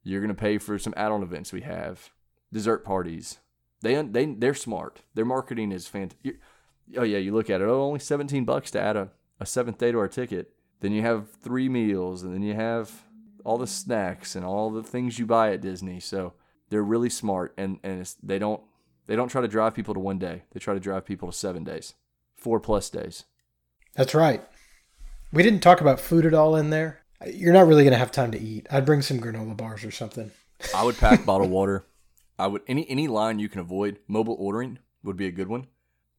you're 0.03 0.21
going 0.21 0.35
to 0.35 0.39
pay 0.39 0.57
for 0.57 0.77
some 0.79 0.93
add-on 0.95 1.23
events 1.23 1.53
we 1.53 1.61
have, 1.61 2.11
dessert 2.51 2.83
parties. 2.83 3.39
They 3.81 4.01
they 4.01 4.25
they're 4.25 4.53
smart. 4.53 5.01
Their 5.13 5.25
marketing 5.25 5.71
is 5.71 5.87
fantastic. 5.87 6.39
Oh 6.97 7.03
yeah, 7.03 7.17
you 7.17 7.33
look 7.33 7.49
at 7.49 7.61
it. 7.61 7.65
Oh, 7.65 7.83
only 7.83 7.99
17 7.99 8.45
bucks 8.45 8.71
to 8.71 8.81
add 8.81 8.97
a, 8.97 9.09
a 9.39 9.45
seventh 9.45 9.77
day 9.77 9.91
to 9.91 9.99
our 9.99 10.07
ticket. 10.07 10.51
Then 10.81 10.91
you 10.91 11.01
have 11.01 11.29
three 11.31 11.69
meals, 11.69 12.23
and 12.23 12.33
then 12.33 12.41
you 12.41 12.53
have 12.55 13.03
all 13.43 13.57
the 13.57 13.67
snacks 13.67 14.35
and 14.35 14.45
all 14.45 14.69
the 14.69 14.83
things 14.83 15.19
you 15.19 15.25
buy 15.25 15.53
at 15.53 15.61
Disney. 15.61 15.99
So 15.99 16.33
they're 16.69 16.83
really 16.83 17.09
smart, 17.09 17.53
and 17.57 17.79
and 17.83 18.13
they 18.21 18.39
don't 18.39 18.61
they 19.07 19.15
don't 19.15 19.29
try 19.29 19.41
to 19.41 19.47
drive 19.47 19.73
people 19.75 19.93
to 19.93 19.99
one 19.99 20.19
day. 20.19 20.43
They 20.51 20.59
try 20.59 20.73
to 20.73 20.79
drive 20.79 21.05
people 21.05 21.31
to 21.31 21.37
seven 21.37 21.63
days, 21.63 21.93
four 22.35 22.59
plus 22.59 22.89
days. 22.89 23.25
That's 23.95 24.13
right. 24.13 24.43
We 25.31 25.43
didn't 25.43 25.61
talk 25.61 25.81
about 25.81 25.99
food 25.99 26.25
at 26.25 26.33
all 26.33 26.55
in 26.55 26.69
there. 26.69 26.99
You're 27.27 27.53
not 27.53 27.67
really 27.67 27.83
going 27.83 27.93
to 27.93 27.99
have 27.99 28.11
time 28.11 28.31
to 28.31 28.39
eat. 28.39 28.67
I'd 28.71 28.85
bring 28.85 29.01
some 29.01 29.19
granola 29.19 29.55
bars 29.55 29.83
or 29.83 29.91
something. 29.91 30.31
I 30.73 30.83
would 30.83 30.97
pack 30.97 31.25
bottled 31.25 31.51
water. 31.51 31.85
I 32.37 32.47
would 32.47 32.61
any 32.67 32.89
any 32.89 33.07
line 33.07 33.39
you 33.39 33.49
can 33.49 33.59
avoid. 33.59 33.99
Mobile 34.07 34.37
ordering 34.39 34.79
would 35.03 35.17
be 35.17 35.27
a 35.27 35.31
good 35.31 35.47
one. 35.47 35.67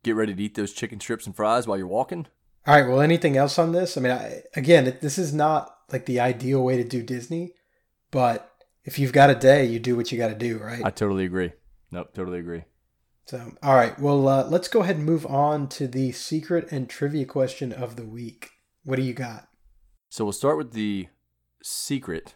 Get 0.03 0.17
ready 0.17 0.35
to 0.35 0.43
eat 0.43 0.55
those 0.55 0.73
chicken 0.73 1.01
strips 1.01 1.27
and 1.27 1.35
fries 1.35 1.67
while 1.67 1.79
you're 1.79 1.87
walking. 1.87 2.27
All 2.67 2.75
right. 2.75 2.89
Well, 2.89 3.01
anything 3.01 3.37
else 3.37 3.59
on 3.59 3.73
this? 3.73 3.97
I 3.97 4.01
mean, 4.01 4.13
I, 4.13 4.43
again, 4.55 4.97
this 5.01 5.19
is 5.19 5.33
not 5.33 5.75
like 5.91 6.07
the 6.07 6.21
ideal 6.21 6.63
way 6.63 6.77
to 6.77 6.85
do 6.85 7.03
Disney, 7.03 7.55
but 8.11 8.51
if 8.85 8.99
you've 8.99 9.13
got 9.13 9.31
a 9.31 9.35
day, 9.35 9.65
you 9.65 9.79
do 9.79 9.97
what 9.97 10.13
you 10.13 10.19
got 10.19 10.29
to 10.29 10.35
do, 10.35 10.59
right? 10.59 10.83
I 10.85 10.91
totally 10.91 11.25
agree. 11.25 11.53
Nope, 11.91 12.15
totally 12.15 12.39
agree. 12.39 12.65
So, 13.27 13.53
all 13.63 13.75
right. 13.75 13.99
Well, 13.99 14.27
uh, 14.29 14.47
let's 14.49 14.69
go 14.69 14.83
ahead 14.83 14.97
and 14.97 15.05
move 15.05 15.27
on 15.27 15.69
to 15.69 15.87
the 15.87 16.13
secret 16.13 16.71
and 16.71 16.89
trivia 16.89 17.25
question 17.25 17.73
of 17.73 17.97
the 17.97 18.05
week. 18.05 18.51
What 18.85 18.97
do 18.97 19.03
you 19.03 19.15
got? 19.15 19.49
So 20.11 20.25
we'll 20.25 20.33
start 20.33 20.59
with 20.59 20.73
the 20.73 21.07
secret 21.63 22.35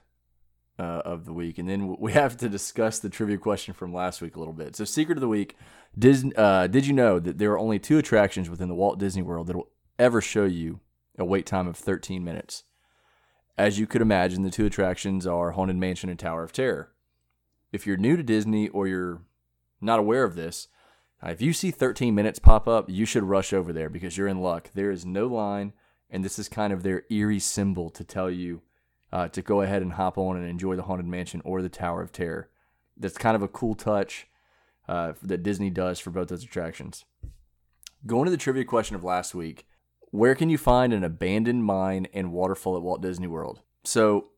uh, 0.78 1.02
of 1.04 1.24
the 1.24 1.32
week, 1.32 1.58
and 1.58 1.68
then 1.68 1.96
we 1.98 2.12
have 2.14 2.36
to 2.36 2.48
discuss 2.48 3.00
the 3.00 3.10
trivia 3.10 3.36
question 3.36 3.74
from 3.74 3.92
last 3.92 4.22
week 4.22 4.36
a 4.36 4.38
little 4.38 4.54
bit. 4.54 4.76
So, 4.76 4.84
secret 4.84 5.18
of 5.18 5.20
the 5.20 5.28
week: 5.28 5.56
Disney, 5.98 6.32
uh, 6.36 6.68
Did 6.68 6.86
you 6.86 6.92
know 6.92 7.18
that 7.18 7.38
there 7.38 7.50
are 7.50 7.58
only 7.58 7.80
two 7.80 7.98
attractions 7.98 8.48
within 8.48 8.68
the 8.68 8.76
Walt 8.76 9.00
Disney 9.00 9.22
World 9.22 9.48
that 9.48 9.56
will 9.56 9.70
ever 9.98 10.20
show 10.20 10.44
you 10.44 10.80
a 11.18 11.24
wait 11.24 11.46
time 11.46 11.66
of 11.66 11.76
13 11.76 12.22
minutes? 12.22 12.62
As 13.58 13.78
you 13.78 13.88
could 13.88 14.02
imagine, 14.02 14.42
the 14.42 14.50
two 14.50 14.66
attractions 14.66 15.26
are 15.26 15.50
Haunted 15.50 15.76
Mansion 15.76 16.08
and 16.08 16.18
Tower 16.18 16.44
of 16.44 16.52
Terror. 16.52 16.92
If 17.72 17.88
you're 17.88 17.96
new 17.96 18.16
to 18.16 18.22
Disney 18.22 18.68
or 18.68 18.86
you're 18.86 19.22
not 19.80 19.98
aware 19.98 20.22
of 20.22 20.36
this, 20.36 20.68
if 21.24 21.42
you 21.42 21.52
see 21.52 21.72
13 21.72 22.14
minutes 22.14 22.38
pop 22.38 22.68
up, 22.68 22.88
you 22.88 23.04
should 23.04 23.24
rush 23.24 23.52
over 23.52 23.72
there 23.72 23.90
because 23.90 24.16
you're 24.16 24.28
in 24.28 24.40
luck. 24.40 24.70
There 24.74 24.92
is 24.92 25.04
no 25.04 25.26
line 25.26 25.72
and 26.10 26.24
this 26.24 26.38
is 26.38 26.48
kind 26.48 26.72
of 26.72 26.82
their 26.82 27.02
eerie 27.10 27.38
symbol 27.38 27.90
to 27.90 28.04
tell 28.04 28.30
you 28.30 28.62
uh, 29.12 29.28
to 29.28 29.42
go 29.42 29.60
ahead 29.60 29.82
and 29.82 29.92
hop 29.92 30.18
on 30.18 30.36
and 30.36 30.48
enjoy 30.48 30.76
the 30.76 30.82
Haunted 30.82 31.06
Mansion 31.06 31.40
or 31.44 31.62
the 31.62 31.68
Tower 31.68 32.02
of 32.02 32.12
Terror. 32.12 32.48
That's 32.96 33.18
kind 33.18 33.36
of 33.36 33.42
a 33.42 33.48
cool 33.48 33.74
touch 33.74 34.26
uh, 34.88 35.12
that 35.22 35.42
Disney 35.42 35.70
does 35.70 35.98
for 35.98 36.10
both 36.10 36.28
those 36.28 36.44
attractions. 36.44 37.04
Going 38.06 38.26
to 38.26 38.30
the 38.30 38.36
trivia 38.36 38.64
question 38.64 38.96
of 38.96 39.04
last 39.04 39.34
week, 39.34 39.66
where 40.10 40.34
can 40.34 40.50
you 40.50 40.58
find 40.58 40.92
an 40.92 41.04
abandoned 41.04 41.64
mine 41.64 42.06
and 42.12 42.32
waterfall 42.32 42.76
at 42.76 42.82
Walt 42.82 43.02
Disney 43.02 43.26
World? 43.26 43.60
So, 43.84 44.30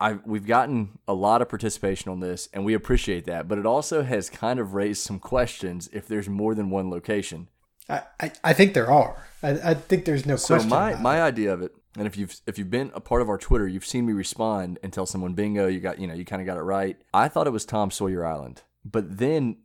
i 0.00 0.14
we've 0.26 0.46
gotten 0.46 0.98
a 1.06 1.14
lot 1.14 1.40
of 1.40 1.48
participation 1.48 2.10
on 2.10 2.20
this, 2.20 2.48
and 2.52 2.64
we 2.64 2.74
appreciate 2.74 3.24
that. 3.26 3.46
But 3.46 3.58
it 3.58 3.66
also 3.66 4.02
has 4.02 4.28
kind 4.28 4.58
of 4.58 4.74
raised 4.74 5.02
some 5.02 5.18
questions 5.18 5.88
if 5.92 6.08
there's 6.08 6.28
more 6.28 6.54
than 6.54 6.70
one 6.70 6.90
location. 6.90 7.48
I, 7.88 8.32
I, 8.42 8.52
think 8.54 8.74
there 8.74 8.90
are. 8.90 9.26
I, 9.42 9.50
I 9.50 9.74
think 9.74 10.04
there's 10.04 10.24
no 10.24 10.36
so 10.36 10.54
question. 10.54 10.70
So 10.70 10.76
my 10.76 10.94
my 10.96 11.22
idea 11.22 11.52
of 11.52 11.60
it, 11.60 11.74
and 11.96 12.06
if 12.06 12.16
you've 12.16 12.34
if 12.46 12.58
you've 12.58 12.70
been 12.70 12.90
a 12.94 13.00
part 13.00 13.20
of 13.20 13.28
our 13.28 13.36
Twitter, 13.36 13.68
you've 13.68 13.84
seen 13.84 14.06
me 14.06 14.12
respond 14.12 14.78
and 14.82 14.92
tell 14.92 15.06
someone, 15.06 15.34
"Bingo, 15.34 15.66
you 15.66 15.80
got 15.80 15.98
you 15.98 16.06
know 16.06 16.14
you 16.14 16.24
kind 16.24 16.40
of 16.40 16.46
got 16.46 16.56
it 16.56 16.62
right." 16.62 16.96
I 17.12 17.28
thought 17.28 17.46
it 17.46 17.50
was 17.50 17.64
Tom 17.64 17.90
Sawyer 17.90 18.24
Island, 18.24 18.62
but 18.84 19.18
then 19.18 19.58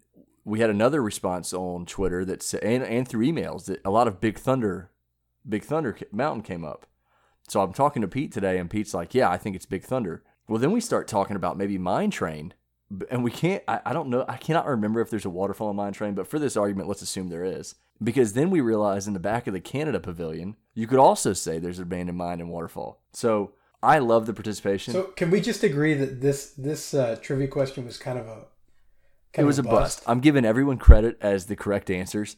we 0.43 0.59
had 0.59 0.69
another 0.69 1.01
response 1.01 1.53
on 1.53 1.85
Twitter 1.85 2.25
that 2.25 2.43
said, 2.43 2.63
and 2.63 2.83
and 2.83 3.07
through 3.07 3.25
emails 3.25 3.65
that 3.65 3.79
a 3.85 3.89
lot 3.89 4.07
of 4.07 4.19
Big 4.19 4.37
Thunder, 4.37 4.91
Big 5.47 5.63
Thunder 5.63 5.97
Mountain 6.11 6.43
came 6.43 6.65
up. 6.65 6.85
So 7.47 7.61
I'm 7.61 7.73
talking 7.73 8.01
to 8.01 8.07
Pete 8.07 8.31
today, 8.31 8.57
and 8.57 8.69
Pete's 8.69 8.93
like, 8.93 9.15
"Yeah, 9.15 9.29
I 9.29 9.37
think 9.37 9.55
it's 9.55 9.65
Big 9.65 9.83
Thunder." 9.83 10.23
Well, 10.47 10.59
then 10.59 10.71
we 10.71 10.81
start 10.81 11.07
talking 11.07 11.35
about 11.35 11.57
maybe 11.57 11.77
Mine 11.77 12.11
Train, 12.11 12.53
and 13.09 13.23
we 13.23 13.31
can't. 13.31 13.63
I, 13.67 13.79
I 13.85 13.93
don't 13.93 14.09
know. 14.09 14.25
I 14.27 14.37
cannot 14.37 14.67
remember 14.67 14.99
if 14.99 15.09
there's 15.09 15.25
a 15.25 15.29
waterfall 15.29 15.69
in 15.69 15.75
Mine 15.77 15.93
Train, 15.93 16.15
but 16.15 16.27
for 16.27 16.37
this 16.37 16.57
argument, 16.57 16.89
let's 16.89 17.01
assume 17.01 17.29
there 17.29 17.45
is. 17.45 17.75
Because 18.01 18.33
then 18.33 18.49
we 18.49 18.61
realized 18.61 19.07
in 19.07 19.13
the 19.13 19.19
back 19.19 19.47
of 19.47 19.53
the 19.53 19.59
Canada 19.59 19.99
Pavilion, 19.99 20.55
you 20.73 20.87
could 20.87 20.99
also 20.99 21.33
say 21.33 21.59
there's 21.59 21.79
an 21.79 21.83
abandoned 21.83 22.17
mine 22.17 22.39
and 22.39 22.49
waterfall. 22.49 23.01
So 23.11 23.51
I 23.83 23.99
love 23.99 24.25
the 24.25 24.33
participation. 24.33 24.93
So 24.93 25.03
can 25.03 25.29
we 25.29 25.41
just 25.41 25.63
agree 25.63 25.93
that 25.93 26.21
this 26.21 26.51
this 26.51 26.93
uh, 26.93 27.17
trivia 27.21 27.47
question 27.47 27.85
was 27.85 27.97
kind 27.97 28.17
of 28.17 28.27
a 28.27 28.45
it 29.37 29.43
was 29.43 29.59
a 29.59 29.63
bust. 29.63 29.99
bust. 29.99 30.03
I'm 30.07 30.21
giving 30.21 30.45
everyone 30.45 30.77
credit 30.77 31.17
as 31.21 31.45
the 31.45 31.55
correct 31.55 31.89
answers. 31.89 32.35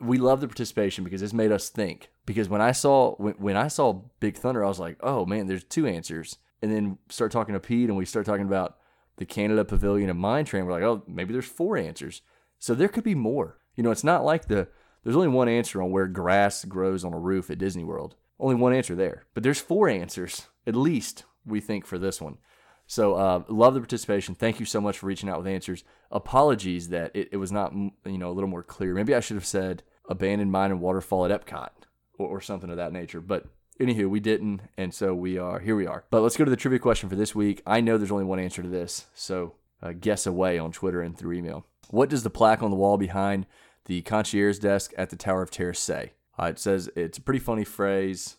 We 0.00 0.16
love 0.16 0.40
the 0.40 0.48
participation 0.48 1.04
because 1.04 1.20
it's 1.20 1.34
made 1.34 1.52
us 1.52 1.68
think. 1.68 2.10
Because 2.24 2.48
when 2.48 2.60
I 2.60 2.72
saw 2.72 3.14
when, 3.16 3.34
when 3.34 3.56
I 3.56 3.68
saw 3.68 4.02
Big 4.20 4.36
Thunder, 4.36 4.64
I 4.64 4.68
was 4.68 4.78
like, 4.78 4.96
oh 5.00 5.26
man, 5.26 5.46
there's 5.46 5.64
two 5.64 5.86
answers. 5.86 6.38
And 6.62 6.72
then 6.72 6.98
start 7.08 7.32
talking 7.32 7.54
to 7.54 7.60
Pete, 7.60 7.88
and 7.88 7.96
we 7.96 8.04
start 8.04 8.26
talking 8.26 8.46
about 8.46 8.76
the 9.16 9.24
Canada 9.24 9.64
Pavilion 9.64 10.10
and 10.10 10.18
Mine 10.18 10.44
Train. 10.44 10.66
We're 10.66 10.72
like, 10.72 10.82
oh, 10.82 11.02
maybe 11.06 11.32
there's 11.32 11.46
four 11.46 11.76
answers. 11.76 12.22
So 12.58 12.74
there 12.74 12.88
could 12.88 13.04
be 13.04 13.14
more. 13.14 13.58
You 13.76 13.82
know, 13.82 13.90
it's 13.90 14.04
not 14.04 14.24
like 14.24 14.48
the 14.48 14.68
there's 15.02 15.16
only 15.16 15.28
one 15.28 15.48
answer 15.48 15.82
on 15.82 15.90
where 15.90 16.06
grass 16.06 16.64
grows 16.64 17.04
on 17.04 17.12
a 17.12 17.18
roof 17.18 17.50
at 17.50 17.58
Disney 17.58 17.84
World. 17.84 18.16
Only 18.38 18.54
one 18.54 18.72
answer 18.72 18.94
there. 18.94 19.24
But 19.34 19.42
there's 19.42 19.60
four 19.60 19.88
answers, 19.88 20.46
at 20.66 20.74
least, 20.74 21.24
we 21.44 21.60
think, 21.60 21.86
for 21.86 21.98
this 21.98 22.20
one. 22.20 22.38
So, 22.86 23.14
uh, 23.14 23.44
love 23.48 23.74
the 23.74 23.80
participation. 23.80 24.34
Thank 24.34 24.58
you 24.58 24.66
so 24.66 24.80
much 24.80 24.98
for 24.98 25.06
reaching 25.06 25.28
out 25.28 25.38
with 25.38 25.46
answers. 25.46 25.84
Apologies 26.10 26.88
that 26.88 27.12
it, 27.14 27.28
it 27.32 27.36
was 27.36 27.52
not, 27.52 27.72
you 27.72 28.18
know, 28.18 28.30
a 28.30 28.32
little 28.32 28.50
more 28.50 28.62
clear. 28.62 28.94
Maybe 28.94 29.14
I 29.14 29.20
should 29.20 29.36
have 29.36 29.46
said 29.46 29.84
abandoned 30.08 30.50
mine 30.50 30.72
and 30.72 30.80
waterfall 30.80 31.24
at 31.24 31.30
Epcot 31.30 31.70
or, 32.18 32.26
or 32.26 32.40
something 32.40 32.68
of 32.68 32.78
that 32.78 32.92
nature. 32.92 33.20
But 33.20 33.46
anywho, 33.78 34.10
we 34.10 34.20
didn't, 34.20 34.62
and 34.76 34.92
so 34.92 35.14
we 35.14 35.38
are 35.38 35.60
here. 35.60 35.76
We 35.76 35.86
are. 35.86 36.04
But 36.10 36.22
let's 36.22 36.36
go 36.36 36.44
to 36.44 36.50
the 36.50 36.56
trivia 36.56 36.80
question 36.80 37.08
for 37.08 37.16
this 37.16 37.34
week. 37.34 37.62
I 37.66 37.80
know 37.80 37.96
there's 37.96 38.10
only 38.10 38.24
one 38.24 38.40
answer 38.40 38.62
to 38.62 38.68
this, 38.68 39.06
so 39.14 39.54
uh, 39.82 39.92
guess 39.92 40.26
away 40.26 40.58
on 40.58 40.72
Twitter 40.72 41.00
and 41.00 41.16
through 41.16 41.34
email. 41.36 41.66
What 41.90 42.10
does 42.10 42.22
the 42.22 42.30
plaque 42.30 42.62
on 42.62 42.70
the 42.70 42.76
wall 42.76 42.98
behind 42.98 43.46
the 43.86 44.02
concierge 44.02 44.58
desk 44.58 44.92
at 44.96 45.10
the 45.10 45.16
Tower 45.16 45.42
of 45.42 45.50
Terror 45.50 45.74
say. 45.74 46.12
Uh, 46.38 46.46
it 46.46 46.58
says 46.58 46.90
it's 46.96 47.18
a 47.18 47.22
pretty 47.22 47.40
funny 47.40 47.64
phrase. 47.64 48.36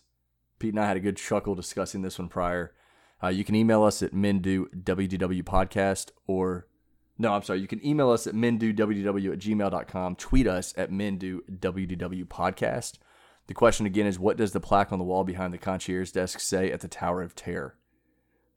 Pete 0.58 0.74
and 0.74 0.80
I 0.80 0.86
had 0.86 0.96
a 0.96 1.00
good 1.00 1.16
chuckle 1.16 1.54
discussing 1.54 2.02
this 2.02 2.18
one 2.18 2.28
prior. 2.28 2.72
Uh, 3.22 3.28
you 3.28 3.44
can 3.44 3.54
email 3.54 3.82
us 3.84 4.02
at 4.02 4.12
mendowdw 4.12 5.42
podcast 5.44 6.10
or 6.26 6.66
no, 7.18 7.34
I'm 7.34 7.42
sorry. 7.42 7.60
You 7.60 7.68
can 7.68 7.84
email 7.86 8.10
us 8.10 8.26
at 8.26 8.34
mendowdw 8.34 9.32
at 9.32 9.38
gmail.com. 9.38 10.16
Tweet 10.16 10.46
us 10.46 10.74
at 10.76 10.90
mendowdw 10.90 12.24
podcast. 12.24 12.98
The 13.46 13.54
question 13.54 13.86
again 13.86 14.06
is 14.06 14.18
what 14.18 14.36
does 14.36 14.52
the 14.52 14.60
plaque 14.60 14.92
on 14.92 14.98
the 14.98 15.04
wall 15.04 15.24
behind 15.24 15.52
the 15.52 15.58
concierge 15.58 16.10
desk 16.10 16.40
say 16.40 16.72
at 16.72 16.80
the 16.80 16.88
Tower 16.88 17.22
of 17.22 17.34
Terror? 17.34 17.76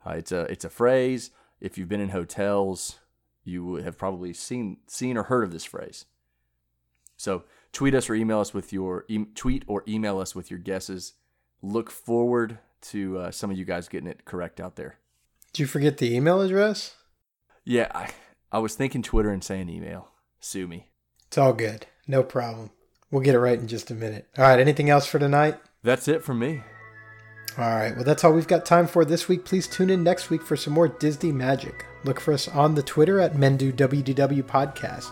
Uh, 0.05 0.11
it's 0.11 0.31
a 0.31 0.41
it's 0.41 0.65
a 0.65 0.69
phrase. 0.69 1.31
If 1.59 1.77
you've 1.77 1.89
been 1.89 2.01
in 2.01 2.09
hotels, 2.09 2.99
you 3.43 3.75
have 3.75 3.97
probably 3.97 4.33
seen 4.33 4.77
seen 4.87 5.17
or 5.17 5.23
heard 5.23 5.43
of 5.43 5.51
this 5.51 5.65
phrase. 5.65 6.05
So 7.17 7.43
tweet 7.71 7.95
us 7.95 8.09
or 8.09 8.15
email 8.15 8.39
us 8.39 8.53
with 8.53 8.73
your 8.73 9.05
e- 9.07 9.25
tweet 9.35 9.63
or 9.67 9.83
email 9.87 10.19
us 10.19 10.35
with 10.35 10.49
your 10.49 10.59
guesses. 10.59 11.13
Look 11.61 11.89
forward 11.89 12.59
to 12.81 13.17
uh, 13.17 13.31
some 13.31 13.49
of 13.51 13.57
you 13.57 13.65
guys 13.65 13.87
getting 13.87 14.09
it 14.09 14.25
correct 14.25 14.59
out 14.59 14.75
there. 14.75 14.97
Did 15.53 15.61
you 15.61 15.67
forget 15.67 15.97
the 15.97 16.13
email 16.13 16.41
address? 16.41 16.95
Yeah, 17.63 17.87
I, 17.95 18.11
I 18.51 18.59
was 18.59 18.75
thinking 18.75 19.01
Twitter 19.01 19.29
and 19.29 19.43
saying 19.43 19.69
email. 19.69 20.09
Sue 20.39 20.67
me. 20.67 20.89
It's 21.27 21.37
all 21.37 21.53
good. 21.53 21.87
No 22.07 22.21
problem. 22.21 22.69
We'll 23.09 23.23
get 23.23 23.35
it 23.35 23.39
right 23.39 23.57
in 23.57 23.67
just 23.67 23.89
a 23.89 23.95
minute. 23.95 24.27
All 24.37 24.43
right. 24.45 24.59
Anything 24.59 24.89
else 24.89 25.05
for 25.05 25.19
tonight? 25.19 25.57
That's 25.83 26.07
it 26.07 26.23
from 26.23 26.39
me. 26.39 26.61
All 27.57 27.63
right. 27.63 27.95
Well, 27.95 28.03
that's 28.03 28.23
all 28.23 28.33
we've 28.33 28.47
got 28.47 28.65
time 28.65 28.85
for 28.85 29.05
this 29.05 29.29
week. 29.29 29.45
Please 29.45 29.67
tune 29.67 29.89
in 29.89 30.03
next 30.03 30.29
week 30.29 30.41
for 30.41 30.57
some 30.57 30.73
more 30.73 30.87
Disney 30.87 31.31
magic. 31.31 31.85
Look 32.03 32.19
for 32.19 32.33
us 32.33 32.47
on 32.47 32.75
the 32.75 32.83
Twitter 32.83 33.19
at 33.19 33.33
MenduWDW 33.33 34.43
Podcast. 34.43 35.09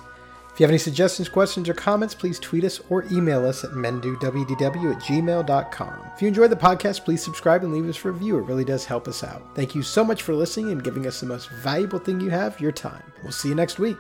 If 0.54 0.60
you 0.60 0.66
have 0.66 0.72
any 0.72 0.78
suggestions, 0.78 1.30
questions, 1.30 1.68
or 1.68 1.74
comments, 1.74 2.14
please 2.14 2.38
tweet 2.38 2.64
us 2.64 2.80
or 2.90 3.06
email 3.12 3.44
us 3.44 3.64
at 3.64 3.72
mendowdw 3.72 4.96
at 4.96 5.02
gmail.com. 5.02 6.12
If 6.16 6.22
you 6.22 6.28
enjoyed 6.28 6.52
the 6.52 6.56
podcast, 6.56 7.04
please 7.06 7.24
subscribe 7.24 7.64
and 7.64 7.74
leave 7.74 7.90
us 7.90 8.06
a 8.06 8.12
review. 8.12 8.38
It 8.38 8.46
really 8.46 8.64
does 8.64 8.86
help 8.86 9.08
us 9.08 9.24
out. 9.24 9.44
Thank 9.56 9.74
you 9.74 9.82
so 9.82 10.04
much 10.04 10.22
for 10.22 10.36
listening 10.36 10.72
and 10.72 10.84
giving 10.84 11.08
us 11.08 11.20
the 11.20 11.26
most 11.26 11.50
valuable 11.50 11.98
thing 11.98 12.22
you 12.22 12.30
have, 12.30 12.62
your 12.62 12.72
time. 12.72 13.02
We'll 13.24 13.32
see 13.32 13.50
you 13.50 13.56
next 13.56 13.80
week. 13.80 13.98